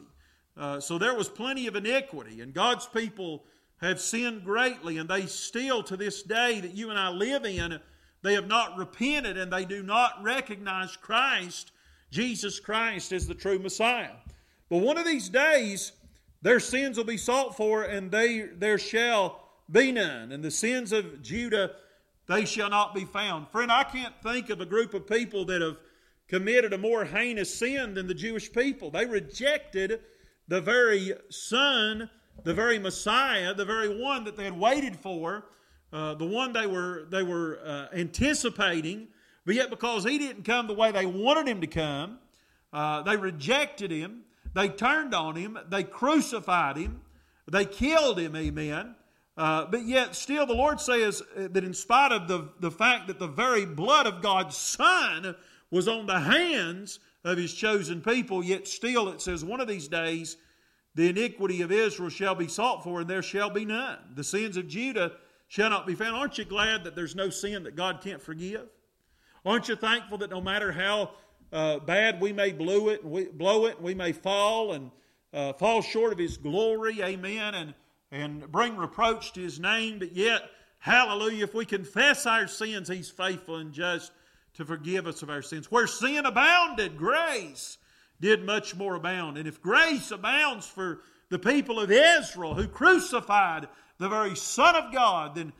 Uh, 0.57 0.81
so 0.81 0.99
there 0.99 1.15
was 1.15 1.29
plenty 1.29 1.67
of 1.67 1.77
iniquity, 1.77 2.41
and 2.41 2.53
God's 2.53 2.87
people 2.87 3.45
have 3.81 4.01
sinned 4.01 4.45
greatly, 4.45 4.99
and 4.99 5.09
they 5.09 5.27
still, 5.27 5.83
to 5.83 5.97
this 5.97 6.23
day 6.23 6.61
that 6.61 6.75
you 6.75 6.91
and 6.91 6.99
I 6.99 7.09
live 7.09 7.45
in, 7.45 7.81
they 8.23 8.35
have 8.35 8.47
not 8.47 8.79
repented 8.79 9.37
and 9.37 9.53
they 9.53 9.65
do 9.65 9.83
not 9.83 10.23
recognize 10.23 10.97
Christ, 10.97 11.73
Jesus 12.11 12.61
Christ, 12.61 13.13
as 13.13 13.27
the 13.27 13.35
true 13.35 13.59
Messiah. 13.59 14.13
But 14.71 14.79
one 14.79 14.97
of 14.97 15.05
these 15.05 15.29
days, 15.29 15.93
their 16.41 16.61
sins 16.61 16.97
will 16.97 17.05
be 17.05 17.17
sought 17.17 17.57
for, 17.57 17.83
and 17.83 18.11
they 18.11 18.43
there 18.55 18.79
shall 18.79 19.41
be 19.71 19.93
none. 19.93 20.33
And 20.33 20.43
the 20.45 20.51
sins 20.51 20.93
of 20.93 21.23
Judah, 21.23 21.73
they 22.29 22.45
shall 22.45 22.71
not 22.71 22.95
be 22.95 23.05
found. 23.05 23.49
Friend, 23.49 23.71
I 23.71 23.85
can't 23.85 24.15
think 24.23 24.51
of 24.51 24.61
a 24.61 24.67
group 24.67 24.95
of 24.95 25.09
people 25.09 25.45
that 25.47 25.61
have 25.61 25.79
committed 26.29 26.73
a 26.73 26.79
more 26.79 27.05
heinous 27.05 27.53
sin 27.53 27.95
than 27.95 28.07
the 28.07 28.15
Jewish 28.15 28.53
people. 28.53 28.91
They 28.91 29.05
rejected 29.05 30.01
the 30.53 30.61
very 30.61 31.15
Son, 31.31 32.11
the 32.45 32.53
very 32.53 32.79
Messiah, 32.79 33.55
the 33.55 33.65
very 33.65 33.89
one 33.89 34.25
that 34.25 34.37
they 34.37 34.45
had 34.45 34.61
waited 34.61 34.95
for 34.95 35.47
uh, 35.95 36.13
the 36.13 36.27
one 36.27 36.53
they 36.53 36.67
were, 36.67 37.07
they 37.09 37.23
were 37.23 37.59
uh, 37.65 37.87
anticipating, 37.95 39.09
but 39.47 39.55
yet 39.55 39.71
because 39.71 40.05
he 40.05 40.19
didn't 40.19 40.45
come 40.45 40.67
the 40.67 40.75
way 40.75 40.93
they 40.93 41.07
wanted 41.07 41.49
him 41.49 41.63
to 41.63 41.67
come, 41.67 42.19
uh, 42.71 43.01
they 43.01 43.17
rejected 43.17 43.91
him, 43.91 44.25
they 44.53 44.69
turned 44.69 45.15
on 45.15 45.37
him, 45.37 45.59
they 45.71 45.83
crucified 45.83 46.77
him, 46.77 47.01
they 47.51 47.65
killed 47.65 48.19
him, 48.19 48.37
amen. 48.37 48.95
Uh, 49.39 49.65
but 49.65 49.87
yet, 49.87 50.15
still, 50.15 50.45
the 50.45 50.53
Lord 50.53 50.83
says 50.83 51.23
that 51.35 51.65
in 51.65 51.73
spite 51.73 52.13
of 52.13 52.29
the, 52.29 52.51
the 52.61 52.71
fact 52.71 53.07
that 53.07 53.19
the 53.19 53.27
very 53.27 53.65
blood 53.65 54.07
of 54.07 54.21
God's 54.21 54.59
Son 54.59 55.35
was 55.71 55.89
on 55.89 56.05
the 56.05 56.21
hands 56.21 56.99
of 57.25 57.39
his 57.39 57.55
chosen 57.55 58.01
people, 58.01 58.43
yet 58.43 58.67
still 58.67 59.09
it 59.09 59.21
says, 59.21 59.45
one 59.45 59.61
of 59.61 59.69
these 59.69 59.89
days 59.89 60.37
the 60.95 61.09
iniquity 61.09 61.63
of 61.63 61.73
Israel 61.73 62.11
shall 62.11 62.35
be 62.35 62.49
sought 62.49 62.85
for, 62.85 63.01
and 63.01 63.09
there 63.09 63.23
shall 63.23 63.51
be 63.51 63.65
none. 63.65 63.99
The 64.15 64.25
sins 64.25 64.57
of 64.57 64.69
Judah 64.69 65.13
shall 65.49 65.71
not 65.71 65.87
be 65.87 65.95
found. 65.95 66.17
Aren't 66.17 66.39
you 66.39 66.45
glad 66.45 66.85
that 66.85 66.95
there's 66.95 67.17
no 67.17 67.31
sin 67.31 67.63
that 67.63 67.77
God 67.77 68.01
can't 68.03 68.21
forgive? 68.21 68.69
Aren't 69.45 69.69
you 69.69 69.77
thankful 69.77 70.19
that 70.19 70.31
no 70.31 70.41
matter 70.41 70.71
how 70.71 71.13
uh, 71.53 71.79
bad 71.79 72.21
we 72.21 72.33
may 72.33 72.53
blow 72.53 72.89
it, 72.89 73.05
we, 73.05 73.25
blow 73.25 73.67
it, 73.67 73.81
we 73.81 73.95
may 73.95 74.13
fall 74.13 74.73
and 74.73 74.91
uh, 75.33 75.53
fall 75.55 75.83
short 75.83 76.13
of 76.13 76.19
His 76.19 76.37
glory, 76.37 77.01
amen, 77.03 77.55
and, 77.55 77.75
and 78.11 78.53
bring 78.53 78.77
reproach 78.77 79.33
to 79.33 79.41
His 79.41 79.59
name, 79.59 79.99
but 79.99 80.13
yet, 80.13 80.43
hallelujah, 80.79 81.45
if 81.45 81.55
we 81.55 81.65
confess 81.65 82.27
our 82.27 82.47
sins, 82.47 82.89
He's 82.89 83.11
faithful 83.11 83.57
and 83.57 83.73
just 83.73 84.13
to 84.55 84.65
forgive 84.65 85.07
us 85.07 85.23
of 85.23 85.31
our 85.31 85.43
sins. 85.43 85.71
Where 85.71 85.87
sin 85.87 86.27
abounded, 86.27 86.97
grace 86.97 87.79
did 88.21 88.45
much 88.45 88.77
more 88.77 88.95
abound. 88.95 89.39
And 89.39 89.49
if 89.49 89.61
grace 89.61 90.11
abounds 90.11 90.67
for 90.67 91.01
the 91.29 91.39
people 91.39 91.81
of 91.81 91.91
Israel 91.91 92.55
who 92.55 92.69
crucified 92.69 93.69
the 93.99 94.09
very 94.09 94.37
Son 94.37 94.77
of 94.77 94.93
God, 94.93 95.35
then, 95.35 95.53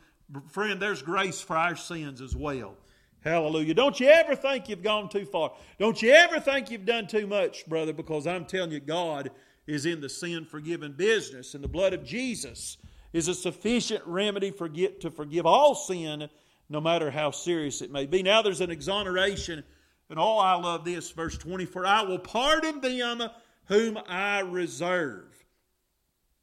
friend, 0.49 0.81
there's 0.81 1.01
grace 1.01 1.41
for 1.41 1.57
our 1.57 1.75
sins 1.75 2.21
as 2.21 2.35
well. 2.35 2.75
Hallelujah. 3.21 3.73
Don't 3.73 3.99
you 3.99 4.07
ever 4.07 4.35
think 4.35 4.67
you've 4.67 4.83
gone 4.83 5.07
too 5.07 5.25
far. 5.25 5.53
Don't 5.79 6.01
you 6.01 6.11
ever 6.11 6.39
think 6.39 6.69
you've 6.69 6.85
done 6.85 7.07
too 7.07 7.25
much, 7.25 7.65
brother, 7.65 7.93
because 7.93 8.27
I'm 8.27 8.45
telling 8.45 8.71
you, 8.71 8.81
God 8.81 9.31
is 9.65 9.85
in 9.85 10.01
the 10.01 10.09
sin 10.09 10.45
forgiving 10.45 10.91
business, 10.91 11.53
and 11.55 11.63
the 11.63 11.69
blood 11.69 11.93
of 11.93 12.03
Jesus 12.03 12.77
is 13.13 13.29
a 13.29 13.33
sufficient 13.33 14.05
remedy 14.05 14.51
for 14.51 14.67
get, 14.67 14.99
to 15.01 15.09
forgive 15.09 15.45
all 15.45 15.73
sin, 15.73 16.27
no 16.69 16.81
matter 16.81 17.11
how 17.11 17.31
serious 17.31 17.81
it 17.81 17.91
may 17.91 18.05
be. 18.05 18.23
Now 18.23 18.41
there's 18.41 18.61
an 18.61 18.71
exoneration, 18.71 19.63
and 20.09 20.19
oh, 20.19 20.37
I 20.37 20.55
love 20.55 20.85
this, 20.85 21.11
verse 21.11 21.37
24 21.37 21.85
I 21.85 22.01
will 22.03 22.19
pardon 22.19 22.81
them 22.81 23.23
whom 23.65 23.97
I 24.07 24.39
reserve. 24.41 25.29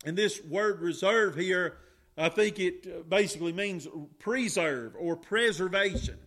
And 0.05 0.16
this 0.16 0.43
word 0.45 0.81
reserve 0.81 1.37
here 1.37 1.77
I 2.21 2.29
think 2.29 2.59
it 2.59 2.87
uh, 2.87 3.03
basically 3.09 3.53
means 3.53 3.89
preserve 4.18 4.95
or 4.99 5.16
preservation. 5.16 6.18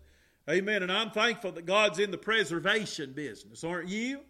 Amen. 0.50 0.82
And 0.82 0.91
I'm 0.91 1.12
thankful 1.12 1.52
that 1.54 1.66
God's 1.66 2.00
in 2.00 2.10
the 2.10 2.18
preservation 2.18 3.14
business, 3.14 3.64
aren't 3.64 3.89
you? 3.89 4.22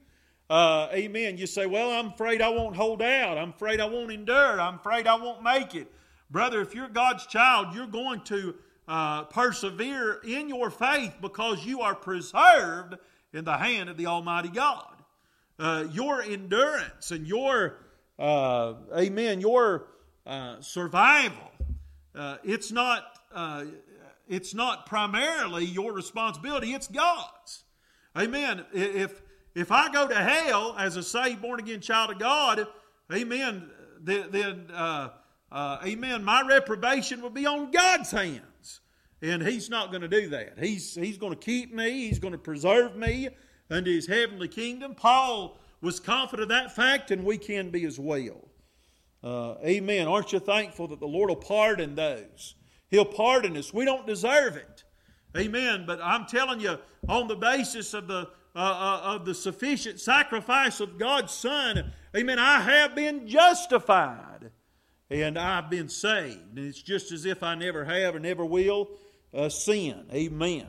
Uh, 0.50 0.90
amen. 0.92 1.38
You 1.38 1.48
say, 1.48 1.66
Well, 1.66 1.90
I'm 1.90 2.08
afraid 2.08 2.42
I 2.42 2.50
won't 2.50 2.76
hold 2.76 3.02
out. 3.02 3.38
I'm 3.38 3.52
afraid 3.52 3.80
I 3.80 3.86
won't 3.86 4.12
endure. 4.12 4.60
I'm 4.60 4.76
afraid 4.76 5.08
I 5.08 5.16
won't 5.16 5.42
make 5.42 5.74
it. 5.74 5.92
Brother, 6.30 6.62
if 6.62 6.76
you're 6.76 6.90
God's 6.90 7.26
child, 7.28 7.74
you're 7.74 7.88
going 7.88 8.22
to 8.26 8.56
uh, 8.88 9.24
persevere 9.26 10.20
in 10.24 10.50
your 10.50 10.70
faith 10.70 11.16
because 11.22 11.66
you 11.66 11.82
are 11.82 11.96
preserved 11.96 12.96
in 13.32 13.46
the 13.46 13.58
hand 13.58 13.90
of 13.90 13.98
the 13.98 14.08
Almighty 14.08 14.50
God. 14.50 14.88
Uh, 15.60 15.86
your 15.92 16.22
endurance 16.22 17.12
and 17.12 17.28
your, 17.28 17.78
uh, 18.20 18.74
amen, 18.96 19.40
your 19.40 19.88
uh, 20.26 20.60
survival 20.62 21.52
uh, 22.16 22.38
it's 22.44 22.72
not 22.72 23.10
it's 24.28 24.54
not 24.54 24.86
primarily 24.86 25.66
your 25.66 25.94
responsibility; 25.94 26.74
it's 26.74 26.88
God's. 26.88 27.64
Amen. 28.18 28.66
If 28.74 29.22
if 29.56 29.72
I 29.72 29.92
go 29.92 30.08
to 30.08 30.16
hell 30.16 30.76
as 30.78 30.96
a 30.96 31.04
saved, 31.04 31.42
born 31.42 31.60
again 31.60 31.82
child 31.82 32.12
of 32.12 32.20
God, 32.20 32.68
Amen. 33.12 33.70
Then, 34.02 34.68
uh, 34.74 35.10
Amen. 35.52 36.24
My 36.24 36.42
reprobation 36.42 37.22
will 37.22 37.30
be 37.30 37.46
on 37.46 37.72
God's 37.72 38.12
hands, 38.12 38.42
and 39.24 39.42
He's 39.42 39.70
not 39.70 39.90
going 39.90 40.02
to 40.02 40.08
do 40.08 40.28
that. 40.30 40.60
He's 40.60 40.94
He's 40.94 41.18
going 41.18 41.34
to 41.34 41.40
keep 41.40 41.74
me. 41.74 42.08
He's 42.08 42.20
going 42.20 42.34
to 42.34 42.38
preserve 42.38 42.96
me 42.96 43.30
unto 43.72 43.90
His 43.90 44.06
heavenly 44.06 44.50
kingdom. 44.50 44.94
Paul 44.94 45.58
was 45.82 46.00
confident 46.00 46.44
of 46.44 46.50
that 46.50 46.76
fact, 46.76 47.10
and 47.12 47.24
we 47.24 47.38
can 47.38 47.70
be 47.70 47.86
as 47.86 47.98
well. 47.98 48.50
Uh, 49.24 49.56
amen. 49.66 50.08
Aren't 50.08 50.34
you 50.34 50.40
thankful 50.40 50.90
that 50.90 51.00
the 51.00 51.08
Lord 51.08 51.30
will 51.30 51.38
pardon 51.38 51.96
those? 51.96 52.56
He'll 52.90 53.06
pardon 53.06 53.56
us. 53.56 53.74
We 53.74 53.86
don't 53.86 54.06
deserve 54.06 54.58
it. 54.58 54.84
Amen. 55.36 55.86
But 55.88 56.00
I'm 56.04 56.26
telling 56.26 56.60
you, 56.60 56.78
on 57.08 57.28
the 57.28 57.36
basis 57.36 57.94
of 57.94 58.08
the 58.08 58.30
uh, 58.56 58.60
uh, 58.60 59.16
of 59.16 59.26
the 59.26 59.34
sufficient 59.34 60.00
sacrifice 60.00 60.80
of 60.80 61.00
God's 61.00 61.34
Son, 61.34 61.92
Amen. 62.16 62.38
I 62.38 62.62
have 62.62 62.94
been 62.94 63.28
justified, 63.28 64.52
and 65.10 65.40
I've 65.40 65.72
been 65.72 65.90
saved, 65.90 66.56
and 66.56 66.60
it's 66.60 66.82
just 66.82 67.12
as 67.12 67.26
if 67.26 67.42
I 67.42 67.56
never 67.56 67.86
have 67.86 68.14
or 68.14 68.20
never 68.20 68.46
will 68.46 68.90
uh, 69.34 69.50
sin. 69.50 70.06
Amen. 70.14 70.68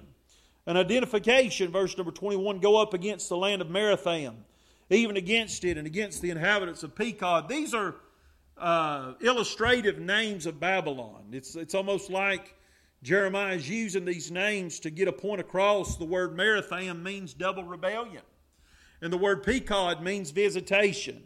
An 0.67 0.77
identification, 0.77 1.71
verse 1.71 1.97
number 1.97 2.13
twenty-one, 2.13 2.59
go 2.59 2.81
up 2.81 2.95
against 2.95 3.29
the 3.29 3.37
land 3.37 3.61
of 3.61 3.69
Merathaim, 3.69 4.35
even 4.91 5.17
against 5.17 5.65
it, 5.65 5.77
and 5.77 5.87
against 5.87 6.23
the 6.23 6.31
inhabitants 6.31 6.83
of 6.83 6.95
Pekod. 6.95 7.49
These 7.49 7.75
are 7.75 7.97
uh, 8.57 9.15
illustrative 9.21 9.99
names 9.99 10.47
of 10.47 10.59
Babylon. 10.59 11.25
It's, 11.33 11.57
it's 11.57 11.75
almost 11.75 12.09
like 12.09 12.55
Jeremiah 13.03 13.57
is 13.57 13.69
using 13.69 14.05
these 14.05 14.31
names 14.31 14.81
to 14.81 14.91
get 14.91 15.09
a 15.09 15.13
point 15.13 15.41
across. 15.41 15.97
The 15.97 16.05
word 16.07 16.37
Merathaim 16.37 17.03
means 17.03 17.35
double 17.35 17.65
rebellion, 17.65 18.23
and 19.03 19.13
the 19.13 19.19
word 19.19 19.45
Pekod 19.45 20.01
means 20.01 20.31
visitation. 20.31 21.23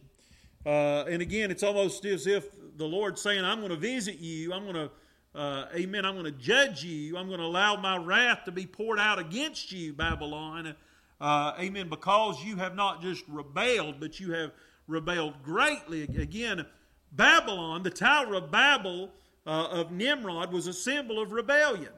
Uh, 0.67 1.05
and 1.05 1.23
again, 1.23 1.53
it's 1.53 1.63
almost 1.63 2.05
as 2.05 2.27
if 2.27 2.49
the 2.77 2.85
Lord's 2.85 3.21
saying, 3.21 3.45
I'm 3.45 3.59
going 3.59 3.71
to 3.71 3.77
visit 3.77 4.19
you. 4.19 4.53
I'm 4.53 4.65
going 4.65 4.75
to, 4.75 4.91
uh, 5.39 5.69
amen, 5.73 6.05
I'm 6.05 6.15
going 6.15 6.25
to 6.25 6.33
judge 6.33 6.83
you. 6.83 7.17
I'm 7.17 7.29
going 7.29 7.39
to 7.39 7.47
allow 7.47 7.77
my 7.77 7.97
wrath 7.97 8.41
to 8.47 8.53
be 8.53 8.67
poured 8.67 8.99
out 8.99 9.21
against 9.21 9.71
you, 9.71 9.93
Babylon. 9.93 10.75
Uh, 11.21 11.53
amen, 11.61 11.89
because 11.89 12.43
you 12.43 12.57
have 12.57 12.75
not 12.75 13.01
just 13.01 13.23
rebelled, 13.29 14.01
but 14.01 14.19
you 14.19 14.33
have 14.33 14.51
rebelled 14.89 15.41
greatly. 15.45 16.03
Again, 16.03 16.67
Babylon, 17.13 17.85
the 17.85 17.91
Tower 17.91 18.35
of 18.35 18.51
Babel 18.51 19.11
uh, 19.47 19.69
of 19.71 19.93
Nimrod, 19.93 20.53
was 20.53 20.67
a 20.67 20.73
symbol 20.73 21.23
of 21.23 21.31
rebellion, 21.31 21.93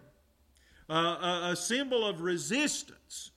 uh, 0.90 0.92
a, 0.92 1.48
a, 1.52 1.56
symbol 1.56 2.04
of 2.04 2.20
resistance, 2.20 3.30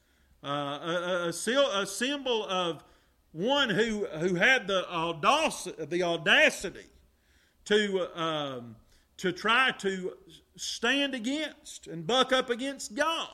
uh, 0.44 0.48
a, 0.48 1.32
a, 1.48 1.82
a, 1.82 1.86
symbol 1.86 2.46
of 2.46 2.84
one 3.32 3.70
who, 3.70 4.06
who 4.06 4.36
had 4.36 4.68
the 4.68 4.86
audacity, 4.90 5.86
the 5.86 6.04
audacity 6.04 6.88
to, 7.66 8.20
um, 8.20 8.76
to 9.18 9.32
try 9.32 9.72
to 9.80 10.14
stand 10.56 11.14
against 11.16 11.88
and 11.88 12.06
buck 12.06 12.32
up 12.32 12.50
against 12.50 12.96
God. 12.96 13.30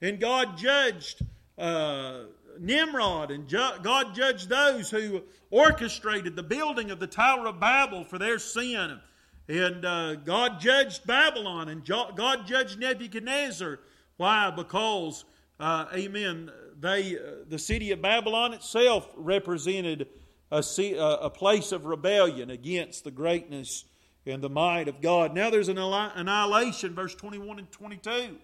And 0.00 0.20
God 0.20 0.56
judged 0.58 1.22
uh, 1.58 2.24
Nimrod, 2.58 3.30
and 3.30 3.48
ju- 3.48 3.78
God 3.82 4.14
judged 4.14 4.48
those 4.48 4.90
who 4.90 5.22
orchestrated 5.50 6.36
the 6.36 6.42
building 6.42 6.90
of 6.90 7.00
the 7.00 7.06
Tower 7.06 7.46
of 7.46 7.60
Babel 7.60 8.04
for 8.04 8.18
their 8.18 8.38
sin. 8.38 9.00
And 9.48 9.84
uh, 9.84 10.14
God 10.16 10.60
judged 10.60 11.06
Babylon, 11.06 11.68
and 11.68 11.84
jo- 11.84 12.10
God 12.14 12.46
judged 12.46 12.78
Nebuchadnezzar. 12.78 13.80
Why? 14.16 14.50
Because, 14.50 15.24
uh, 15.60 15.86
amen, 15.94 16.50
they, 16.80 17.16
uh, 17.16 17.44
the 17.48 17.58
city 17.58 17.92
of 17.92 18.02
Babylon 18.02 18.54
itself 18.54 19.08
represented 19.16 20.08
a, 20.50 20.62
a 20.98 21.30
place 21.30 21.72
of 21.72 21.86
rebellion 21.86 22.50
against 22.50 23.04
the 23.04 23.10
greatness 23.10 23.84
and 24.26 24.42
the 24.42 24.48
might 24.48 24.88
of 24.88 25.00
God. 25.00 25.34
Now 25.34 25.50
there's 25.50 25.68
an 25.68 25.78
annihilation, 25.78 26.94
verse 26.94 27.14
21 27.14 27.58
and 27.58 27.70
22. 27.70 28.36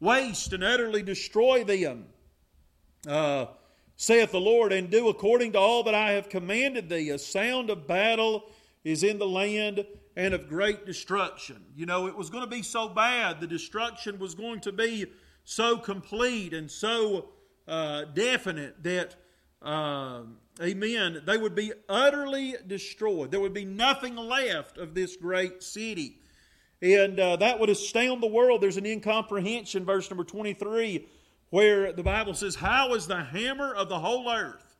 Waste 0.00 0.52
and 0.52 0.64
utterly 0.64 1.02
destroy 1.02 1.64
them 1.64 2.06
uh, 3.06 3.46
saith 3.96 4.32
the 4.32 4.40
Lord, 4.40 4.72
and 4.72 4.90
do 4.90 5.08
according 5.08 5.52
to 5.52 5.58
all 5.58 5.82
that 5.84 5.94
I 5.94 6.12
have 6.12 6.28
commanded 6.28 6.88
thee. 6.88 7.10
A 7.10 7.18
sound 7.18 7.70
of 7.70 7.86
battle 7.86 8.44
is 8.84 9.02
in 9.02 9.18
the 9.18 9.26
land 9.26 9.84
and 10.16 10.34
of 10.34 10.48
great 10.48 10.86
destruction. 10.86 11.64
You 11.76 11.86
know, 11.86 12.06
it 12.06 12.16
was 12.16 12.30
going 12.30 12.44
to 12.44 12.50
be 12.50 12.62
so 12.62 12.88
bad. 12.88 13.40
The 13.40 13.46
destruction 13.46 14.18
was 14.18 14.34
going 14.34 14.60
to 14.60 14.72
be 14.72 15.06
so 15.44 15.76
complete 15.76 16.52
and 16.52 16.70
so 16.70 17.28
uh, 17.66 18.04
definite 18.04 18.82
that, 18.82 19.16
uh, 19.60 20.22
amen, 20.60 21.22
they 21.24 21.38
would 21.38 21.54
be 21.54 21.72
utterly 21.88 22.54
destroyed. 22.66 23.30
There 23.30 23.40
would 23.40 23.54
be 23.54 23.64
nothing 23.64 24.16
left 24.16 24.78
of 24.78 24.94
this 24.94 25.16
great 25.16 25.62
city. 25.62 26.18
And 26.80 27.18
uh, 27.20 27.36
that 27.36 27.60
would 27.60 27.70
astound 27.70 28.22
the 28.22 28.26
world. 28.26 28.60
There's 28.60 28.76
an 28.76 28.86
incomprehension, 28.86 29.84
verse 29.84 30.10
number 30.10 30.24
23 30.24 31.06
where 31.52 31.92
the 31.92 32.02
Bible 32.02 32.32
says, 32.32 32.54
How 32.54 32.94
is 32.94 33.06
the 33.06 33.24
hammer 33.24 33.74
of 33.74 33.90
the 33.90 33.98
whole 33.98 34.30
earth 34.30 34.74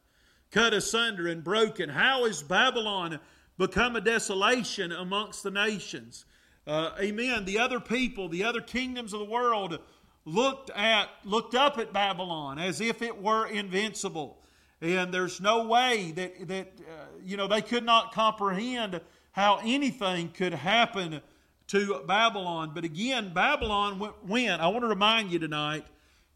cut 0.51 0.73
asunder 0.73 1.29
and 1.29 1.45
broken? 1.45 1.91
How 1.91 2.25
is 2.25 2.43
Babylon 2.43 3.21
become 3.59 3.95
a 3.95 4.01
desolation 4.01 4.91
amongst 4.91 5.43
the 5.43 5.51
nations? 5.51 6.25
Uh, 6.67 6.93
amen. 6.99 7.45
The 7.45 7.59
other 7.59 7.79
people, 7.79 8.31
the 8.31 8.45
other 8.45 8.63
kingdoms 8.63 9.13
of 9.13 9.21
the 9.21 9.27
world 9.27 9.81
looked 10.25 10.71
at 10.71 11.11
looked 11.25 11.55
up 11.55 11.77
at 11.77 11.93
Babylon 11.93 12.59
as 12.59 12.81
if 12.81 13.03
it 13.03 13.21
were 13.21 13.47
invincible. 13.47 14.39
And 14.83 15.15
there's 15.15 15.41
no 15.41 15.67
way 15.69 16.13
that 16.17 16.49
that 16.49 16.73
uh, 16.81 17.05
you 17.25 17.37
know 17.37 17.47
they 17.47 17.63
could 17.63 17.85
not 17.85 18.13
comprehend 18.13 19.01
how 19.31 19.61
anything 19.65 20.31
could 20.31 20.53
happen 20.53 21.21
to 21.69 22.03
Babylon. 22.07 22.73
But 22.75 22.85
again, 22.85 23.33
Babylon 23.33 24.13
went. 24.27 24.61
I 24.61 24.67
want 24.67 24.83
to 24.83 24.89
remind 24.89 25.31
you 25.31 25.39
tonight 25.39 25.87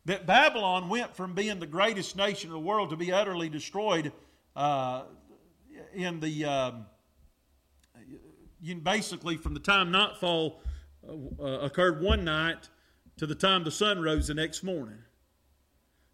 that 0.05 0.27
Babylon 0.27 0.89
went 0.89 1.17
from 1.17 1.35
being 1.35 1.59
the 1.59 1.67
greatest 1.67 2.17
nation 2.17 2.51
in 2.51 2.55
the 2.55 2.61
world 2.61 2.91
to 2.91 2.97
be 2.97 3.11
utterly 3.11 3.49
destroyed 3.49 4.13
uh, 4.55 5.03
in 5.93 6.21
the 6.21 6.45
um, 6.45 6.87
basically 8.83 9.37
from 9.37 9.55
the 9.55 9.61
time 9.61 9.91
nightfall 9.91 10.61
uh, 11.09 11.45
occurred 11.45 12.01
one 12.01 12.25
night 12.25 12.69
to 13.17 13.27
the 13.27 13.35
time 13.35 13.65
the 13.65 13.71
sun 13.71 14.01
rose 14.01 14.29
the 14.29 14.35
next 14.35 14.63
morning. 14.63 14.99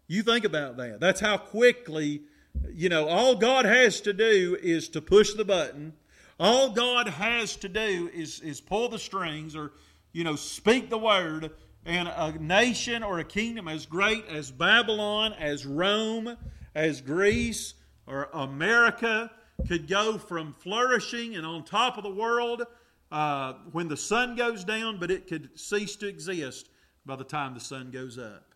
You 0.07 0.23
think 0.23 0.45
about 0.45 0.77
that. 0.77 0.99
That's 0.99 1.19
how 1.19 1.37
quickly, 1.37 2.23
you 2.71 2.89
know, 2.89 3.07
all 3.07 3.35
God 3.35 3.65
has 3.65 4.01
to 4.01 4.13
do 4.13 4.57
is 4.61 4.89
to 4.89 5.01
push 5.01 5.33
the 5.33 5.45
button. 5.45 5.93
All 6.39 6.69
God 6.69 7.07
has 7.07 7.55
to 7.57 7.69
do 7.69 8.09
is, 8.13 8.39
is 8.41 8.59
pull 8.59 8.89
the 8.89 8.99
strings 8.99 9.55
or, 9.55 9.71
you 10.11 10.23
know, 10.23 10.35
speak 10.35 10.89
the 10.89 10.97
word 10.97 11.51
and 11.85 12.07
a 12.07 12.31
nation 12.39 13.03
or 13.03 13.19
a 13.19 13.23
kingdom 13.23 13.67
as 13.67 13.85
great 13.85 14.25
as 14.27 14.51
Babylon, 14.51 15.33
as 15.33 15.65
Rome, 15.65 16.37
as 16.75 17.01
Greece, 17.01 17.73
or 18.07 18.29
America 18.33 19.31
could 19.67 19.87
go 19.87 20.17
from 20.17 20.53
flourishing 20.53 21.35
and 21.35 21.45
on 21.45 21.63
top 21.63 21.97
of 21.97 22.03
the 22.03 22.13
world 22.13 22.63
uh, 23.11 23.53
when 23.71 23.87
the 23.87 23.97
sun 23.97 24.35
goes 24.35 24.63
down, 24.63 24.97
but 24.99 25.11
it 25.11 25.27
could 25.27 25.49
cease 25.57 25.95
to 25.97 26.07
exist 26.07 26.69
by 27.05 27.15
the 27.15 27.23
time 27.23 27.53
the 27.53 27.59
sun 27.59 27.91
goes 27.91 28.17
up. 28.17 28.52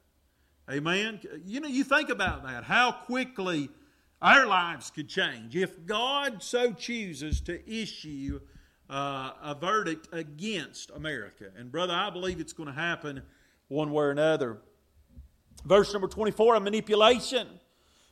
Amen? 0.70 1.20
You 1.45 1.61
know, 1.61 1.68
you 1.68 1.84
think 1.84 2.09
about 2.09 2.43
that, 2.43 2.63
how 2.63 2.91
quickly 2.91 3.70
our 4.22 4.45
lives 4.45 4.91
could 4.91 5.07
change 5.07 5.55
if 5.55 5.86
God 5.86 6.43
so 6.43 6.74
chooses 6.74 7.39
to 7.41 7.72
issue 7.72 8.41
uh, 8.89 9.32
a 9.41 9.55
verdict 9.59 10.07
against 10.11 10.91
America. 10.91 11.45
And, 11.57 11.72
brother, 11.72 11.93
I 11.93 12.09
believe 12.09 12.39
it's 12.39 12.53
going 12.53 12.68
to 12.68 12.76
happen 12.76 13.22
one 13.68 13.91
way 13.91 14.05
or 14.05 14.11
another. 14.11 14.57
Verse 15.65 15.91
number 15.93 16.07
24, 16.07 16.55
a 16.55 16.59
manipulation 16.59 17.47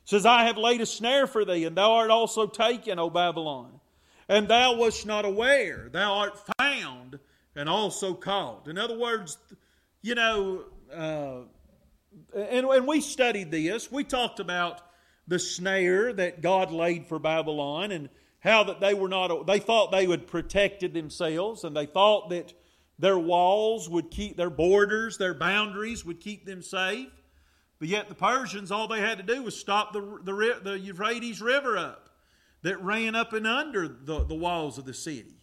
says, 0.03 0.25
I 0.25 0.43
have 0.43 0.57
laid 0.57 0.81
a 0.81 0.85
snare 0.85 1.27
for 1.27 1.45
thee, 1.45 1.65
and 1.65 1.75
thou 1.75 1.93
art 1.93 2.11
also 2.11 2.47
taken, 2.47 2.99
O 2.99 3.09
Babylon. 3.09 3.79
And 4.27 4.47
thou 4.47 4.75
wast 4.75 5.05
not 5.05 5.25
aware, 5.25 5.89
thou 5.91 6.13
art 6.13 6.39
found 6.57 7.19
and 7.55 7.69
also 7.69 8.13
called. 8.13 8.67
In 8.67 8.77
other 8.77 8.97
words, 8.97 9.37
you 10.01 10.15
know, 10.15 10.65
uh, 10.93 11.47
and, 12.35 12.65
and 12.65 12.87
we 12.87 13.01
studied 13.01 13.51
this. 13.51 13.91
We 13.91 14.03
talked 14.03 14.39
about 14.39 14.81
the 15.27 15.39
snare 15.39 16.13
that 16.13 16.41
God 16.41 16.71
laid 16.71 17.07
for 17.07 17.19
Babylon 17.19 17.91
and 17.91 18.09
how 18.39 18.63
that 18.65 18.79
they 18.79 18.93
were 18.93 19.09
not 19.09 19.47
they 19.47 19.59
thought 19.59 19.91
they 19.91 20.05
had 20.05 20.27
protected 20.27 20.93
themselves 20.93 21.63
and 21.63 21.75
they 21.75 21.87
thought 21.87 22.29
that 22.29 22.53
their 22.99 23.17
walls 23.17 23.89
would 23.89 24.11
keep 24.11 24.37
their 24.37 24.51
borders 24.51 25.17
their 25.17 25.33
boundaries 25.33 26.05
would 26.05 26.19
keep 26.19 26.45
them 26.45 26.61
safe 26.61 27.09
but 27.79 27.87
yet 27.87 28.07
the 28.07 28.15
persians 28.15 28.71
all 28.71 28.87
they 28.87 29.01
had 29.01 29.17
to 29.17 29.23
do 29.23 29.41
was 29.41 29.57
stop 29.57 29.93
the, 29.93 30.19
the, 30.23 30.59
the 30.63 30.79
euphrates 30.79 31.41
river 31.41 31.75
up 31.75 32.11
that 32.61 32.79
ran 32.83 33.15
up 33.15 33.33
and 33.33 33.47
under 33.47 33.87
the, 33.87 34.23
the 34.25 34.35
walls 34.35 34.77
of 34.77 34.85
the 34.85 34.93
city 34.93 35.39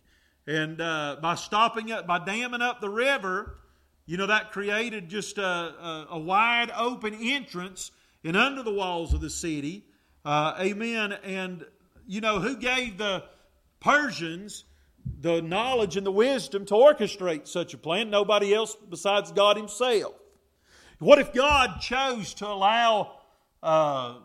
and 0.47 0.81
uh, 0.81 1.17
by 1.21 1.35
stopping 1.35 1.89
it 1.89 2.07
by 2.07 2.25
damming 2.25 2.63
up 2.63 2.81
the 2.81 2.89
river 2.89 3.59
you 4.07 4.17
know 4.17 4.27
that 4.27 4.53
created 4.53 5.09
just 5.09 5.39
a, 5.39 5.45
a, 5.45 6.07
a 6.11 6.19
wide 6.19 6.71
open 6.77 7.15
entrance 7.15 7.91
and 8.25 8.37
under 8.37 8.63
the 8.63 8.73
walls 8.73 9.15
of 9.15 9.21
the 9.21 9.31
city 9.31 9.85
uh, 10.25 10.55
amen 10.61 11.13
and 11.25 11.65
you 12.07 12.21
know, 12.21 12.41
who 12.41 12.57
gave 12.57 12.99
the 12.99 13.25
Persians 13.81 14.65
the 15.21 15.41
knowledge 15.41 15.97
and 15.97 16.07
the 16.07 16.13
wisdom 16.13 16.65
to 16.67 16.75
orchestrate 16.75 17.49
such 17.49 17.75
a 17.75 17.79
plan? 17.79 18.11
Nobody 18.11 18.55
else 18.55 18.77
besides 18.89 19.33
God 19.33 19.57
Himself. 19.57 20.15
What 20.99 21.19
if 21.19 21.33
God 21.33 21.81
chose 21.81 22.35
to 22.35 22.47
allow 22.47 23.19
uh, 23.63 24.19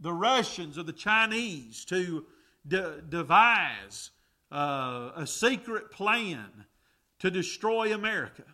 the 0.00 0.12
Russians 0.12 0.78
or 0.78 0.82
the 0.82 0.92
Chinese 0.92 1.84
to 1.86 2.24
de- 2.66 3.02
devise 3.02 4.10
uh, 4.50 5.12
a 5.14 5.26
secret 5.26 5.90
plan 5.92 6.48
to 7.20 7.30
destroy 7.30 7.94
America? 7.94 8.44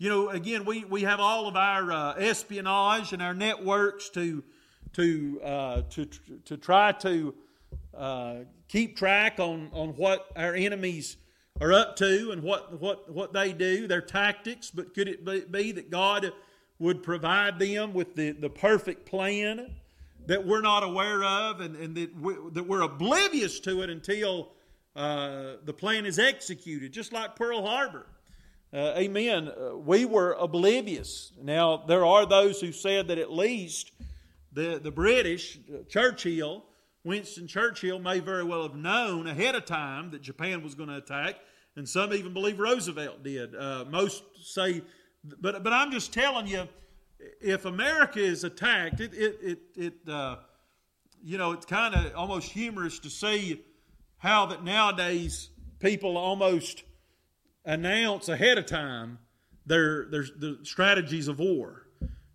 You 0.00 0.08
know, 0.08 0.28
again, 0.28 0.64
we, 0.64 0.84
we 0.84 1.02
have 1.02 1.18
all 1.18 1.48
of 1.48 1.56
our 1.56 1.90
uh, 1.90 2.14
espionage 2.14 3.12
and 3.12 3.20
our 3.20 3.34
networks 3.34 4.08
to, 4.10 4.44
to, 4.92 5.40
uh, 5.42 5.82
to, 5.90 6.04
to 6.44 6.56
try 6.56 6.92
to 6.92 7.34
uh, 7.96 8.34
keep 8.68 8.96
track 8.96 9.40
on, 9.40 9.70
on 9.72 9.88
what 9.96 10.30
our 10.36 10.54
enemies 10.54 11.16
are 11.60 11.72
up 11.72 11.96
to 11.96 12.30
and 12.30 12.44
what, 12.44 12.80
what, 12.80 13.12
what 13.12 13.32
they 13.32 13.52
do, 13.52 13.88
their 13.88 14.00
tactics, 14.00 14.70
but 14.70 14.94
could 14.94 15.08
it 15.08 15.50
be 15.50 15.72
that 15.72 15.90
God 15.90 16.30
would 16.78 17.02
provide 17.02 17.58
them 17.58 17.92
with 17.92 18.14
the, 18.14 18.30
the 18.30 18.48
perfect 18.48 19.04
plan 19.04 19.74
that 20.26 20.46
we're 20.46 20.60
not 20.60 20.84
aware 20.84 21.24
of 21.24 21.60
and, 21.60 21.74
and 21.74 21.96
that, 21.96 22.16
we, 22.20 22.34
that 22.52 22.68
we're 22.68 22.82
oblivious 22.82 23.58
to 23.58 23.82
it 23.82 23.90
until 23.90 24.52
uh, 24.94 25.54
the 25.64 25.72
plan 25.72 26.06
is 26.06 26.20
executed, 26.20 26.92
just 26.92 27.12
like 27.12 27.34
Pearl 27.34 27.66
Harbor. 27.66 28.06
Uh, 28.72 28.94
amen, 28.96 29.48
uh, 29.48 29.76
we 29.76 30.04
were 30.04 30.32
oblivious. 30.38 31.32
Now, 31.40 31.84
there 31.88 32.04
are 32.04 32.26
those 32.26 32.60
who 32.60 32.72
said 32.72 33.08
that 33.08 33.18
at 33.18 33.32
least 33.32 33.92
the, 34.52 34.78
the 34.82 34.90
British, 34.90 35.58
uh, 35.72 35.84
Churchill, 35.88 36.64
Winston 37.04 37.46
Churchill 37.46 37.98
may 37.98 38.18
very 38.18 38.44
well 38.44 38.62
have 38.62 38.74
known 38.74 39.26
ahead 39.26 39.54
of 39.54 39.64
time 39.64 40.10
that 40.10 40.20
Japan 40.20 40.62
was 40.62 40.74
going 40.74 40.90
to 40.90 40.96
attack, 40.96 41.36
and 41.76 41.88
some 41.88 42.12
even 42.12 42.34
believe 42.34 42.58
Roosevelt 42.58 43.22
did. 43.22 43.54
Uh, 43.54 43.84
most 43.88 44.22
say, 44.42 44.82
but, 45.40 45.62
but 45.62 45.72
I'm 45.72 45.90
just 45.90 46.12
telling 46.12 46.46
you, 46.46 46.68
if 47.40 47.64
America 47.64 48.20
is 48.20 48.44
attacked, 48.44 49.00
it, 49.00 49.14
it, 49.14 49.38
it, 49.42 49.58
it 49.76 50.08
uh, 50.08 50.36
you 51.22 51.38
know, 51.38 51.52
it's 51.52 51.66
kind 51.66 51.94
of 51.94 52.14
almost 52.14 52.50
humorous 52.52 52.98
to 53.00 53.10
see 53.10 53.64
how 54.18 54.46
that 54.46 54.64
nowadays 54.64 55.50
people 55.80 56.16
almost 56.16 56.82
announce 57.64 58.28
ahead 58.28 58.58
of 58.58 58.66
time 58.66 59.18
their, 59.66 60.06
their, 60.06 60.22
the 60.22 60.58
strategies 60.62 61.28
of 61.28 61.38
war. 61.38 61.86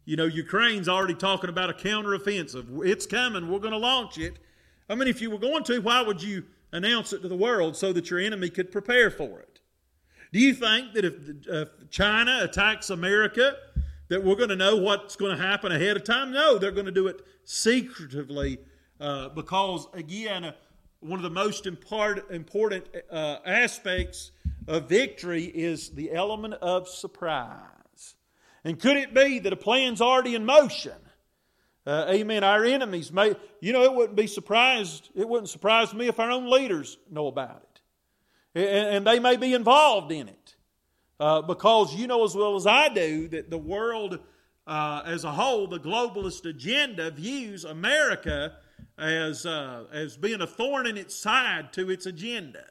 You 0.06 0.18
know, 0.18 0.26
Ukraine's 0.26 0.90
already 0.90 1.16
talking 1.16 1.50
about 1.50 1.70
a 1.70 1.74
counteroffensive. 1.74 2.86
It's 2.86 3.06
coming. 3.06 3.50
We're 3.50 3.60
going 3.60 3.72
to 3.72 3.78
launch 3.78 4.18
it. 4.18 4.38
I 4.90 4.96
mean, 4.96 5.08
if 5.08 5.22
you 5.22 5.32
were 5.32 5.38
going 5.38 5.64
to, 5.66 5.80
why 5.80 6.02
would 6.02 6.22
you 6.22 6.44
announce 6.72 7.14
it 7.14 7.22
to 7.22 7.28
the 7.28 7.36
world 7.36 7.78
so 7.78 7.94
that 7.94 8.10
your 8.10 8.20
enemy 8.20 8.50
could 8.50 8.72
prepare 8.72 9.10
for 9.10 9.40
it? 9.40 9.62
Do 10.34 10.40
you 10.40 10.54
think 10.54 10.94
that 10.94 11.06
if, 11.06 11.14
if 11.48 11.90
China 11.90 12.40
attacks 12.42 12.90
America, 12.90 13.56
that 14.10 14.24
we're 14.24 14.36
going 14.36 14.50
to 14.50 14.56
know 14.56 14.76
what's 14.76 15.16
going 15.16 15.38
to 15.38 15.42
happen 15.42 15.72
ahead 15.72 15.96
of 15.96 16.04
time? 16.04 16.32
No, 16.32 16.58
they're 16.58 16.72
going 16.72 16.86
to 16.86 16.92
do 16.92 17.08
it 17.08 17.22
secretively 17.46 18.58
uh, 19.00 19.30
because, 19.30 19.88
again, 19.94 20.54
one 21.00 21.20
of 21.20 21.24
the 21.24 21.30
most 21.30 21.66
important, 21.66 22.30
important 22.32 22.86
uh, 23.12 23.38
aspects 23.46 24.32
of 24.68 24.90
victory 24.90 25.46
is 25.46 25.90
the 25.90 26.12
element 26.12 26.56
of 26.56 26.88
surprise. 26.88 28.16
And 28.64 28.80
could 28.80 28.98
it 28.98 29.14
be 29.14 29.40
that 29.40 29.54
a 29.54 29.58
plan's 29.58 30.02
already 30.02 30.36
in 30.36 30.46
motion? 30.46 30.94
Uh, 31.86 32.06
amen. 32.10 32.44
Our 32.44 32.64
enemies 32.64 33.12
may, 33.12 33.36
you 33.60 33.74
know, 33.74 33.84
it 33.84 33.94
wouldn't 33.94 34.16
be 34.16 34.28
surprised, 34.28 35.10
it 35.16 35.28
wouldn't 35.28 35.50
surprise 35.50 35.94
me 35.94 36.08
if 36.08 36.20
our 36.20 36.32
own 36.32 36.50
leaders 36.50 36.98
know 37.12 37.28
about 37.28 37.64
it. 38.56 38.62
And, 38.62 38.98
and 38.98 39.08
they 39.08 39.20
may 39.20 39.36
be 39.36 39.54
involved 39.54 40.12
in 40.12 40.30
it. 40.30 40.56
Uh, 41.20 41.42
because 41.42 41.94
you 41.96 42.08
know 42.08 42.24
as 42.24 42.36
well 42.36 42.56
as 42.56 42.66
I 42.66 42.90
do 42.90 43.28
that 43.30 43.50
the 43.50 43.58
world 43.58 44.20
uh, 44.66 45.04
as 45.06 45.24
a 45.24 45.32
whole, 45.32 45.68
the 45.68 45.80
globalist 45.80 46.46
agenda 46.46 47.12
views 47.12 47.66
America 47.66 48.54
as, 48.98 49.46
uh, 49.46 49.86
as 49.92 50.18
being 50.18 50.42
a 50.42 50.48
thorn 50.48 50.88
in 50.88 50.98
its 50.98 51.16
side 51.16 51.74
to 51.74 51.90
its 51.90 52.06
agenda. 52.06 52.64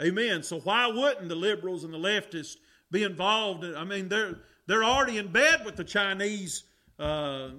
Amen. 0.00 0.42
So 0.42 0.60
why 0.60 0.86
wouldn't 0.86 1.28
the 1.28 1.34
liberals 1.34 1.84
and 1.84 1.92
the 1.92 1.98
leftists 1.98 2.56
be 2.90 3.02
involved? 3.02 3.64
I 3.64 3.84
mean, 3.84 4.08
they're, 4.08 4.36
they're 4.66 4.84
already 4.84 5.18
in 5.18 5.28
bed 5.28 5.64
with 5.64 5.76
the 5.76 5.84
Chinese 5.84 6.64
uh, 6.98 7.50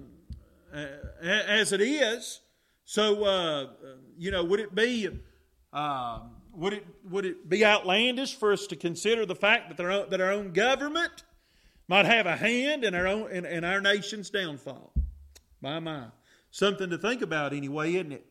as 1.22 1.72
it 1.72 1.80
is. 1.80 2.40
So, 2.84 3.24
uh, 3.24 3.66
you 4.18 4.30
know, 4.30 4.44
would 4.44 4.60
it 4.60 4.74
be 4.74 5.08
uh, 5.72 6.20
would 6.52 6.72
it 6.72 6.86
would 7.08 7.24
it 7.24 7.48
be 7.48 7.64
outlandish 7.64 8.34
for 8.34 8.52
us 8.52 8.66
to 8.66 8.76
consider 8.76 9.24
the 9.24 9.36
fact 9.36 9.76
that, 9.76 9.84
own, 9.84 10.10
that 10.10 10.20
our 10.20 10.32
own 10.32 10.52
government 10.52 11.24
might 11.86 12.06
have 12.06 12.26
a 12.26 12.36
hand 12.36 12.84
in 12.84 12.94
our 12.94 13.06
own 13.06 13.30
in, 13.30 13.44
in 13.46 13.64
our 13.64 13.80
nation's 13.80 14.30
downfall? 14.30 14.92
My 15.60 15.78
my, 15.78 16.06
something 16.50 16.90
to 16.90 16.98
think 16.98 17.22
about 17.22 17.52
anyway, 17.52 17.94
isn't 17.94 18.12
it? 18.12 18.26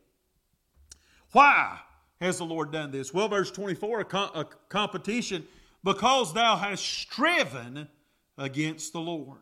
Why 1.32 1.80
has 2.22 2.38
the 2.38 2.46
Lord 2.46 2.72
done 2.72 2.92
this? 2.92 3.14
Well, 3.14 3.28
verse 3.28 3.52
twenty 3.52 3.76
four, 3.76 4.02
a, 4.02 4.06
com- 4.06 4.32
a 4.36 4.46
competition 4.70 5.48
because 5.84 6.34
thou 6.34 6.58
hast 6.58 6.84
striven 6.84 7.88
against 8.38 8.94
the 8.94 9.00
Lord. 9.00 9.40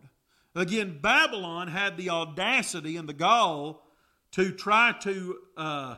Again, 0.56 1.00
Babylon 1.02 1.68
had 1.68 1.98
the 1.98 2.10
audacity 2.10 2.98
and 2.98 3.08
the 3.08 3.14
gall 3.14 3.84
to 4.32 4.52
try 4.52 4.94
to 5.02 5.38
uh, 5.56 5.96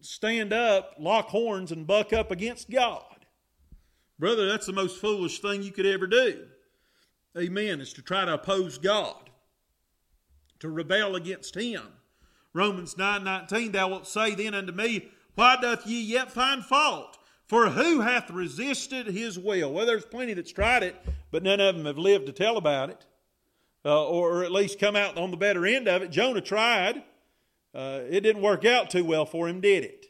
stand 0.00 0.52
up, 0.52 0.94
lock 0.98 1.26
horns, 1.28 1.72
and 1.72 1.86
buck 1.86 2.12
up 2.12 2.30
against 2.30 2.70
God. 2.70 3.26
Brother, 4.18 4.48
that's 4.48 4.66
the 4.66 4.72
most 4.72 5.00
foolish 5.00 5.40
thing 5.40 5.62
you 5.62 5.70
could 5.70 5.86
ever 5.86 6.06
do. 6.06 6.46
Amen. 7.36 7.80
Is 7.80 7.92
to 7.92 8.02
try 8.02 8.24
to 8.24 8.34
oppose 8.34 8.78
God, 8.78 9.30
to 10.60 10.68
rebel 10.68 11.14
against 11.14 11.54
Him. 11.54 11.82
Romans 12.52 12.96
9 12.96 13.22
19, 13.22 13.72
thou 13.72 13.88
wilt 13.88 14.06
say 14.06 14.34
then 14.34 14.54
unto 14.54 14.72
me, 14.72 15.10
Why 15.38 15.54
doth 15.54 15.86
ye 15.86 16.00
yet 16.00 16.32
find 16.32 16.64
fault? 16.64 17.16
For 17.46 17.68
who 17.68 18.00
hath 18.00 18.28
resisted 18.28 19.06
his 19.06 19.38
will? 19.38 19.72
Well, 19.72 19.86
there's 19.86 20.04
plenty 20.04 20.34
that's 20.34 20.50
tried 20.50 20.82
it, 20.82 20.96
but 21.30 21.44
none 21.44 21.60
of 21.60 21.76
them 21.76 21.86
have 21.86 21.96
lived 21.96 22.26
to 22.26 22.32
tell 22.32 22.56
about 22.56 22.90
it 22.90 23.06
uh, 23.84 24.04
or, 24.04 24.42
at 24.42 24.50
least 24.50 24.80
come 24.80 24.96
out 24.96 25.16
on 25.16 25.30
the 25.30 25.36
better 25.36 25.64
end 25.64 25.86
of 25.86 26.02
it. 26.02 26.10
Jonah 26.10 26.40
tried. 26.40 27.04
Uh, 27.72 28.00
it 28.10 28.22
didn't 28.22 28.42
work 28.42 28.64
out 28.64 28.90
too 28.90 29.04
well 29.04 29.24
for 29.24 29.48
him, 29.48 29.60
did 29.60 29.84
it? 29.84 30.06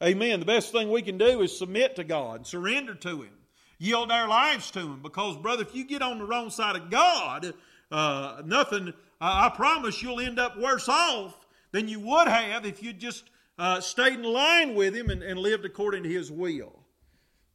Amen. 0.00 0.38
The 0.38 0.46
best 0.46 0.70
thing 0.70 0.88
we 0.88 1.02
can 1.02 1.18
do 1.18 1.42
is 1.42 1.58
submit 1.58 1.96
to 1.96 2.04
God, 2.04 2.46
surrender 2.46 2.94
to 2.94 3.22
Him, 3.22 3.32
yield 3.80 4.12
our 4.12 4.28
lives 4.28 4.70
to 4.70 4.78
Him. 4.78 5.02
Because, 5.02 5.36
brother, 5.36 5.62
if 5.62 5.74
you 5.74 5.84
get 5.84 6.00
on 6.00 6.18
the 6.18 6.26
wrong 6.26 6.50
side 6.50 6.76
of 6.76 6.90
God, 6.90 7.54
uh, 7.90 8.40
nothing, 8.44 8.94
I 9.20 9.48
promise 9.48 10.00
you'll 10.00 10.20
end 10.20 10.38
up 10.38 10.56
worse 10.56 10.88
off 10.88 11.44
than 11.72 11.88
you 11.88 11.98
would 11.98 12.28
have 12.28 12.64
if 12.64 12.80
you 12.80 12.92
just 12.92 13.24
uh, 13.58 13.80
stayed 13.80 14.14
in 14.14 14.24
line 14.24 14.74
with 14.74 14.94
Him 14.94 15.10
and, 15.10 15.22
and 15.22 15.38
lived 15.38 15.64
according 15.64 16.02
to 16.02 16.08
His 16.08 16.30
will. 16.30 16.84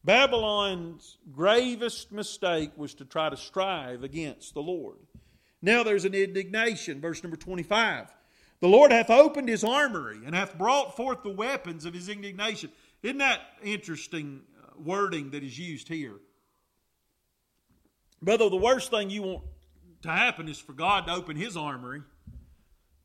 Babylon's 0.04 1.18
gravest 1.32 2.12
mistake 2.12 2.72
was 2.78 2.94
to 2.96 3.06
try 3.06 3.30
to 3.30 3.38
strive 3.38 4.04
against 4.04 4.54
the 4.54 4.62
Lord. 4.62 4.98
Now 5.62 5.84
there's 5.84 6.06
an 6.06 6.14
indignation. 6.14 7.02
Verse 7.02 7.22
number 7.22 7.38
25. 7.38 8.08
The 8.62 8.68
Lord 8.68 8.92
hath 8.92 9.10
opened 9.10 9.50
his 9.50 9.64
armory 9.64 10.20
and 10.26 10.36
hath 10.36 10.58
brought 10.58 10.96
forth 10.96 11.24
the 11.24 11.30
weapons 11.30 11.86
of 11.86 11.94
his 11.94 12.10
indignation. 12.10 12.72
Isn't 13.04 13.20
that 13.20 13.42
interesting 13.64 14.42
uh, 14.62 14.72
wording 14.78 15.32
that 15.32 15.44
is 15.44 15.58
used 15.58 15.88
here? 15.88 16.16
Brother, 18.22 18.50
the 18.50 18.58
worst 18.58 18.92
thing 18.92 19.10
you 19.10 19.22
want 19.22 19.44
to 20.02 20.10
happen 20.10 20.50
is 20.50 20.60
for 20.60 20.74
God 20.74 21.08
to 21.08 21.14
open 21.14 21.38
his 21.38 21.56
armory. 21.56 22.02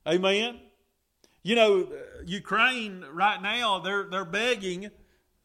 Amen. 0.07 0.59
You 1.45 1.55
know, 1.55 1.83
uh, 1.83 2.23
Ukraine 2.25 3.05
right 3.13 3.41
now, 3.41 3.79
they're, 3.79 4.05
they're 4.05 4.25
begging 4.25 4.91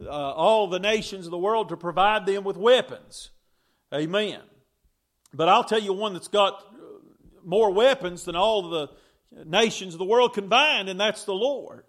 uh, 0.02 0.10
all 0.10 0.68
the 0.68 0.80
nations 0.80 1.26
of 1.26 1.32
the 1.32 1.38
world 1.38 1.70
to 1.70 1.78
provide 1.78 2.26
them 2.26 2.46
with 2.46 2.56
weapons. 2.56 3.32
Amen. 3.94 4.40
But 5.34 5.50
I'll 5.50 5.66
tell 5.66 5.82
you 5.82 5.92
one 5.92 6.14
that's 6.14 6.30
got 6.30 6.66
more 7.44 7.72
weapons 7.72 8.24
than 8.24 8.38
all 8.38 8.70
the 8.70 8.90
nations 9.46 9.94
of 9.94 10.00
the 10.00 10.06
world 10.06 10.34
combined, 10.34 10.88
and 10.88 10.98
that's 10.98 11.26
the 11.26 11.34
Lord. 11.34 11.84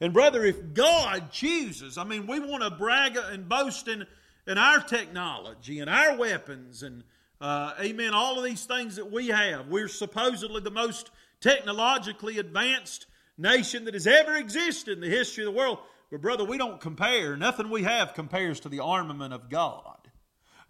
And 0.00 0.12
brother, 0.12 0.44
if 0.44 0.74
God 0.74 1.30
chooses, 1.30 1.96
I 1.96 2.02
mean, 2.02 2.26
we 2.26 2.40
want 2.40 2.64
to 2.64 2.70
brag 2.70 3.16
and 3.16 3.48
boast 3.48 3.86
in, 3.86 4.06
in 4.48 4.58
our 4.58 4.80
technology 4.80 5.78
and 5.78 5.88
our 5.88 6.16
weapons 6.16 6.82
and, 6.82 7.04
uh, 7.40 7.74
amen, 7.80 8.12
all 8.12 8.38
of 8.38 8.44
these 8.44 8.64
things 8.64 8.96
that 8.96 9.12
we 9.12 9.28
have. 9.28 9.68
We're 9.68 9.86
supposedly 9.86 10.60
the 10.62 10.70
most 10.72 11.10
technologically 11.40 12.38
advanced 12.38 13.06
nation 13.38 13.84
that 13.84 13.94
has 13.94 14.06
ever 14.06 14.36
existed 14.36 14.92
in 14.92 15.00
the 15.00 15.08
history 15.08 15.44
of 15.44 15.52
the 15.52 15.58
world. 15.58 15.78
But 16.10 16.20
brother, 16.20 16.44
we 16.44 16.58
don't 16.58 16.80
compare. 16.80 17.36
Nothing 17.36 17.70
we 17.70 17.82
have 17.82 18.14
compares 18.14 18.60
to 18.60 18.68
the 18.68 18.80
armament 18.80 19.34
of 19.34 19.50
God. 19.50 19.96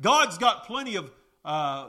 God's 0.01 0.39
got 0.39 0.67
plenty 0.67 0.97
of 0.97 1.11
uh, 1.45 1.89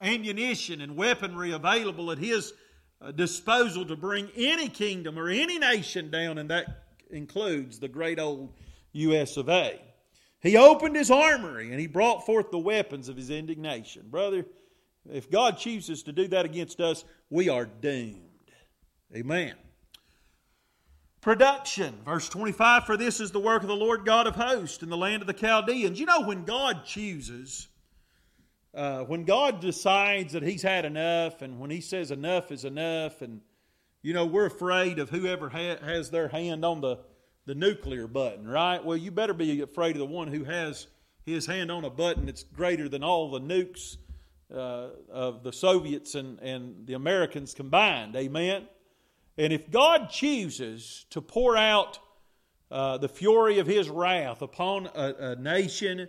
ammunition 0.00 0.80
and 0.80 0.96
weaponry 0.96 1.52
available 1.52 2.10
at 2.10 2.18
his 2.18 2.52
uh, 3.00 3.12
disposal 3.12 3.84
to 3.86 3.96
bring 3.96 4.28
any 4.36 4.68
kingdom 4.68 5.18
or 5.18 5.28
any 5.28 5.58
nation 5.58 6.10
down, 6.10 6.38
and 6.38 6.50
that 6.50 6.84
includes 7.10 7.78
the 7.78 7.88
great 7.88 8.18
old 8.18 8.52
U.S. 8.92 9.36
of 9.36 9.48
A. 9.48 9.80
He 10.40 10.56
opened 10.56 10.94
his 10.94 11.10
armory 11.10 11.70
and 11.70 11.80
he 11.80 11.86
brought 11.86 12.24
forth 12.24 12.50
the 12.50 12.58
weapons 12.58 13.08
of 13.08 13.16
his 13.16 13.30
indignation. 13.30 14.08
Brother, 14.08 14.44
if 15.10 15.30
God 15.30 15.58
chooses 15.58 16.04
to 16.04 16.12
do 16.12 16.28
that 16.28 16.44
against 16.44 16.80
us, 16.80 17.04
we 17.28 17.48
are 17.48 17.64
doomed. 17.64 18.22
Amen. 19.14 19.54
Production, 21.20 21.98
verse 22.04 22.28
25 22.28 22.84
For 22.84 22.96
this 22.96 23.20
is 23.20 23.32
the 23.32 23.40
work 23.40 23.62
of 23.62 23.68
the 23.68 23.76
Lord 23.76 24.04
God 24.04 24.26
of 24.26 24.36
hosts 24.36 24.82
in 24.82 24.88
the 24.88 24.96
land 24.96 25.22
of 25.22 25.26
the 25.26 25.32
Chaldeans. 25.32 25.98
You 25.98 26.06
know, 26.06 26.22
when 26.22 26.44
God 26.44 26.84
chooses, 26.84 27.68
uh, 28.74 29.00
when 29.00 29.24
God 29.24 29.60
decides 29.60 30.32
that 30.34 30.42
He's 30.42 30.62
had 30.62 30.84
enough, 30.84 31.42
and 31.42 31.58
when 31.58 31.70
He 31.70 31.80
says 31.80 32.10
enough 32.10 32.52
is 32.52 32.64
enough, 32.64 33.20
and 33.20 33.40
you 34.02 34.14
know 34.14 34.26
we're 34.26 34.46
afraid 34.46 34.98
of 35.00 35.10
whoever 35.10 35.48
ha- 35.48 35.78
has 35.82 36.10
their 36.10 36.28
hand 36.28 36.64
on 36.64 36.80
the 36.80 36.98
the 37.46 37.54
nuclear 37.54 38.06
button, 38.06 38.46
right? 38.46 38.84
Well, 38.84 38.98
you 38.98 39.10
better 39.10 39.32
be 39.32 39.62
afraid 39.62 39.92
of 39.92 40.00
the 40.00 40.06
one 40.06 40.28
who 40.28 40.44
has 40.44 40.86
his 41.24 41.46
hand 41.46 41.70
on 41.70 41.84
a 41.84 41.90
button 41.90 42.26
that's 42.26 42.42
greater 42.42 42.90
than 42.90 43.02
all 43.02 43.30
the 43.30 43.40
nukes 43.40 43.96
uh, 44.54 44.88
of 45.10 45.42
the 45.42 45.52
Soviets 45.52 46.14
and, 46.14 46.38
and 46.40 46.86
the 46.86 46.92
Americans 46.92 47.54
combined. 47.54 48.14
Amen. 48.16 48.68
And 49.38 49.52
if 49.52 49.70
God 49.70 50.10
chooses 50.10 51.06
to 51.10 51.22
pour 51.22 51.56
out 51.56 51.98
uh, 52.70 52.98
the 52.98 53.08
fury 53.08 53.60
of 53.60 53.66
His 53.66 53.88
wrath 53.88 54.42
upon 54.42 54.90
a, 54.94 55.14
a 55.18 55.36
nation 55.36 56.08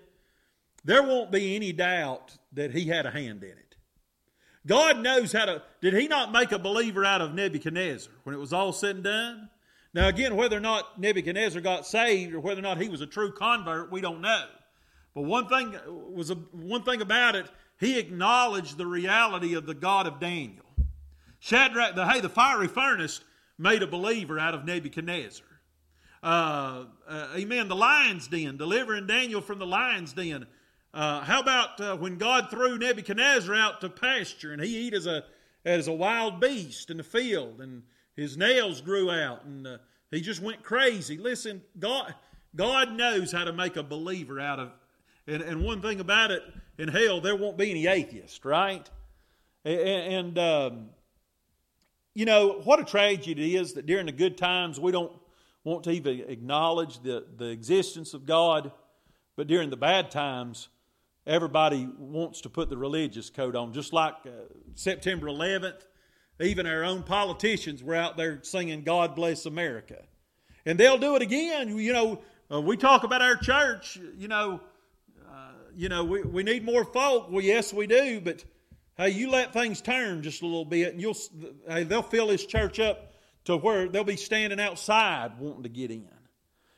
there 0.83 1.03
won't 1.03 1.31
be 1.31 1.55
any 1.55 1.71
doubt 1.71 2.37
that 2.53 2.71
he 2.71 2.85
had 2.85 3.05
a 3.05 3.11
hand 3.11 3.43
in 3.43 3.49
it. 3.49 3.75
God 4.65 4.99
knows 4.99 5.31
how 5.31 5.45
to. 5.45 5.63
Did 5.81 5.93
he 5.93 6.07
not 6.07 6.31
make 6.31 6.51
a 6.51 6.59
believer 6.59 7.05
out 7.05 7.21
of 7.21 7.33
Nebuchadnezzar 7.33 8.11
when 8.23 8.35
it 8.35 8.39
was 8.39 8.53
all 8.53 8.73
said 8.73 8.95
and 8.95 9.03
done? 9.03 9.49
Now, 9.93 10.07
again, 10.07 10.35
whether 10.35 10.57
or 10.57 10.61
not 10.61 10.99
Nebuchadnezzar 10.99 11.61
got 11.61 11.87
saved 11.87 12.33
or 12.33 12.39
whether 12.39 12.59
or 12.59 12.63
not 12.63 12.79
he 12.79 12.89
was 12.89 13.01
a 13.01 13.07
true 13.07 13.31
convert, 13.31 13.91
we 13.91 14.01
don't 14.01 14.21
know. 14.21 14.45
But 15.15 15.23
one 15.23 15.47
thing 15.47 15.75
was 16.13 16.29
a, 16.29 16.35
one 16.35 16.83
thing 16.83 17.01
about 17.01 17.35
it, 17.35 17.47
he 17.79 17.97
acknowledged 17.97 18.77
the 18.77 18.85
reality 18.85 19.55
of 19.55 19.65
the 19.65 19.73
God 19.73 20.05
of 20.05 20.19
Daniel. 20.19 20.65
Shadrach, 21.39 21.95
the, 21.95 22.07
hey, 22.07 22.19
the 22.19 22.29
fiery 22.29 22.67
furnace 22.67 23.21
made 23.57 23.83
a 23.83 23.87
believer 23.87 24.39
out 24.39 24.53
of 24.53 24.65
Nebuchadnezzar. 24.65 25.45
Uh, 26.21 26.85
uh, 27.07 27.27
amen. 27.35 27.67
The 27.67 27.75
lion's 27.75 28.27
den, 28.27 28.57
delivering 28.57 29.07
Daniel 29.07 29.41
from 29.41 29.59
the 29.59 29.65
lion's 29.65 30.13
den. 30.13 30.47
Uh, 30.93 31.21
how 31.21 31.39
about 31.39 31.79
uh, 31.79 31.95
when 31.95 32.17
God 32.17 32.49
threw 32.49 32.77
Nebuchadnezzar 32.77 33.53
out 33.53 33.81
to 33.81 33.89
pasture 33.89 34.51
and 34.51 34.61
he 34.61 34.87
eat 34.87 34.93
as 34.93 35.05
a 35.05 35.23
as 35.65 35.87
a 35.87 35.93
wild 35.93 36.39
beast 36.39 36.89
in 36.89 36.97
the 36.97 37.03
field 37.03 37.59
and 37.61 37.83
his 38.15 38.37
nails 38.37 38.81
grew 38.81 39.11
out 39.11 39.45
and 39.45 39.67
uh, 39.67 39.77
he 40.09 40.19
just 40.19 40.41
went 40.41 40.63
crazy. 40.63 41.17
Listen, 41.17 41.61
God 41.77 42.15
God 42.55 42.93
knows 42.93 43.31
how 43.31 43.43
to 43.43 43.53
make 43.53 43.77
a 43.77 43.83
believer 43.83 44.39
out 44.39 44.59
of. 44.59 44.71
And, 45.27 45.43
and 45.43 45.63
one 45.63 45.81
thing 45.81 45.99
about 45.99 46.31
it, 46.31 46.41
in 46.79 46.87
hell 46.87 47.21
there 47.21 47.35
won't 47.35 47.57
be 47.57 47.69
any 47.69 47.85
atheists, 47.85 48.43
right? 48.43 48.89
And, 49.63 49.79
and 49.79 50.39
um, 50.39 50.89
you 52.19 52.25
know 52.25 52.59
what 52.65 52.81
a 52.81 52.83
tragedy 52.83 53.55
it 53.55 53.61
is 53.61 53.75
that 53.75 53.85
during 53.85 54.05
the 54.07 54.11
good 54.11 54.37
times 54.37 54.77
we 54.77 54.91
don't 54.91 55.13
want 55.63 55.85
to 55.85 55.91
even 55.91 56.19
acknowledge 56.27 57.01
the, 57.01 57.25
the 57.37 57.45
existence 57.45 58.13
of 58.13 58.25
God, 58.25 58.73
but 59.37 59.47
during 59.47 59.69
the 59.69 59.77
bad 59.77 60.11
times, 60.11 60.67
everybody 61.25 61.87
wants 61.97 62.41
to 62.41 62.49
put 62.49 62.69
the 62.69 62.75
religious 62.75 63.29
coat 63.29 63.55
on. 63.55 63.71
Just 63.71 63.93
like 63.93 64.15
uh, 64.25 64.31
September 64.75 65.27
11th, 65.27 65.85
even 66.41 66.67
our 66.67 66.83
own 66.83 67.03
politicians 67.03 67.81
were 67.81 67.95
out 67.95 68.17
there 68.17 68.39
singing 68.43 68.83
God 68.83 69.15
Bless 69.15 69.45
America. 69.45 70.03
And 70.65 70.77
they'll 70.77 70.97
do 70.97 71.15
it 71.15 71.21
again. 71.21 71.77
You 71.77 71.93
know, 71.93 72.21
uh, 72.51 72.59
we 72.59 72.75
talk 72.75 73.05
about 73.05 73.21
our 73.21 73.37
church, 73.37 73.97
you 74.17 74.27
know, 74.27 74.59
uh, 75.25 75.51
you 75.73 75.87
know, 75.87 76.03
we, 76.03 76.21
we 76.23 76.43
need 76.43 76.65
more 76.65 76.83
folk. 76.83 77.31
Well, 77.31 77.45
yes, 77.45 77.71
we 77.71 77.87
do, 77.87 78.19
but 78.19 78.43
hey, 78.99 79.09
you 79.11 79.31
let 79.31 79.53
things 79.53 79.81
turn 79.81 80.21
just 80.21 80.41
a 80.41 80.45
little 80.45 80.65
bit, 80.65 80.91
and 80.91 81.01
you'll 81.01 81.17
hey, 81.67 81.83
they'll 81.83 82.03
fill 82.03 82.27
this 82.27 82.45
church 82.45 82.79
up 82.79 83.13
to 83.45 83.57
where 83.57 83.87
they'll 83.87 84.03
be 84.03 84.17
standing 84.17 84.59
outside 84.59 85.39
wanting 85.39 85.63
to 85.63 85.69
get 85.69 85.89
in. 85.89 86.09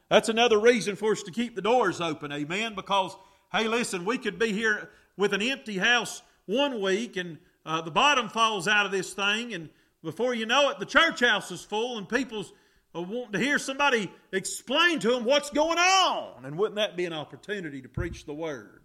That's 0.10 0.30
another 0.30 0.60
reason 0.60 0.96
for 0.96 1.14
us 1.14 1.24
to 1.24 1.32
keep 1.32 1.56
the 1.56 1.62
doors 1.62 2.00
open, 2.00 2.32
amen, 2.32 2.76
because, 2.76 3.16
hey, 3.52 3.68
listen, 3.68 4.06
we 4.06 4.18
could 4.18 4.38
be 4.38 4.54
here 4.54 4.90
with 5.18 5.34
an 5.34 5.42
empty 5.42 5.78
house 5.78 6.22
one 6.46 6.82
week 6.82 7.18
and 7.18 7.38
uh, 7.66 7.82
the 7.82 7.92
bottom 7.92 8.30
falls 8.30 8.68
out 8.68 8.86
of 8.86 8.92
this 8.92 9.14
thing, 9.14 9.54
and 9.54 9.70
before 10.04 10.34
you 10.34 10.46
know 10.46 10.70
it, 10.70 10.80
the 10.80 10.86
church 10.86 11.20
house 11.22 11.52
is 11.52 11.64
full 11.64 11.98
and 11.98 12.08
people's 12.08 12.54
uh, 12.96 13.02
wanting 13.02 13.34
to 13.34 13.40
hear 13.40 13.60
somebody 13.60 14.12
explain 14.32 15.00
to 15.00 15.12
them 15.12 15.26
what's 15.26 15.50
going 15.50 15.78
on. 15.78 16.46
And 16.46 16.58
wouldn't 16.58 16.76
that 16.76 16.98
be 16.98 17.06
an 17.06 17.14
opportunity 17.14 17.82
to 17.82 17.90
preach 17.90 18.26
the 18.26 18.34
word? 18.34 18.82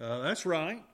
Uh, 0.00 0.20
that's 0.22 0.44
right. 0.44 0.84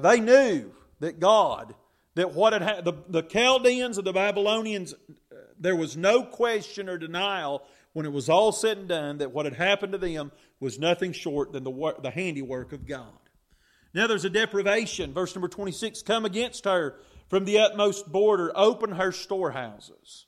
They 0.00 0.20
knew 0.20 0.72
that 1.00 1.20
God 1.20 1.74
that 2.14 2.34
what 2.34 2.52
had 2.52 2.62
ha- 2.62 2.80
the, 2.82 2.94
the 3.08 3.22
Chaldeans 3.22 3.98
and 3.98 4.06
the 4.06 4.12
Babylonians, 4.12 4.92
uh, 4.92 5.36
there 5.58 5.76
was 5.76 5.96
no 5.96 6.22
question 6.22 6.88
or 6.88 6.98
denial 6.98 7.62
when 7.92 8.06
it 8.06 8.12
was 8.12 8.28
all 8.28 8.52
said 8.52 8.78
and 8.78 8.88
done 8.88 9.18
that 9.18 9.32
what 9.32 9.46
had 9.46 9.54
happened 9.54 9.92
to 9.92 9.98
them 9.98 10.32
was 10.60 10.78
nothing 10.78 11.12
short 11.12 11.52
than 11.52 11.64
the, 11.64 11.94
the 12.02 12.10
handiwork 12.10 12.72
of 12.72 12.86
God. 12.86 13.06
Now 13.94 14.06
there's 14.06 14.24
a 14.24 14.30
deprivation. 14.30 15.12
Verse 15.12 15.34
number 15.34 15.48
26 15.48 16.02
Come 16.02 16.24
against 16.24 16.64
her 16.64 16.96
from 17.28 17.44
the 17.44 17.58
utmost 17.58 18.10
border, 18.10 18.52
open 18.54 18.92
her 18.92 19.12
storehouses. 19.12 20.26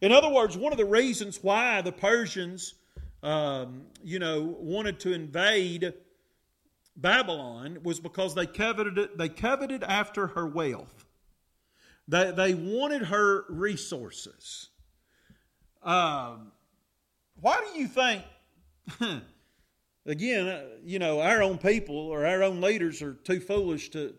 In 0.00 0.12
other 0.12 0.30
words, 0.30 0.56
one 0.56 0.72
of 0.72 0.78
the 0.78 0.84
reasons 0.84 1.40
why 1.42 1.82
the 1.82 1.92
Persians, 1.92 2.74
um, 3.22 3.82
you 4.02 4.18
know, 4.18 4.56
wanted 4.58 5.00
to 5.00 5.12
invade 5.12 5.92
Babylon 6.98 7.78
was 7.84 8.00
because 8.00 8.34
they 8.34 8.46
coveted, 8.46 8.98
it, 8.98 9.16
they 9.16 9.28
coveted 9.28 9.84
after 9.84 10.28
her 10.28 10.46
wealth. 10.46 11.06
They, 12.08 12.32
they 12.32 12.54
wanted 12.54 13.02
her 13.02 13.44
resources. 13.48 14.70
Um, 15.82 16.50
why 17.40 17.60
do 17.72 17.78
you 17.78 17.86
think, 17.86 18.24
again, 20.06 20.48
uh, 20.48 20.64
you 20.82 20.98
know, 20.98 21.20
our 21.20 21.40
own 21.40 21.58
people 21.58 21.96
or 21.96 22.26
our 22.26 22.42
own 22.42 22.60
leaders 22.60 23.00
are 23.00 23.14
too 23.14 23.38
foolish 23.38 23.90
to, 23.90 24.14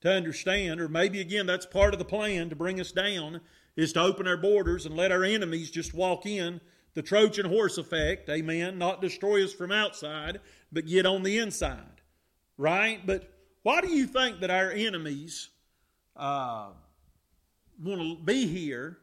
to 0.00 0.10
understand, 0.10 0.80
or 0.80 0.88
maybe, 0.88 1.20
again, 1.20 1.46
that's 1.46 1.66
part 1.66 1.94
of 1.94 2.00
the 2.00 2.04
plan 2.04 2.50
to 2.50 2.56
bring 2.56 2.80
us 2.80 2.90
down, 2.90 3.40
is 3.76 3.92
to 3.92 4.00
open 4.00 4.26
our 4.26 4.36
borders 4.36 4.86
and 4.86 4.96
let 4.96 5.12
our 5.12 5.22
enemies 5.22 5.70
just 5.70 5.94
walk 5.94 6.26
in. 6.26 6.60
The 6.94 7.02
Trojan 7.02 7.46
horse 7.46 7.78
effect, 7.78 8.28
amen, 8.28 8.78
not 8.78 9.00
destroy 9.00 9.44
us 9.44 9.52
from 9.52 9.70
outside, 9.70 10.40
but 10.72 10.86
get 10.86 11.06
on 11.06 11.22
the 11.22 11.38
inside, 11.38 11.93
right? 12.56 13.04
But 13.04 13.30
why 13.62 13.80
do 13.80 13.88
you 13.88 14.06
think 14.06 14.40
that 14.40 14.50
our 14.50 14.70
enemies, 14.70 15.48
uh, 16.16 16.68
want 17.82 18.00
to 18.00 18.24
be 18.24 18.46
here 18.46 18.98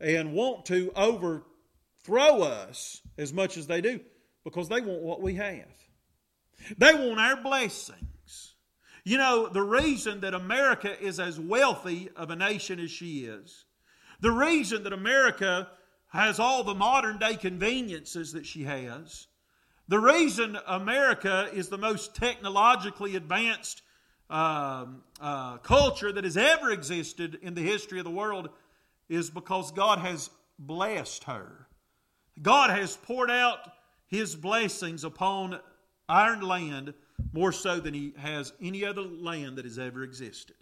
and 0.00 0.34
want 0.34 0.66
to 0.66 0.92
overthrow 0.94 2.42
us 2.42 3.00
as 3.16 3.32
much 3.32 3.56
as 3.56 3.66
they 3.66 3.80
do 3.80 4.00
because 4.44 4.68
they 4.68 4.80
want 4.80 5.02
what 5.02 5.22
we 5.22 5.34
have. 5.34 5.68
They 6.76 6.94
want 6.94 7.20
our 7.20 7.36
blessings. 7.42 8.54
You 9.04 9.18
know, 9.18 9.48
the 9.48 9.62
reason 9.62 10.20
that 10.20 10.34
America 10.34 11.00
is 11.00 11.18
as 11.18 11.38
wealthy 11.40 12.10
of 12.14 12.30
a 12.30 12.36
nation 12.36 12.78
as 12.78 12.90
she 12.90 13.24
is, 13.24 13.64
the 14.20 14.30
reason 14.30 14.84
that 14.84 14.92
America 14.92 15.68
has 16.08 16.38
all 16.38 16.62
the 16.62 16.74
modern 16.74 17.18
day 17.18 17.36
conveniences 17.36 18.32
that 18.32 18.46
she 18.46 18.62
has, 18.64 19.26
the 19.88 19.98
reason 19.98 20.58
America 20.66 21.48
is 21.52 21.68
the 21.68 21.78
most 21.78 22.14
technologically 22.14 23.16
advanced 23.16 23.82
um, 24.30 25.02
uh, 25.20 25.58
culture 25.58 26.12
that 26.12 26.24
has 26.24 26.36
ever 26.36 26.70
existed 26.70 27.38
in 27.42 27.54
the 27.54 27.60
history 27.60 27.98
of 27.98 28.04
the 28.04 28.10
world 28.10 28.48
is 29.08 29.28
because 29.28 29.72
God 29.72 29.98
has 29.98 30.30
blessed 30.58 31.24
her. 31.24 31.66
God 32.40 32.70
has 32.70 32.96
poured 32.96 33.30
out 33.30 33.58
His 34.06 34.34
blessings 34.34 35.04
upon 35.04 35.60
our 36.08 36.40
land 36.40 36.94
more 37.32 37.52
so 37.52 37.78
than 37.78 37.92
He 37.92 38.14
has 38.16 38.52
any 38.62 38.84
other 38.84 39.02
land 39.02 39.58
that 39.58 39.64
has 39.64 39.78
ever 39.78 40.02
existed. 40.02 40.56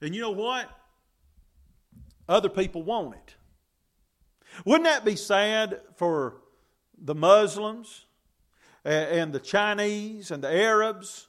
And 0.00 0.14
you 0.14 0.20
know 0.20 0.30
what? 0.30 0.68
Other 2.28 2.48
people 2.48 2.82
want 2.84 3.14
it. 3.14 3.34
Wouldn't 4.64 4.84
that 4.84 5.04
be 5.04 5.16
sad 5.16 5.80
for 5.96 6.36
the 6.96 7.14
Muslims 7.14 8.06
and 8.84 9.32
the 9.32 9.40
Chinese 9.40 10.30
and 10.30 10.42
the 10.42 10.52
Arabs 10.52 11.28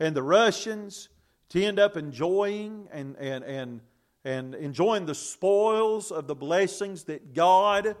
and 0.00 0.16
the 0.16 0.22
Russians 0.22 1.08
to 1.50 1.62
end 1.62 1.78
up 1.78 1.96
enjoying 1.96 2.88
and, 2.92 3.16
and, 3.18 3.44
and, 3.44 3.80
and 4.24 4.54
enjoying 4.54 5.06
the 5.06 5.14
spoils 5.14 6.10
of 6.10 6.26
the 6.26 6.34
blessings 6.34 7.04
that 7.04 7.34
God 7.34 7.96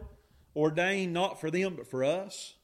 ordained 0.56 1.12
not 1.12 1.40
for 1.40 1.50
them 1.50 1.76
but 1.76 1.86
for 1.86 2.04
us. 2.04 2.54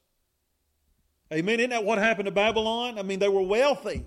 Amen. 1.32 1.60
Isn't 1.60 1.70
that 1.70 1.84
what 1.84 1.98
happened 1.98 2.26
to 2.26 2.32
Babylon? 2.32 2.98
I 2.98 3.02
mean, 3.02 3.18
they 3.18 3.28
were 3.28 3.42
wealthy. 3.42 4.06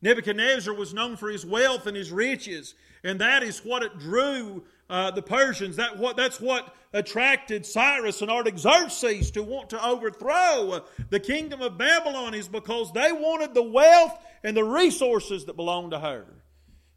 Nebuchadnezzar 0.00 0.72
was 0.72 0.94
known 0.94 1.16
for 1.16 1.28
his 1.28 1.44
wealth 1.44 1.86
and 1.86 1.96
his 1.96 2.12
riches, 2.12 2.74
and 3.02 3.20
that 3.20 3.42
is 3.42 3.64
what 3.64 3.82
it 3.82 3.98
drew 3.98 4.64
uh, 4.88 5.10
the 5.10 5.22
Persians. 5.22 5.76
That 5.76 5.98
what, 5.98 6.16
that's 6.16 6.40
what 6.40 6.74
attracted 6.92 7.66
Cyrus 7.66 8.22
and 8.22 8.30
Artaxerxes 8.30 9.30
to 9.32 9.42
want 9.42 9.70
to 9.70 9.84
overthrow 9.84 10.84
the 11.10 11.20
kingdom 11.20 11.60
of 11.60 11.76
Babylon 11.76 12.34
is 12.34 12.48
because 12.48 12.92
they 12.92 13.12
wanted 13.12 13.54
the 13.54 13.62
wealth 13.62 14.16
and 14.44 14.56
the 14.56 14.64
resources 14.64 15.44
that 15.46 15.56
belonged 15.56 15.90
to 15.90 16.00
her. 16.00 16.26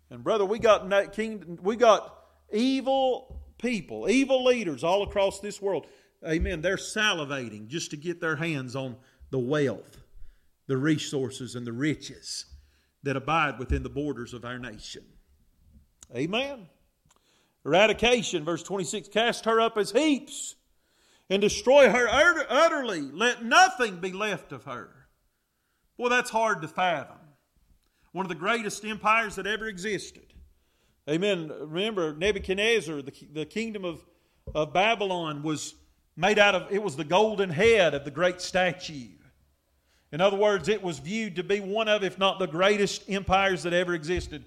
And 0.10 0.24
brother, 0.24 0.46
we 0.46 0.60
got 0.60 1.14
kingdom, 1.14 1.58
we 1.62 1.76
got 1.76 2.16
evil 2.52 3.42
people, 3.58 4.10
evil 4.10 4.44
leaders 4.44 4.84
all 4.84 5.04
across 5.04 5.40
this 5.40 5.62
world. 5.62 5.88
Amen. 6.26 6.62
They're 6.62 6.76
salivating 6.76 7.68
just 7.68 7.92
to 7.92 7.98
get 7.98 8.22
their 8.22 8.36
hands 8.36 8.76
on 8.76 8.96
the 9.32 9.40
wealth, 9.40 9.98
the 10.68 10.78
resources, 10.78 11.56
and 11.56 11.66
the 11.66 11.72
riches 11.72 12.46
that 13.04 13.16
abide 13.16 13.60
within 13.60 13.84
the 13.84 13.90
borders 13.90 14.34
of 14.34 14.46
our 14.46 14.60
nation. 14.60 15.04
Amen. 16.16 16.68
Eradication, 17.66 18.44
verse 18.44 18.64
26 18.64 19.08
cast 19.10 19.46
her 19.46 19.60
up 19.62 19.78
as 19.78 19.92
heaps 19.92 20.56
and 21.30 21.42
destroy 21.42 21.90
her 21.90 22.08
utterly. 22.10 23.02
Let 23.02 23.44
nothing 23.44 23.98
be 23.98 24.12
left 24.12 24.52
of 24.52 24.66
her. 24.66 24.90
Boy, 25.98 26.10
that's 26.10 26.30
hard 26.30 26.62
to 26.62 26.68
fathom. 26.68 27.18
One 28.12 28.26
of 28.26 28.30
the 28.30 28.36
greatest 28.36 28.84
empires 28.84 29.36
that 29.36 29.48
ever 29.48 29.68
existed. 29.68 30.34
Amen. 31.10 31.52
Remember, 31.62 32.14
Nebuchadnezzar, 32.14 33.02
the, 33.02 33.14
the 33.32 33.46
kingdom 33.46 33.86
of, 33.86 34.06
of 34.54 34.74
Babylon, 34.74 35.44
was 35.44 35.76
made 36.18 36.38
out 36.38 36.56
of, 36.56 36.72
it 36.72 36.84
was 36.84 36.96
the 36.96 37.04
golden 37.04 37.50
head 37.50 37.94
of 37.94 38.04
the 38.04 38.12
great 38.12 38.42
statue. 38.42 39.10
In 40.12 40.20
other 40.20 40.38
words, 40.38 40.68
it 40.68 40.84
was 40.84 41.00
viewed 41.00 41.38
to 41.38 41.44
be 41.44 41.60
one 41.60 41.88
of, 41.88 42.04
if 42.04 42.18
not 42.20 42.40
the 42.40 42.48
greatest 42.48 43.10
empires 43.10 43.64
that 43.64 43.74
ever 43.74 43.94
existed. 43.94 44.44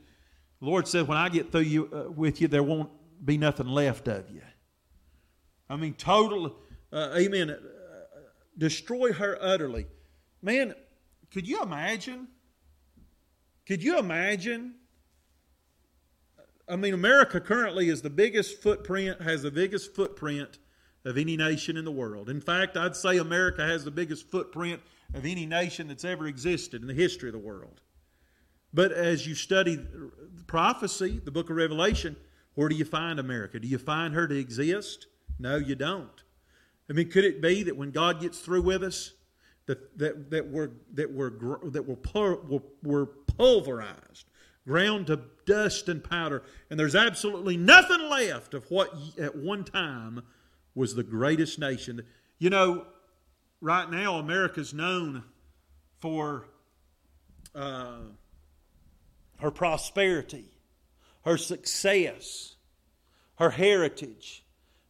The 0.60 0.66
Lord 0.66 0.86
said, 0.86 1.08
When 1.08 1.16
I 1.16 1.28
get 1.28 1.52
through 1.52 1.62
you, 1.62 1.90
uh, 1.92 2.10
with 2.10 2.40
you, 2.40 2.48
there 2.48 2.62
won't 2.62 2.90
be 3.24 3.38
nothing 3.38 3.68
left 3.68 4.08
of 4.08 4.28
you. 4.30 4.42
I 5.68 5.76
mean, 5.76 5.94
total, 5.94 6.56
uh, 6.92 7.14
amen. 7.16 7.50
Uh, 7.50 7.56
destroy 8.58 9.12
her 9.12 9.38
utterly. 9.40 9.86
Man, 10.42 10.74
could 11.32 11.48
you 11.48 11.62
imagine? 11.62 12.28
Could 13.66 13.82
you 13.82 13.98
imagine? 13.98 14.74
I 16.68 16.76
mean, 16.76 16.92
America 16.92 17.40
currently 17.40 17.88
is 17.88 18.02
the 18.02 18.10
biggest 18.10 18.62
footprint, 18.62 19.22
has 19.22 19.42
the 19.42 19.50
biggest 19.50 19.94
footprint 19.94 20.58
of 21.04 21.18
any 21.18 21.36
nation 21.36 21.76
in 21.76 21.84
the 21.84 21.92
world. 21.92 22.28
In 22.28 22.40
fact, 22.40 22.76
I'd 22.76 22.96
say 22.96 23.18
America 23.18 23.66
has 23.66 23.84
the 23.84 23.90
biggest 23.90 24.30
footprint 24.30 24.80
of 25.14 25.24
any 25.24 25.46
nation 25.46 25.88
that's 25.88 26.04
ever 26.04 26.26
existed 26.26 26.82
in 26.82 26.88
the 26.88 26.94
history 26.94 27.28
of 27.28 27.32
the 27.32 27.38
world. 27.38 27.80
But 28.72 28.92
as 28.92 29.26
you 29.26 29.34
study 29.34 29.78
prophecy, 30.46 31.20
the 31.24 31.30
book 31.30 31.48
of 31.48 31.56
Revelation, 31.56 32.16
where 32.54 32.68
do 32.68 32.74
you 32.74 32.84
find 32.84 33.18
America? 33.18 33.60
Do 33.60 33.68
you 33.68 33.78
find 33.78 34.14
her 34.14 34.26
to 34.26 34.38
exist? 34.38 35.06
No, 35.38 35.56
you 35.56 35.76
don't. 35.76 36.22
I 36.90 36.92
mean, 36.92 37.08
could 37.08 37.24
it 37.24 37.40
be 37.40 37.62
that 37.62 37.76
when 37.76 37.92
God 37.92 38.20
gets 38.20 38.40
through 38.40 38.62
with 38.62 38.82
us, 38.82 39.12
that, 39.66 39.96
that, 39.98 40.30
that, 40.30 40.48
we're, 40.48 40.70
that, 40.92 41.10
we're, 41.10 41.30
that 41.70 41.82
we're, 41.82 42.66
we're, 42.82 43.06
pulverized, 43.36 44.26
ground 44.66 45.06
to 45.08 45.20
dust 45.46 45.88
and 45.88 46.04
powder, 46.04 46.42
and 46.70 46.78
there's 46.78 46.94
absolutely 46.94 47.56
nothing 47.56 48.08
left 48.08 48.54
of 48.54 48.70
what 48.70 48.94
at 49.18 49.34
one 49.36 49.64
time 49.64 50.22
was 50.74 50.94
the 50.94 51.02
greatest 51.02 51.58
nation. 51.58 52.02
You 52.38 52.50
know, 52.50 52.86
right 53.64 53.90
now, 53.90 54.18
America's 54.18 54.74
known 54.74 55.24
for 55.96 56.44
uh, 57.54 58.00
her 59.40 59.50
prosperity, 59.50 60.44
her 61.24 61.38
success, 61.38 62.56
her 63.36 63.48
heritage. 63.48 64.44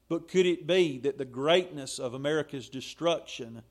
But 0.08 0.26
could 0.26 0.44
it 0.44 0.66
be 0.66 0.98
that 0.98 1.18
the 1.18 1.24
greatness 1.24 2.00
of 2.00 2.14
America's 2.14 2.68
destruction 2.68 3.62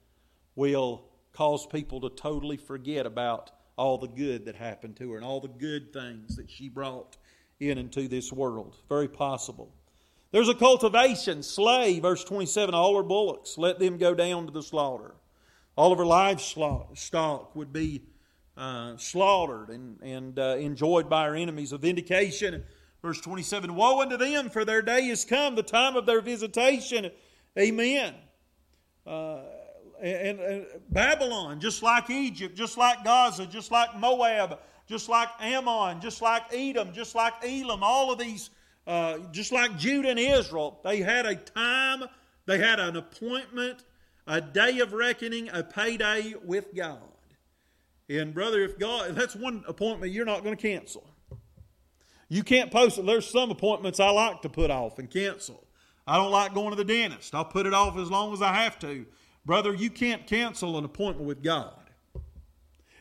will 0.55 1.03
cause 1.33 1.67
people 1.67 1.99
to 2.01 2.09
totally 2.09 2.57
forget 2.57 3.05
about 3.05 3.51
all 3.75 3.97
the 3.97 4.07
good 4.07 4.45
that 4.45 4.55
happened 4.55 4.95
to 4.97 5.11
her 5.11 5.17
and 5.17 5.25
all 5.25 5.41
the 5.41 5.49
good 5.49 5.91
things 5.91 6.37
that 6.37 6.49
she 6.49 6.69
brought 6.69 7.17
in 7.59 7.77
into 7.77 8.07
this 8.07 8.31
world? 8.31 8.77
Very 8.87 9.09
possible. 9.09 9.75
There's 10.33 10.49
a 10.49 10.55
cultivation, 10.55 11.43
slay, 11.43 11.99
verse 11.99 12.23
27, 12.23 12.73
all 12.73 12.97
her 12.97 13.03
bullocks, 13.03 13.55
let 13.55 13.77
them 13.77 13.99
go 13.99 14.15
down 14.15 14.47
to 14.47 14.51
the 14.51 14.63
slaughter. 14.63 15.13
All 15.77 15.91
of 15.91 15.99
her 15.99 16.05
livestock 16.07 16.97
stock 16.97 17.55
would 17.55 17.71
be 17.71 18.01
uh, 18.57 18.97
slaughtered 18.97 19.69
and, 19.69 20.01
and 20.01 20.39
uh, 20.39 20.55
enjoyed 20.57 21.07
by 21.07 21.27
her 21.27 21.35
enemies. 21.35 21.71
A 21.71 21.77
vindication, 21.77 22.63
verse 23.03 23.21
27, 23.21 23.75
Woe 23.75 24.01
unto 24.01 24.17
them, 24.17 24.49
for 24.49 24.65
their 24.65 24.81
day 24.81 25.05
is 25.05 25.23
come, 25.23 25.53
the 25.53 25.61
time 25.61 25.95
of 25.95 26.07
their 26.07 26.19
visitation. 26.19 27.11
Amen. 27.55 28.15
Uh, 29.05 29.41
and, 30.01 30.39
and, 30.39 30.65
Babylon, 30.89 31.59
just 31.59 31.83
like 31.83 32.09
Egypt, 32.09 32.57
just 32.57 32.75
like 32.75 33.03
Gaza, 33.03 33.45
just 33.45 33.69
like 33.69 33.95
Moab, 33.99 34.57
just 34.87 35.09
like 35.09 35.29
Ammon, 35.39 36.01
just 36.01 36.23
like 36.23 36.41
Edom, 36.51 36.91
just 36.91 37.13
like 37.13 37.33
Elam, 37.43 37.83
all 37.83 38.11
of 38.11 38.17
these 38.17 38.49
uh, 38.85 39.19
just 39.31 39.51
like 39.51 39.77
Judah 39.77 40.09
and 40.09 40.19
Israel, 40.19 40.79
they 40.83 40.97
had 40.97 41.25
a 41.25 41.35
time, 41.35 42.03
they 42.45 42.57
had 42.57 42.79
an 42.79 42.97
appointment, 42.97 43.83
a 44.27 44.41
day 44.41 44.79
of 44.79 44.93
reckoning, 44.93 45.49
a 45.49 45.63
payday 45.63 46.33
with 46.43 46.73
God. 46.75 46.99
And 48.09 48.33
brother, 48.33 48.61
if 48.61 48.77
God, 48.77 49.15
that's 49.15 49.35
one 49.35 49.63
appointment 49.67 50.11
you're 50.11 50.25
not 50.25 50.43
going 50.43 50.55
to 50.55 50.61
cancel. 50.61 51.07
You 52.29 52.43
can't 52.43 52.71
post 52.71 52.97
it. 52.97 53.05
There's 53.05 53.29
some 53.29 53.51
appointments 53.51 53.99
I 53.99 54.09
like 54.09 54.41
to 54.41 54.49
put 54.49 54.71
off 54.71 54.99
and 54.99 55.09
cancel. 55.09 55.63
I 56.05 56.17
don't 56.17 56.31
like 56.31 56.53
going 56.53 56.71
to 56.71 56.75
the 56.75 56.83
dentist. 56.83 57.33
I'll 57.33 57.45
put 57.45 57.65
it 57.65 57.73
off 57.73 57.97
as 57.97 58.09
long 58.09 58.33
as 58.33 58.41
I 58.41 58.53
have 58.53 58.77
to. 58.79 59.05
Brother, 59.45 59.73
you 59.73 59.89
can't 59.89 60.25
cancel 60.27 60.77
an 60.77 60.85
appointment 60.85 61.27
with 61.27 61.43
God. 61.43 61.79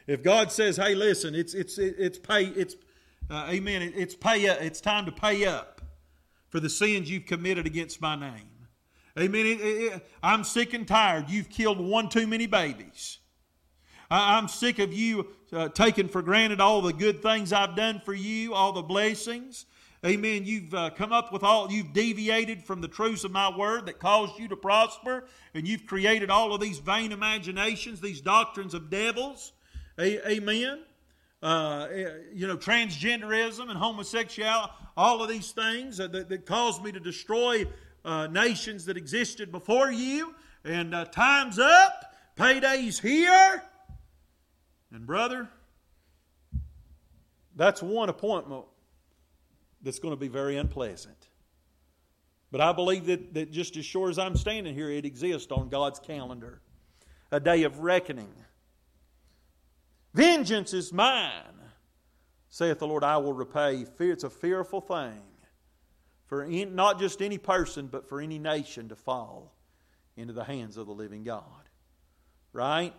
If 0.07 0.23
God 0.23 0.51
says, 0.51 0.77
"Hey, 0.77 0.95
listen, 0.95 1.35
it's 1.35 1.55
it's 1.55 1.79
it's 1.79 2.19
pay 2.19 2.47
it's 2.47 2.77
uh, 3.31 3.47
amen, 3.49 3.93
it's 3.97 4.15
pay 4.15 4.49
up, 4.49 4.61
it's 4.61 4.81
time 4.81 5.07
to 5.07 5.13
pay 5.13 5.47
up." 5.47 5.72
For 6.53 6.61
the 6.61 6.69
sins 6.69 7.11
you've 7.11 7.25
committed 7.25 7.67
against 7.67 8.01
my 8.01 8.15
name. 8.15 8.69
Amen. 9.19 9.47
It, 9.47 9.61
it, 9.61 10.07
I'm 10.23 10.45
sick 10.45 10.75
and 10.75 10.87
tired. 10.87 11.29
You've 11.29 11.49
killed 11.49 11.81
one 11.81 12.11
too 12.11 12.27
many 12.27 12.47
babies. 12.47 13.19
I, 14.11 14.37
am 14.37 14.49
sick 14.49 14.79
of 14.79 14.93
you 14.93 15.29
uh, 15.53 15.71
taking 15.71 16.09
for 16.09 16.21
granted 16.21 16.61
all 16.61 16.83
the 16.83 16.93
good 16.93 17.23
things 17.23 17.55
I've 17.55 17.75
done 17.75 18.03
for 18.05 18.13
you, 18.13 18.53
all 18.53 18.73
the 18.73 18.83
blessings. 18.83 19.65
Amen. 20.05 20.45
You've 20.45 20.75
uh, 20.75 20.91
come 20.91 21.13
up 21.13 21.33
with 21.33 21.43
all, 21.43 21.73
you've 21.73 21.95
deviated 21.95 22.63
from 22.63 22.83
the 22.83 22.89
truths 22.89 23.25
of 23.25 23.31
my 23.31 23.57
word 23.57 23.87
that 23.87 23.99
caused 23.99 24.39
you 24.39 24.49
to 24.49 24.57
prosper, 24.57 25.25
and 25.55 25.67
you've 25.67 25.87
created 25.87 26.29
all 26.29 26.53
of 26.53 26.61
these 26.61 26.79
vain 26.79 27.13
imaginations, 27.13 28.01
these 28.01 28.21
doctrines 28.21 28.75
of 28.75 28.91
devils. 28.91 29.53
A- 29.99 30.33
amen. 30.33 30.81
Uh, 31.43 31.89
eh, 31.93 32.09
you 32.33 32.47
know, 32.47 32.57
transgenderism 32.57 33.69
and 33.69 33.77
homosexuality, 33.77 34.73
all 34.97 35.23
of 35.23 35.29
these 35.29 35.51
things 35.51 35.97
that, 35.97 36.13
that 36.13 36.47
caused 36.47 36.85
me 36.85 36.93
to 36.93 37.01
destroy 37.01 37.67
uh, 38.05 38.29
nations 38.29 38.85
that 38.85 38.97
existed 38.97 39.51
before 39.51 39.91
you. 39.91 40.35
And 40.65 40.95
uh, 40.95 41.07
time's 41.07 41.59
up, 41.59 42.15
payday's 42.37 43.01
here. 43.01 43.63
And, 44.93 45.07
brother, 45.07 45.49
that's 47.57 47.83
one 47.83 48.09
appointment 48.09 48.65
that's 49.83 49.99
going 49.99 50.13
to 50.13 50.21
be 50.21 50.29
very 50.29 50.57
unpleasant. 50.57 51.29
But 52.53 52.61
I 52.61 52.73
believe 52.73 53.07
that, 53.07 53.35
that 53.35 53.51
just 53.51 53.77
as 53.77 53.85
sure 53.85 54.11
as 54.11 54.19
I'm 54.19 54.37
standing 54.37 54.75
here, 54.75 54.91
it 54.91 55.05
exists 55.05 55.51
on 55.51 55.71
God's 55.71 55.99
calendar 55.99 56.61
a 57.31 57.41
day 57.41 57.63
of 57.63 57.81
reckoning 57.81 58.33
Vengeance 60.15 60.75
is 60.75 60.93
mine, 60.93 61.33
saith 62.49 62.79
the 62.79 62.87
Lord, 62.87 63.03
I 63.05 63.17
will 63.17 63.33
repay. 63.33 63.85
Fear 63.85 64.13
It's 64.13 64.25
a 64.25 64.31
fearful 64.31 64.81
thing 64.81 65.23
for 66.27 66.47
not 66.47 66.99
just 66.99 67.23
any 67.23 67.39
person, 67.39 67.87
but 67.87 68.09
for 68.09 68.21
any 68.21 68.39
nation 68.39 68.89
to 68.89 68.97
fall 68.97 69.55
into 70.17 70.33
the 70.33 70.45
hands 70.45 70.77
of 70.77 70.87
the 70.87 70.93
living 70.93 71.25
God. 71.25 71.45
Right? 72.53 72.95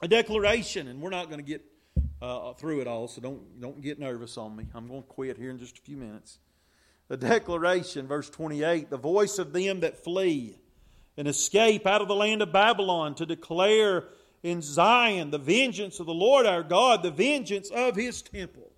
A 0.00 0.08
declaration, 0.08 0.88
and 0.88 1.00
we're 1.00 1.10
not 1.10 1.26
going 1.26 1.38
to 1.38 1.46
get 1.46 1.62
uh, 2.22 2.52
through 2.54 2.80
it 2.80 2.86
all, 2.86 3.08
so 3.08 3.20
don't, 3.20 3.60
don't 3.60 3.80
get 3.80 3.98
nervous 3.98 4.36
on 4.36 4.56
me. 4.56 4.66
I'm 4.74 4.86
going 4.86 5.02
to 5.02 5.08
quit 5.08 5.36
here 5.36 5.50
in 5.50 5.58
just 5.58 5.78
a 5.78 5.80
few 5.80 5.96
minutes. 5.96 6.38
The 7.08 7.16
declaration, 7.16 8.06
verse 8.06 8.28
28 8.30 8.90
the 8.90 8.96
voice 8.96 9.38
of 9.38 9.52
them 9.52 9.80
that 9.80 10.02
flee 10.02 10.56
and 11.16 11.28
escape 11.28 11.86
out 11.86 12.02
of 12.02 12.08
the 12.08 12.14
land 12.14 12.42
of 12.42 12.52
Babylon 12.52 13.14
to 13.16 13.26
declare 13.26 14.04
in 14.46 14.62
Zion 14.62 15.30
the 15.30 15.38
vengeance 15.38 15.98
of 15.98 16.06
the 16.06 16.14
Lord 16.14 16.46
our 16.46 16.62
God, 16.62 17.02
the 17.02 17.10
vengeance 17.10 17.68
of 17.70 17.96
his 17.96 18.22
temple. 18.22 18.70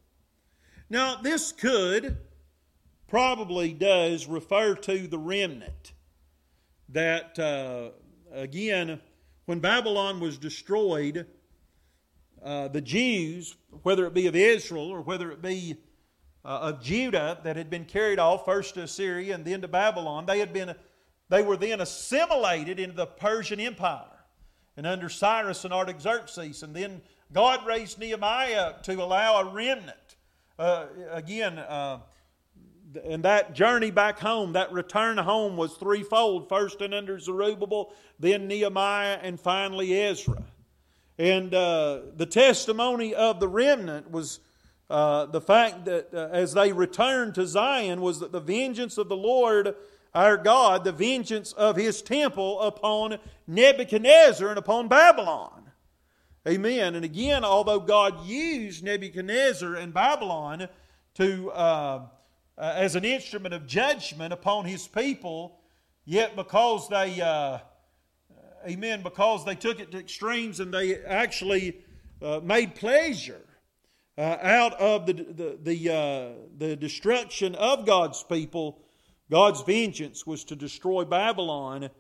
Now, 0.89 1.17
this 1.17 1.53
could, 1.53 2.17
probably 3.07 3.75
does, 3.75 4.27
refer 4.27 4.75
to 4.75 5.07
the 5.07 5.19
remnant. 5.19 5.93
That, 6.89 7.39
uh, 7.39 7.91
again, 8.33 8.99
when 9.45 9.61
Babylon 9.61 10.21
was 10.21 10.39
destroyed, 10.39 11.27
uh, 12.43 12.69
the 12.69 12.81
Jews, 12.81 13.55
whether 13.83 14.07
it 14.07 14.15
be 14.15 14.27
of 14.27 14.35
Israel 14.35 14.89
or 14.89 15.03
whether 15.03 15.31
it 15.31 15.43
be 15.43 15.77
uh, 16.45 16.49
of 16.49 16.83
Judah 16.83 17.41
that 17.45 17.57
had 17.57 17.69
been 17.69 17.85
carried 17.85 18.19
off 18.19 18.47
first 18.47 18.75
to 18.75 18.85
Assyria 18.85 19.35
and 19.35 19.45
then 19.45 19.61
to 19.61 19.69
Babylon, 19.69 20.25
they 20.25 20.39
had 20.39 20.55
been 20.55 20.75
they 21.29 21.43
were 21.43 21.59
then 21.59 21.83
assimilated 21.83 22.81
into 22.81 22.97
the 22.97 23.05
Persian 23.05 23.61
Empire 23.61 24.18
and 24.79 24.87
under 24.87 25.09
Cyrus 25.09 25.65
and 25.65 25.75
Artaxerxes. 25.75 26.63
And 26.63 26.75
then 26.75 27.03
God 27.33 27.67
raised 27.67 27.99
Nehemiah 27.99 28.75
to 28.85 28.95
allow 29.03 29.41
a 29.41 29.53
remnant. 29.53 30.17
Uh, 30.57 30.87
again, 31.11 31.59
uh, 31.59 31.99
and 33.05 33.25
that 33.25 33.55
journey 33.55 33.91
back 33.91 34.21
home, 34.21 34.53
that 34.53 34.73
return 34.73 35.19
home 35.19 35.57
was 35.57 35.75
threefold 35.75 36.49
first 36.49 36.81
and 36.81 36.95
under 36.95 37.19
Zerubbabel, 37.19 37.93
then 38.21 38.47
Nehemiah, 38.47 39.19
and 39.21 39.39
finally 39.39 40.01
Ezra. 40.01 40.45
And 41.19 41.53
uh, 41.53 42.03
the 42.17 42.27
testimony 42.27 43.17
of 43.17 43.41
the 43.41 43.49
remnant 43.49 44.13
was 44.13 44.39
uh, 44.89 45.27
the 45.27 45.41
fact 45.41 45.87
that 45.87 46.15
uh, 46.15 46.29
as 46.31 46.55
they 46.55 46.73
returned 46.73 47.35
to 47.35 47.49
Zion, 47.49 48.01
was 48.01 48.21
that 48.21 48.31
the 48.31 48.41
vengeance 48.41 48.97
of 48.97 49.09
the 49.09 49.17
Lord 49.17 49.75
our 50.15 50.37
God 50.37 50.85
the 50.85 50.93
vengeance 50.93 51.53
of 51.53 51.77
his 51.77 52.03
temple 52.03 52.61
upon 52.61 53.19
Nebuchadnezzar 53.47 54.49
and 54.49 54.59
upon 54.59 54.89
Babylon. 54.89 55.71
Amen. 56.47 56.95
And 56.95 57.05
again, 57.05 57.45
although 57.45 57.81
God 57.81 58.27
used 58.27 58.83
Nebuchadnezzar 58.83 59.75
and 59.75 59.93
Babylon 59.93 60.69
to, 61.15 61.51
uh, 61.51 62.07
uh, 62.57 62.73
as 62.77 62.97
an 62.97 63.05
instrument 63.05 63.55
of 63.55 63.67
judgment 63.67 64.33
upon 64.33 64.65
his 64.65 64.87
people, 64.87 65.61
yet 66.05 66.37
because 66.37 66.89
they, 66.89 67.21
uh, 67.21 67.59
amen, 68.67 69.03
because 69.03 69.45
they 69.45 69.55
took 69.55 69.81
it 69.81 69.91
to 69.91 69.99
extremes 69.99 70.61
and 70.61 70.73
they 70.73 70.97
actually 71.05 71.79
uh, 72.23 72.41
made 72.43 72.75
pleasure 72.75 73.45
uh, 74.17 74.37
out 74.43 74.75
of 74.81 75.07
the, 75.07 75.13
the, 75.13 75.59
the, 75.63 75.95
uh, 75.95 76.29
the 76.57 76.77
destruction 76.77 77.55
of 77.55 77.87
God's 77.87 78.23
people, 78.23 78.81
God's 79.31 79.63
vengeance 79.63 80.27
was 80.27 80.45
to 80.45 80.57
destroy 80.57 81.05
Babylon. 81.05 81.91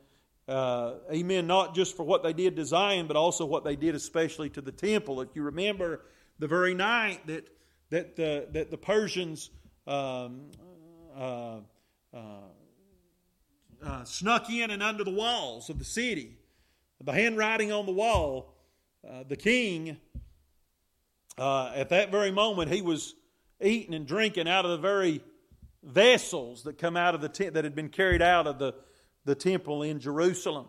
Uh, 0.46 0.94
amen. 1.12 1.46
Not 1.46 1.74
just 1.74 1.96
for 1.96 2.04
what 2.04 2.22
they 2.22 2.32
did 2.32 2.56
to 2.56 2.64
Zion, 2.64 3.06
but 3.06 3.16
also 3.16 3.44
what 3.44 3.64
they 3.64 3.76
did, 3.76 3.94
especially 3.94 4.48
to 4.50 4.60
the 4.60 4.72
temple. 4.72 5.20
If 5.20 5.28
you 5.34 5.42
remember, 5.42 6.02
the 6.38 6.48
very 6.48 6.74
night 6.74 7.26
that 7.26 7.48
that 7.90 8.16
the 8.16 8.48
that 8.52 8.70
the 8.70 8.78
Persians 8.78 9.50
um, 9.86 10.50
uh, 11.16 11.58
uh, 12.14 12.18
uh 13.82 14.04
snuck 14.04 14.48
in 14.50 14.70
and 14.70 14.82
under 14.82 15.04
the 15.04 15.10
walls 15.10 15.68
of 15.68 15.78
the 15.78 15.84
city, 15.84 16.38
the 17.02 17.12
handwriting 17.12 17.72
on 17.72 17.86
the 17.86 17.92
wall, 17.92 18.54
uh, 19.08 19.24
the 19.28 19.36
king 19.36 19.98
uh, 21.38 21.72
at 21.74 21.90
that 21.90 22.10
very 22.10 22.30
moment, 22.32 22.70
he 22.70 22.82
was 22.82 23.14
eating 23.60 23.94
and 23.94 24.06
drinking 24.06 24.48
out 24.48 24.64
of 24.64 24.72
the 24.72 24.78
very 24.78 25.22
vessels 25.82 26.64
that 26.64 26.78
come 26.78 26.96
out 26.96 27.14
of 27.14 27.20
the 27.20 27.28
tent 27.28 27.54
that 27.54 27.64
had 27.64 27.74
been 27.74 27.88
carried 27.88 28.22
out 28.22 28.46
of 28.46 28.58
the, 28.58 28.74
the 29.24 29.34
temple 29.34 29.82
in 29.82 30.00
Jerusalem. 30.00 30.66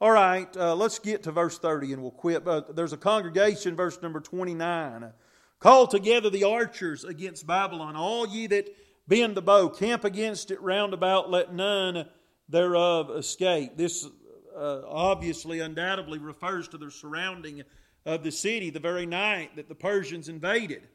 All 0.00 0.10
right, 0.10 0.54
uh, 0.56 0.74
let's 0.74 0.98
get 0.98 1.22
to 1.22 1.32
verse 1.32 1.58
30 1.58 1.94
and 1.94 2.02
we'll 2.02 2.10
quit. 2.10 2.46
Uh, 2.46 2.62
there's 2.74 2.92
a 2.92 2.98
congregation, 2.98 3.76
verse 3.76 4.00
number 4.02 4.20
29. 4.20 5.12
Call 5.60 5.86
together 5.86 6.28
the 6.28 6.44
archers 6.44 7.04
against 7.04 7.46
Babylon, 7.46 7.96
all 7.96 8.26
ye 8.26 8.46
that 8.48 8.68
bend 9.08 9.36
the 9.36 9.42
bow, 9.42 9.68
camp 9.68 10.04
against 10.04 10.50
it 10.50 10.60
round 10.60 10.92
about, 10.92 11.30
let 11.30 11.54
none 11.54 12.06
thereof 12.48 13.10
escape. 13.10 13.76
This 13.76 14.06
uh, 14.54 14.82
obviously, 14.86 15.60
undoubtedly 15.60 16.18
refers 16.18 16.68
to 16.68 16.78
their 16.78 16.90
surrounding 16.90 17.62
of 18.06 18.22
the 18.22 18.30
city 18.30 18.70
the 18.70 18.80
very 18.80 19.06
night 19.06 19.56
that 19.56 19.68
the 19.68 19.74
Persians 19.74 20.28
invaded. 20.28 20.86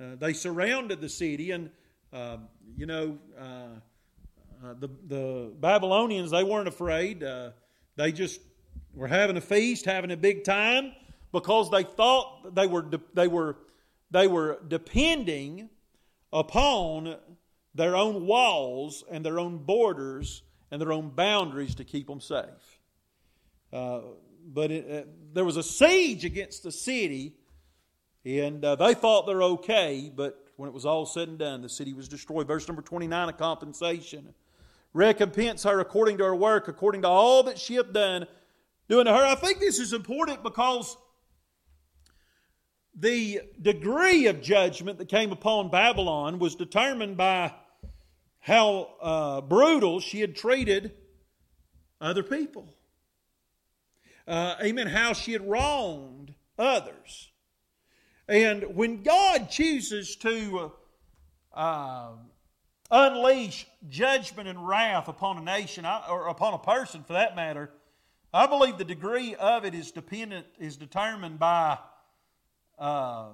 Uh, 0.00 0.16
they 0.18 0.32
surrounded 0.32 1.00
the 1.00 1.08
city, 1.08 1.50
and 1.50 1.70
uh, 2.12 2.36
you 2.76 2.86
know, 2.86 3.18
uh, 3.38 3.42
uh 4.64 4.74
the, 4.78 4.88
the 5.08 5.52
Babylonians, 5.60 6.30
they 6.30 6.44
weren't 6.44 6.68
afraid. 6.68 7.22
Uh, 7.22 7.50
they 7.96 8.12
just 8.12 8.40
were 8.94 9.08
having 9.08 9.36
a 9.36 9.40
feast, 9.40 9.84
having 9.84 10.10
a 10.10 10.16
big 10.16 10.44
time, 10.44 10.92
because 11.32 11.70
they 11.70 11.82
thought 11.82 12.54
they 12.54 12.66
were, 12.66 12.82
de- 12.82 13.00
they 13.14 13.28
were, 13.28 13.56
they 14.10 14.28
were 14.28 14.60
depending 14.68 15.70
upon 16.32 17.16
their 17.74 17.96
own 17.96 18.26
walls 18.26 19.04
and 19.10 19.24
their 19.24 19.38
own 19.38 19.58
borders 19.58 20.42
and 20.70 20.80
their 20.80 20.92
own 20.92 21.10
boundaries 21.10 21.74
to 21.76 21.84
keep 21.84 22.06
them 22.06 22.20
safe. 22.20 22.80
Uh, 23.72 24.00
but 24.46 24.70
it, 24.70 24.90
uh, 24.90 25.08
there 25.32 25.44
was 25.44 25.56
a 25.56 25.62
siege 25.62 26.24
against 26.24 26.62
the 26.62 26.72
city, 26.72 27.34
and 28.24 28.64
uh, 28.64 28.76
they 28.76 28.94
thought 28.94 29.26
they're 29.26 29.42
okay, 29.42 30.10
but 30.14 30.46
when 30.62 30.68
it 30.68 30.72
was 30.72 30.86
all 30.86 31.04
said 31.04 31.28
and 31.28 31.38
done, 31.38 31.60
the 31.60 31.68
city 31.68 31.92
was 31.92 32.08
destroyed. 32.08 32.46
Verse 32.46 32.68
number 32.68 32.82
29 32.82 33.28
a 33.28 33.32
compensation. 33.32 34.32
Recompense 34.94 35.64
her 35.64 35.80
according 35.80 36.18
to 36.18 36.24
her 36.24 36.36
work, 36.36 36.68
according 36.68 37.02
to 37.02 37.08
all 37.08 37.42
that 37.42 37.58
she 37.58 37.74
hath 37.74 37.92
done, 37.92 38.26
doing 38.88 39.06
to 39.06 39.12
her. 39.12 39.26
I 39.26 39.34
think 39.34 39.58
this 39.58 39.80
is 39.80 39.92
important 39.92 40.44
because 40.44 40.96
the 42.94 43.40
degree 43.60 44.26
of 44.26 44.40
judgment 44.40 44.98
that 44.98 45.08
came 45.08 45.32
upon 45.32 45.68
Babylon 45.68 46.38
was 46.38 46.54
determined 46.54 47.16
by 47.16 47.52
how 48.38 48.94
uh, 49.00 49.40
brutal 49.40 49.98
she 49.98 50.20
had 50.20 50.36
treated 50.36 50.92
other 52.00 52.22
people 52.22 52.72
uh, 54.26 54.54
amen, 54.62 54.86
how 54.86 55.12
she 55.12 55.32
had 55.32 55.48
wronged 55.48 56.34
others. 56.58 57.31
And 58.32 58.76
when 58.76 59.02
God 59.02 59.50
chooses 59.50 60.16
to 60.16 60.72
uh, 61.52 62.12
unleash 62.90 63.66
judgment 63.90 64.48
and 64.48 64.66
wrath 64.66 65.08
upon 65.08 65.36
a 65.36 65.42
nation, 65.42 65.84
or 66.08 66.28
upon 66.28 66.54
a 66.54 66.58
person 66.58 67.04
for 67.04 67.12
that 67.12 67.36
matter, 67.36 67.68
I 68.32 68.46
believe 68.46 68.78
the 68.78 68.86
degree 68.86 69.34
of 69.34 69.66
it 69.66 69.74
is 69.74 69.90
dependent, 69.90 70.46
is 70.58 70.78
determined 70.78 71.38
by 71.38 71.76
uh, 72.78 73.26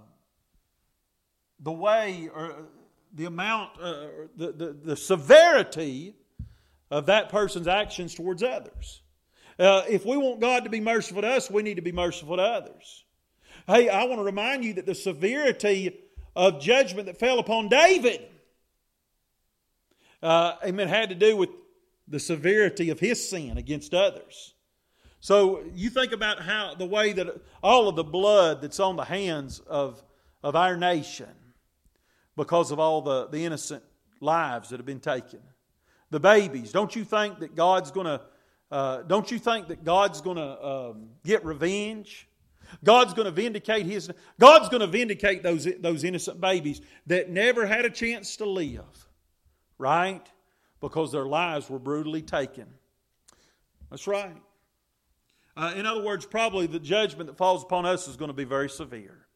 the 1.60 1.70
way 1.70 2.28
or 2.34 2.56
the 3.14 3.26
amount, 3.26 3.80
uh, 3.80 4.06
the, 4.36 4.50
the, 4.50 4.76
the 4.82 4.96
severity 4.96 6.16
of 6.90 7.06
that 7.06 7.28
person's 7.28 7.68
actions 7.68 8.16
towards 8.16 8.42
others. 8.42 9.02
Uh, 9.60 9.84
if 9.88 10.04
we 10.04 10.16
want 10.16 10.40
God 10.40 10.64
to 10.64 10.70
be 10.70 10.80
merciful 10.80 11.22
to 11.22 11.28
us, 11.28 11.48
we 11.48 11.62
need 11.62 11.76
to 11.76 11.82
be 11.82 11.92
merciful 11.92 12.36
to 12.38 12.42
others. 12.42 13.04
Hey, 13.70 13.90
I 13.90 14.04
want 14.04 14.18
to 14.18 14.24
remind 14.24 14.64
you 14.64 14.72
that 14.74 14.86
the 14.86 14.94
severity 14.94 15.94
of 16.34 16.58
judgment 16.58 17.04
that 17.04 17.18
fell 17.18 17.38
upon 17.38 17.68
David, 17.68 18.22
uh, 20.22 20.54
amen, 20.64 20.88
had 20.88 21.10
to 21.10 21.14
do 21.14 21.36
with 21.36 21.50
the 22.08 22.18
severity 22.18 22.88
of 22.88 22.98
his 22.98 23.28
sin 23.28 23.58
against 23.58 23.92
others. 23.92 24.54
So 25.20 25.64
you 25.74 25.90
think 25.90 26.12
about 26.12 26.40
how 26.40 26.76
the 26.76 26.86
way 26.86 27.12
that 27.12 27.42
all 27.62 27.88
of 27.88 27.96
the 27.96 28.04
blood 28.04 28.62
that's 28.62 28.80
on 28.80 28.96
the 28.96 29.04
hands 29.04 29.60
of, 29.66 30.02
of 30.42 30.56
our 30.56 30.74
nation 30.74 31.28
because 32.36 32.70
of 32.70 32.80
all 32.80 33.02
the, 33.02 33.26
the 33.26 33.44
innocent 33.44 33.84
lives 34.22 34.70
that 34.70 34.78
have 34.78 34.86
been 34.86 34.98
taken. 34.98 35.40
The 36.08 36.20
babies, 36.20 36.72
don't 36.72 36.96
you 36.96 37.04
think 37.04 37.40
that 37.40 37.54
God's 37.54 37.90
going 37.90 38.06
to 38.06 38.22
uh, 38.70 39.02
don't 39.02 39.30
you 39.30 39.38
think 39.38 39.68
that 39.68 39.82
God's 39.84 40.20
going 40.22 40.36
to 40.36 40.66
um, 40.66 41.08
get 41.24 41.44
revenge? 41.44 42.27
God's 42.84 43.14
going 43.14 43.26
to 43.26 43.30
vindicate 43.30 43.86
his. 43.86 44.10
God's 44.38 44.68
going 44.68 44.80
to 44.80 44.86
vindicate 44.86 45.42
those 45.42 45.68
those 45.80 46.04
innocent 46.04 46.40
babies 46.40 46.80
that 47.06 47.30
never 47.30 47.66
had 47.66 47.84
a 47.84 47.90
chance 47.90 48.36
to 48.36 48.46
live, 48.46 49.08
right? 49.78 50.26
Because 50.80 51.12
their 51.12 51.26
lives 51.26 51.68
were 51.68 51.78
brutally 51.78 52.22
taken. 52.22 52.66
That's 53.90 54.06
right. 54.06 54.36
Uh, 55.56 55.74
in 55.76 55.86
other 55.86 56.04
words, 56.04 56.24
probably 56.24 56.66
the 56.66 56.78
judgment 56.78 57.26
that 57.26 57.36
falls 57.36 57.64
upon 57.64 57.84
us 57.84 58.06
is 58.06 58.16
going 58.16 58.28
to 58.30 58.34
be 58.34 58.44
very 58.44 58.68
severe. 58.70 59.26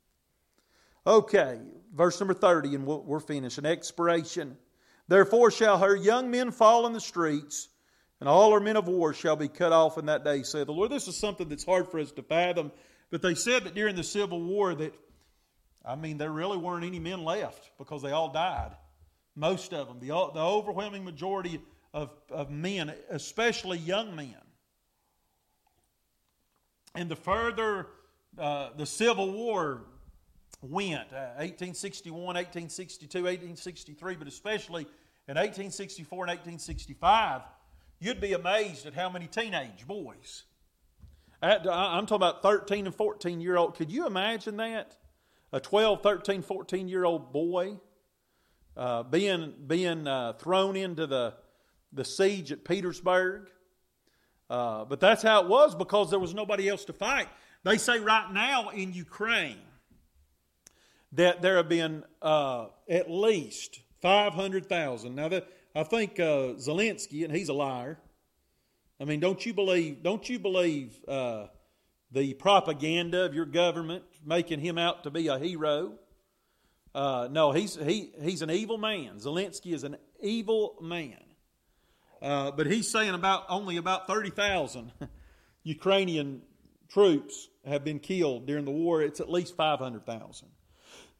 Okay, 1.04 1.58
verse 1.92 2.20
number 2.20 2.34
30, 2.34 2.76
and 2.76 2.86
we're 2.86 3.18
finished. 3.18 3.58
An 3.58 3.66
expiration. 3.66 4.56
Therefore 5.08 5.50
shall 5.50 5.78
her 5.78 5.96
young 5.96 6.30
men 6.30 6.52
fall 6.52 6.86
in 6.86 6.92
the 6.92 7.00
streets 7.00 7.68
and 8.22 8.28
all 8.28 8.52
her 8.52 8.60
men 8.60 8.76
of 8.76 8.86
war 8.86 9.12
shall 9.12 9.34
be 9.34 9.48
cut 9.48 9.72
off 9.72 9.98
in 9.98 10.06
that 10.06 10.22
day, 10.22 10.44
said 10.44 10.68
the 10.68 10.72
Lord. 10.72 10.92
This 10.92 11.08
is 11.08 11.16
something 11.16 11.48
that's 11.48 11.64
hard 11.64 11.88
for 11.88 11.98
us 11.98 12.12
to 12.12 12.22
fathom. 12.22 12.70
But 13.12 13.20
they 13.20 13.34
said 13.34 13.64
that 13.64 13.74
during 13.74 13.94
the 13.94 14.02
Civil 14.02 14.40
War 14.40 14.74
that, 14.74 14.94
I 15.84 15.96
mean, 15.96 16.16
there 16.16 16.30
really 16.30 16.56
weren't 16.56 16.82
any 16.82 16.98
men 16.98 17.22
left 17.22 17.70
because 17.76 18.00
they 18.00 18.10
all 18.10 18.32
died. 18.32 18.72
Most 19.36 19.74
of 19.74 19.86
them. 19.86 19.98
The, 20.00 20.06
the 20.06 20.40
overwhelming 20.40 21.04
majority 21.04 21.60
of, 21.92 22.08
of 22.30 22.50
men, 22.50 22.90
especially 23.10 23.76
young 23.76 24.16
men. 24.16 24.34
And 26.94 27.10
the 27.10 27.16
further 27.16 27.88
uh, 28.38 28.70
the 28.78 28.86
Civil 28.86 29.30
War 29.30 29.82
went, 30.62 31.12
uh, 31.12 31.36
1861, 31.36 32.18
1862, 32.18 33.18
1863, 33.18 34.14
but 34.14 34.26
especially 34.26 34.82
in 35.28 35.36
1864 35.36 36.24
and 36.24 36.30
1865, 36.30 37.42
you'd 38.00 38.22
be 38.22 38.32
amazed 38.32 38.86
at 38.86 38.94
how 38.94 39.10
many 39.10 39.26
teenage 39.26 39.86
boys. 39.86 40.44
I'm 41.42 42.06
talking 42.06 42.16
about 42.16 42.42
13 42.42 42.86
and 42.86 42.94
14 42.94 43.40
year 43.40 43.56
old. 43.56 43.74
Could 43.74 43.90
you 43.90 44.06
imagine 44.06 44.56
that? 44.58 44.96
A 45.52 45.60
12, 45.60 46.02
13, 46.02 46.42
14 46.42 46.88
year 46.88 47.04
old 47.04 47.32
boy 47.32 47.78
uh, 48.76 49.02
being, 49.02 49.52
being 49.66 50.06
uh, 50.06 50.34
thrown 50.34 50.76
into 50.76 51.06
the, 51.06 51.34
the 51.92 52.04
siege 52.04 52.52
at 52.52 52.64
Petersburg. 52.64 53.50
Uh, 54.48 54.84
but 54.84 55.00
that's 55.00 55.22
how 55.22 55.42
it 55.42 55.48
was 55.48 55.74
because 55.74 56.10
there 56.10 56.18
was 56.18 56.34
nobody 56.34 56.68
else 56.68 56.84
to 56.84 56.92
fight. 56.92 57.28
They 57.64 57.78
say 57.78 57.98
right 57.98 58.30
now 58.32 58.70
in 58.70 58.92
Ukraine 58.92 59.58
that 61.12 61.42
there 61.42 61.56
have 61.56 61.68
been 61.68 62.04
uh, 62.20 62.66
at 62.88 63.10
least 63.10 63.80
500,000. 64.00 65.14
Now, 65.14 65.30
I 65.74 65.82
think 65.84 66.18
uh, 66.18 66.54
Zelensky, 66.58 67.24
and 67.24 67.34
he's 67.34 67.48
a 67.48 67.54
liar. 67.54 67.98
I 69.02 69.04
mean, 69.04 69.18
don't 69.18 69.44
you 69.44 69.52
believe? 69.52 70.04
Don't 70.04 70.28
you 70.28 70.38
believe 70.38 70.96
uh, 71.08 71.48
the 72.12 72.34
propaganda 72.34 73.24
of 73.24 73.34
your 73.34 73.46
government 73.46 74.04
making 74.24 74.60
him 74.60 74.78
out 74.78 75.02
to 75.02 75.10
be 75.10 75.26
a 75.26 75.40
hero? 75.40 75.94
Uh, 76.94 77.26
no, 77.28 77.50
he's 77.50 77.74
he 77.74 78.12
he's 78.22 78.42
an 78.42 78.50
evil 78.50 78.78
man. 78.78 79.16
Zelensky 79.16 79.74
is 79.74 79.82
an 79.82 79.96
evil 80.20 80.76
man. 80.80 81.18
Uh, 82.20 82.52
but 82.52 82.68
he's 82.68 82.88
saying 82.88 83.12
about 83.12 83.44
only 83.48 83.76
about 83.76 84.06
thirty 84.06 84.30
thousand 84.30 84.92
Ukrainian 85.64 86.42
troops 86.88 87.48
have 87.66 87.82
been 87.82 87.98
killed 87.98 88.46
during 88.46 88.64
the 88.64 88.70
war. 88.70 89.02
It's 89.02 89.18
at 89.18 89.28
least 89.28 89.56
five 89.56 89.80
hundred 89.80 90.06
thousand, 90.06 90.46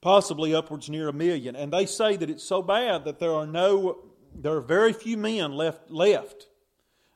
possibly 0.01 0.55
upwards 0.55 0.89
near 0.89 1.09
a 1.09 1.13
million. 1.13 1.57
And 1.57 1.73
they 1.73 1.87
say 1.87 2.15
that 2.15 2.31
it's 2.31 2.45
so 2.45 2.63
bad 2.63 3.07
that 3.07 3.19
there 3.19 3.33
are 3.33 3.47
no 3.47 4.05
there 4.37 4.53
are 4.53 4.61
very 4.61 4.93
few 4.93 5.17
men 5.17 5.51
left 5.51 5.91
left. 5.91 6.47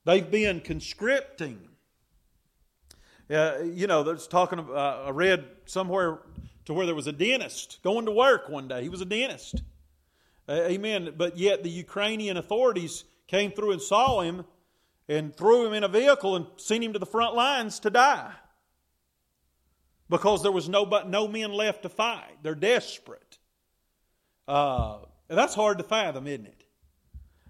They've 0.06 0.30
been 0.30 0.60
conscripting 0.60 1.68
Uh, 3.28 3.58
you 3.64 3.88
know, 3.88 4.04
there's 4.04 4.28
talking. 4.28 4.60
Uh, 4.60 5.06
I 5.06 5.10
read 5.10 5.44
somewhere 5.64 6.20
to 6.66 6.72
where 6.72 6.86
there 6.86 6.94
was 6.94 7.08
a 7.08 7.12
dentist 7.12 7.80
going 7.82 8.06
to 8.06 8.12
work 8.12 8.48
one 8.48 8.68
day. 8.68 8.84
He 8.84 8.88
was 8.88 9.00
a 9.00 9.04
dentist. 9.04 9.62
Uh, 10.48 10.52
amen. 10.52 11.14
But 11.16 11.36
yet 11.36 11.64
the 11.64 11.70
Ukrainian 11.70 12.36
authorities 12.36 13.02
came 13.26 13.50
through 13.50 13.72
and 13.72 13.82
saw 13.82 14.20
him 14.20 14.44
and 15.08 15.34
threw 15.34 15.66
him 15.66 15.72
in 15.72 15.82
a 15.82 15.88
vehicle 15.88 16.36
and 16.36 16.46
sent 16.56 16.84
him 16.84 16.92
to 16.92 17.00
the 17.00 17.06
front 17.06 17.34
lines 17.34 17.80
to 17.80 17.90
die 17.90 18.32
because 20.08 20.44
there 20.44 20.52
was 20.52 20.68
no, 20.68 20.84
no 21.08 21.26
men 21.26 21.52
left 21.52 21.82
to 21.82 21.88
fight. 21.88 22.36
They're 22.44 22.54
desperate. 22.54 23.38
Uh, 24.46 24.98
that's 25.26 25.56
hard 25.56 25.78
to 25.78 25.84
fathom, 25.84 26.28
isn't 26.28 26.46
it? 26.46 26.65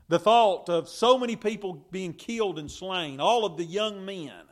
The 0.08 0.18
thought 0.18 0.68
of 0.68 0.88
so 0.88 1.18
many 1.18 1.34
people 1.34 1.86
being 1.90 2.12
killed 2.12 2.58
and 2.58 2.70
slain, 2.70 3.18
all 3.20 3.44
of 3.44 3.56
the 3.56 3.64
young 3.64 4.04
men, 4.04 4.42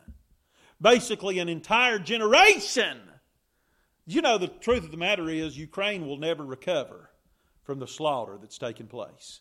basically 0.80 1.38
an 1.38 1.48
entire 1.48 1.98
generation. 1.98 2.98
You 4.06 4.20
know, 4.20 4.36
the 4.36 4.48
truth 4.48 4.84
of 4.84 4.90
the 4.90 4.96
matter 4.96 5.30
is, 5.30 5.56
Ukraine 5.56 6.06
will 6.06 6.18
never 6.18 6.44
recover 6.44 7.10
from 7.62 7.78
the 7.78 7.86
slaughter 7.86 8.36
that's 8.40 8.58
taken 8.58 8.88
place. 8.88 9.40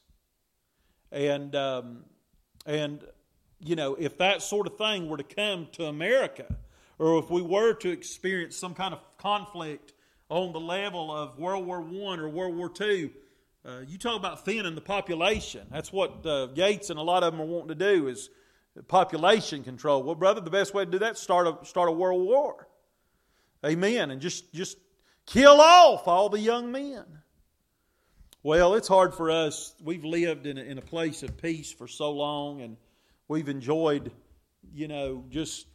And, 1.12 1.56
um, 1.56 2.06
and, 2.66 3.04
you 3.60 3.76
know, 3.76 3.96
if 3.96 4.18
that 4.20 4.42
sort 4.42 4.68
of 4.68 4.78
thing 4.78 5.10
were 5.10 5.18
to 5.18 5.24
come 5.24 5.68
to 5.74 5.86
America, 5.86 6.46
or 7.00 7.18
if 7.18 7.30
we 7.30 7.42
were 7.42 7.74
to 7.74 7.90
experience 7.90 8.56
some 8.56 8.76
kind 8.76 8.94
of 8.94 9.00
conflict 9.18 9.94
on 10.30 10.54
the 10.54 10.60
level 10.60 11.12
of 11.12 11.38
World 11.38 11.66
War 11.66 11.82
I 11.82 12.18
or 12.20 12.30
World 12.30 12.56
War 12.56 12.72
II, 12.80 13.12
uh, 13.66 13.80
you 13.88 13.98
talk 13.98 14.18
about 14.18 14.44
thinning 14.44 14.76
the 14.76 14.82
population. 14.82 15.68
That's 15.72 15.92
what 15.92 16.26
uh, 16.26 16.48
Gates 16.48 16.90
and 16.90 17.00
a 17.00 17.04
lot 17.04 17.24
of 17.24 17.32
them 17.32 17.42
are 17.42 17.46
wanting 17.46 17.70
to 17.70 17.76
do 17.76 18.08
is 18.08 18.30
population 18.88 19.64
control. 19.64 20.04
Well, 20.04 20.16
brother, 20.16 20.42
the 20.42 20.50
best 20.50 20.74
way 20.74 20.86
to 20.86 20.92
do 20.92 21.00
that 21.00 21.18
start 21.18 21.48
a, 21.48 21.66
start 21.66 21.90
a 21.90 21.92
world 21.92 22.26
war. 22.26 22.68
Amen. 23.66 24.12
And 24.12 24.20
just, 24.20 24.52
just 24.54 24.78
kill 25.26 25.62
off 25.62 26.08
all 26.08 26.30
the 26.30 26.40
young 26.40 26.72
men. 26.72 27.06
Well, 28.42 28.74
it's 28.74 28.90
hard 28.90 29.14
for 29.14 29.32
us. 29.32 29.74
We've 29.82 30.04
lived 30.04 30.46
in 30.46 30.58
a, 30.58 30.62
in 30.62 30.78
a 30.78 30.82
place 30.82 31.24
of 31.24 31.38
peace 31.38 31.72
for 31.72 31.88
so 31.88 32.12
long, 32.12 32.60
and 32.60 32.76
we've 33.30 33.48
enjoyed, 33.48 34.12
you 34.74 34.90
know, 34.90 35.24
just 35.30 35.68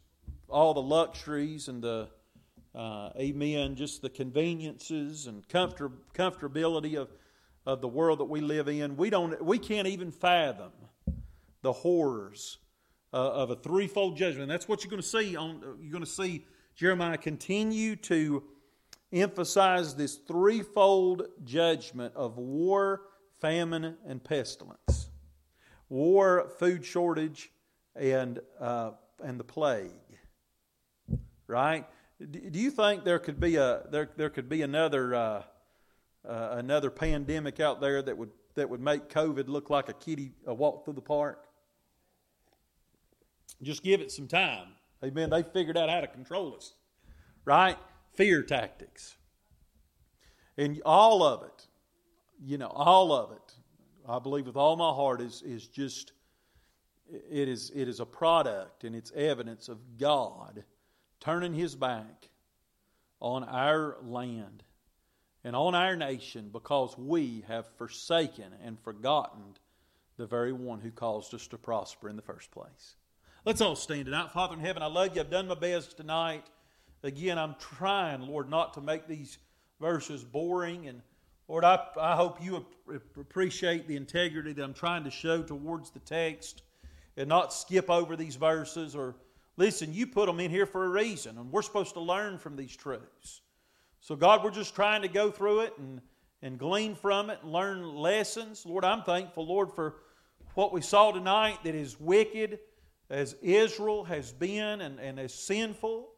all 0.47 0.75
the 0.75 0.81
luxuries 0.81 1.67
and 1.67 1.81
the, 1.81 2.09
uh, 2.75 3.09
amen, 3.19 3.75
just 3.75 4.03
the 4.03 4.09
conveniences 4.09 5.25
and 5.25 5.47
comfort, 5.49 6.13
comfortability 6.13 6.95
of, 6.95 7.09
of 7.69 7.81
the 7.81 7.87
world 7.87 8.19
that 8.19 8.25
we 8.25 8.41
live 8.41 8.67
in. 8.67 8.97
We, 8.97 9.09
don't, 9.09 9.43
we 9.43 9.59
can't 9.59 9.87
even 9.87 10.11
fathom 10.11 10.71
the 11.61 11.71
horrors 11.71 12.57
uh, 13.13 13.17
of 13.17 13.51
a 13.51 13.55
threefold 13.55 14.17
judgment. 14.17 14.43
And 14.43 14.51
that's 14.51 14.67
what 14.67 14.83
you're 14.83 14.89
going 14.89 15.01
to 15.01 15.07
see 15.07 15.35
on. 15.35 15.61
You're 15.79 15.91
going 15.91 16.03
to 16.03 16.09
see 16.09 16.45
Jeremiah 16.75 17.17
continue 17.17 17.95
to 17.97 18.43
emphasize 19.13 19.95
this 19.95 20.15
threefold 20.15 21.27
judgment 21.43 22.15
of 22.15 22.37
war, 22.37 23.01
famine, 23.39 23.97
and 24.07 24.23
pestilence. 24.23 25.09
War, 25.89 26.51
food 26.57 26.83
shortage, 26.83 27.51
and, 27.95 28.39
uh, 28.59 28.91
and 29.23 29.39
the 29.39 29.43
plague. 29.43 29.91
Right? 31.45 31.85
Do 32.19 32.59
you 32.59 32.71
think 32.71 33.03
there 33.03 33.19
could 33.19 33.39
be 33.39 33.55
a 33.55 33.83
there, 33.89 34.09
there 34.17 34.29
could 34.29 34.49
be 34.49 34.61
another 34.61 35.15
uh, 35.15 35.43
uh, 36.27 36.49
another 36.51 36.89
pandemic 36.89 37.59
out 37.59 37.81
there 37.81 38.01
that 38.01 38.17
would 38.17 38.31
that 38.55 38.69
would 38.69 38.81
make 38.81 39.09
COVID 39.09 39.47
look 39.47 39.69
like 39.69 39.89
a 39.89 39.93
kitty 39.93 40.31
a 40.45 40.53
walk 40.53 40.83
through 40.83 40.95
the 40.95 41.01
park? 41.01 41.45
Just 43.61 43.83
give 43.83 44.01
it 44.01 44.11
some 44.11 44.27
time. 44.27 44.69
Amen. 45.03 45.29
They 45.29 45.43
figured 45.43 45.77
out 45.77 45.89
how 45.89 46.01
to 46.01 46.07
control 46.07 46.55
us. 46.55 46.73
Right? 47.45 47.77
fear 48.19 48.43
tactics. 48.43 49.15
And 50.57 50.81
all 50.85 51.23
of 51.23 51.43
it, 51.43 51.67
you 52.43 52.57
know, 52.57 52.67
all 52.67 53.13
of 53.13 53.31
it, 53.31 53.53
I 54.07 54.19
believe 54.19 54.45
with 54.45 54.57
all 54.57 54.75
my 54.75 54.91
heart, 54.91 55.21
is, 55.21 55.41
is 55.41 55.67
just, 55.67 56.11
it 57.09 57.47
is, 57.47 57.71
it 57.73 57.87
is 57.87 58.01
a 58.01 58.05
product 58.05 58.83
and 58.83 58.93
it's 58.93 59.11
evidence 59.13 59.69
of 59.69 59.97
God 59.97 60.65
turning 61.21 61.53
his 61.53 61.75
back 61.75 62.29
on 63.21 63.45
our 63.45 63.97
land 64.01 64.63
and 65.49 65.55
on 65.55 65.73
our 65.73 65.95
nation 65.95 66.47
because 66.53 66.95
we 66.95 67.43
have 67.47 67.65
forsaken 67.79 68.53
and 68.63 68.79
forgotten 68.79 69.41
the 70.15 70.27
very 70.27 70.53
one 70.53 70.79
who 70.79 70.91
caused 70.91 71.33
us 71.33 71.47
to 71.47 71.57
prosper 71.57 72.07
in 72.07 72.15
the 72.15 72.21
first 72.21 72.51
place. 72.51 72.97
Let's 73.45 73.59
all 73.59 73.75
stand 73.75 74.05
tonight. 74.05 74.29
Father 74.29 74.53
in 74.53 74.59
heaven, 74.59 74.83
I 74.83 74.85
love 74.85 75.15
you. 75.15 75.21
I've 75.21 75.31
done 75.31 75.47
my 75.47 75.55
best 75.55 75.97
tonight. 75.97 76.45
Again, 77.01 77.39
I'm 77.39 77.55
trying, 77.59 78.21
Lord, 78.21 78.47
not 78.47 78.75
to 78.75 78.81
make 78.81 79.07
these 79.07 79.39
verses 79.81 80.23
boring. 80.23 80.87
And 80.87 81.01
Lord, 81.47 81.63
I, 81.63 81.79
I 81.99 82.15
hope 82.15 82.43
you 82.43 82.63
appreciate 83.19 83.87
the 83.87 83.95
integrity 83.95 84.53
that 84.53 84.63
I'm 84.63 84.75
trying 84.75 85.03
to 85.05 85.11
show 85.11 85.41
towards 85.41 85.89
the 85.89 85.99
text 86.01 86.61
and 87.17 87.27
not 87.27 87.55
skip 87.55 87.89
over 87.89 88.15
these 88.15 88.35
verses 88.35 88.95
or 88.95 89.15
listen, 89.57 89.95
you 89.95 90.05
put 90.05 90.27
them 90.27 90.39
in 90.39 90.51
here 90.51 90.67
for 90.67 90.85
a 90.85 90.89
reason, 90.89 91.39
and 91.39 91.51
we're 91.51 91.63
supposed 91.63 91.95
to 91.95 92.01
learn 92.01 92.37
from 92.37 92.55
these 92.55 92.75
truths. 92.75 93.41
So, 94.01 94.15
God, 94.15 94.43
we're 94.43 94.51
just 94.51 94.75
trying 94.75 95.01
to 95.01 95.07
go 95.07 95.29
through 95.29 95.61
it 95.61 95.73
and, 95.77 96.01
and 96.41 96.57
glean 96.57 96.95
from 96.95 97.29
it 97.29 97.39
and 97.43 97.51
learn 97.51 97.83
lessons. 97.95 98.65
Lord, 98.65 98.85
I'm 98.85 99.03
thankful, 99.03 99.45
Lord, 99.45 99.73
for 99.73 99.95
what 100.55 100.71
we 100.71 100.81
saw 100.81 101.11
tonight 101.11 101.59
that 101.63 101.75
is 101.75 101.99
wicked 101.99 102.59
as 103.09 103.35
Israel 103.41 104.03
has 104.05 104.31
been 104.31 104.81
and, 104.81 104.99
and 104.99 105.19
as 105.19 105.33
sinful. 105.33 106.09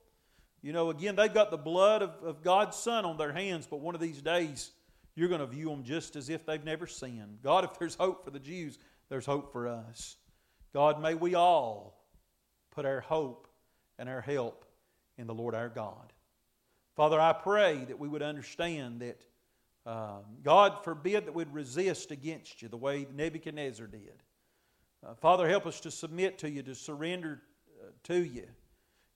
You 0.61 0.73
know, 0.73 0.89
again, 0.89 1.15
they've 1.15 1.33
got 1.33 1.49
the 1.49 1.57
blood 1.57 2.01
of, 2.01 2.11
of 2.23 2.43
God's 2.43 2.77
Son 2.77 3.03
on 3.03 3.17
their 3.17 3.33
hands, 3.33 3.67
but 3.69 3.79
one 3.79 3.95
of 3.95 4.01
these 4.01 4.21
days 4.21 4.71
you're 5.15 5.29
going 5.29 5.41
to 5.41 5.47
view 5.47 5.69
them 5.69 5.83
just 5.83 6.15
as 6.15 6.29
if 6.29 6.45
they've 6.45 6.63
never 6.63 6.87
sinned. 6.87 7.39
God, 7.43 7.63
if 7.63 7.77
there's 7.79 7.95
hope 7.95 8.23
for 8.23 8.31
the 8.31 8.39
Jews, 8.39 8.77
there's 9.09 9.25
hope 9.25 9.51
for 9.51 9.67
us. 9.67 10.17
God, 10.73 11.01
may 11.01 11.15
we 11.15 11.35
all 11.35 12.05
put 12.71 12.85
our 12.85 13.01
hope 13.01 13.47
and 13.99 14.07
our 14.07 14.21
help 14.21 14.65
in 15.17 15.27
the 15.27 15.33
Lord 15.33 15.53
our 15.53 15.69
God. 15.69 16.10
Father, 16.95 17.19
I 17.19 17.33
pray 17.33 17.85
that 17.85 17.97
we 17.97 18.07
would 18.07 18.21
understand 18.21 19.01
that 19.01 19.25
um, 19.85 20.23
God 20.43 20.83
forbid 20.83 21.25
that 21.25 21.33
we'd 21.33 21.51
resist 21.51 22.11
against 22.11 22.61
you 22.61 22.67
the 22.67 22.77
way 22.77 23.07
Nebuchadnezzar 23.15 23.87
did. 23.87 24.21
Uh, 25.05 25.15
Father, 25.15 25.49
help 25.49 25.65
us 25.65 25.79
to 25.81 25.91
submit 25.91 26.37
to 26.39 26.49
you, 26.49 26.61
to 26.63 26.75
surrender 26.75 27.41
uh, 27.81 27.87
to 28.03 28.23
you. 28.23 28.47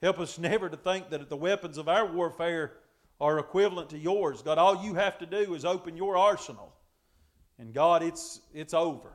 Help 0.02 0.19
us 0.19 0.39
never 0.39 0.69
to 0.69 0.77
think 0.77 1.10
that 1.10 1.30
the 1.30 1.38
weapons 1.38 1.77
of 1.77 1.88
our 1.88 2.11
warfare 2.11 2.73
are 3.22 3.39
equivalent 3.39 3.89
to 3.91 3.97
yours. 3.97 4.41
God, 4.41 4.57
all 4.57 4.84
you 4.84 4.95
have 4.95 5.18
to 5.19 5.26
do 5.26 5.53
is 5.53 5.64
open 5.64 5.95
your 5.95 6.18
arsenal. 6.18 6.73
And 7.60 7.73
God, 7.73 8.03
it's, 8.03 8.41
it's 8.53 8.73
over. 8.73 9.11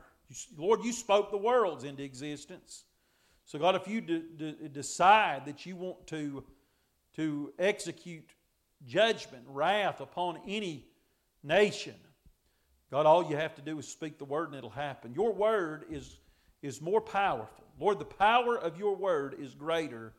Lord, 0.57 0.83
you 0.83 0.93
spoke 0.93 1.29
the 1.29 1.37
worlds 1.37 1.83
into 1.83 2.03
existence. 2.03 2.85
So, 3.45 3.59
God, 3.59 3.75
if 3.75 3.87
you 3.87 4.01
de- 4.01 4.19
de- 4.19 4.69
decide 4.69 5.45
that 5.45 5.65
you 5.65 5.75
want 5.75 6.07
to, 6.07 6.43
to 7.15 7.53
execute 7.59 8.29
judgment, 8.85 9.43
wrath 9.47 10.01
upon 10.01 10.39
any 10.47 10.85
nation, 11.43 11.95
God, 12.91 13.05
all 13.05 13.29
you 13.29 13.37
have 13.37 13.55
to 13.55 13.61
do 13.61 13.79
is 13.79 13.87
speak 13.87 14.17
the 14.17 14.25
word 14.25 14.49
and 14.49 14.55
it'll 14.55 14.69
happen. 14.69 15.13
Your 15.13 15.33
word 15.33 15.85
is, 15.89 16.17
is 16.61 16.81
more 16.81 17.01
powerful. 17.01 17.63
Lord, 17.79 17.99
the 17.99 18.05
power 18.05 18.57
of 18.57 18.77
your 18.77 18.95
word 18.95 19.35
is 19.39 19.55
greater 19.55 20.13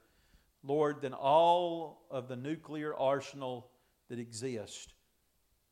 Lord, 0.65 1.01
than 1.01 1.13
all 1.13 2.07
of 2.11 2.29
the 2.29 2.37
nuclear 2.37 2.95
arsenal 2.95 3.69
that 4.09 4.19
exists 4.19 4.89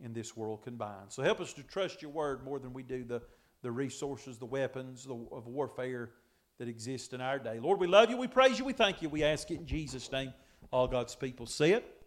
in 0.01 0.13
this 0.13 0.37
world 0.37 0.63
combined. 0.63 1.11
So 1.11 1.23
help 1.23 1.41
us 1.41 1.53
to 1.55 1.63
trust 1.63 2.03
your 2.03 2.11
word 2.11 2.45
more 2.45 2.59
than 2.59 2.73
we 2.73 2.83
do 2.83 3.05
the, 3.05 3.23
the 3.63 3.71
resources, 3.71 4.39
the 4.39 4.47
weapons 4.47 5.05
the, 5.05 5.15
of 5.31 5.47
warfare 5.47 6.11
that 6.59 6.69
exist 6.69 7.13
in 7.13 7.21
our 7.21 7.39
day. 7.39 7.61
Lord, 7.61 7.79
we 7.79 7.87
love 7.87 8.11
you, 8.11 8.17
we 8.17 8.27
praise 8.27 8.59
you, 8.59 8.65
we 8.65 8.73
thank 8.73 9.01
you. 9.01 9.09
We 9.09 9.23
ask 9.23 9.51
it 9.51 9.59
in 9.59 9.67
Jesus' 9.67 10.11
name. 10.11 10.33
All 10.73 10.89
God's 10.89 11.15
people 11.15 11.47
say 11.47 11.73
it. 11.73 12.00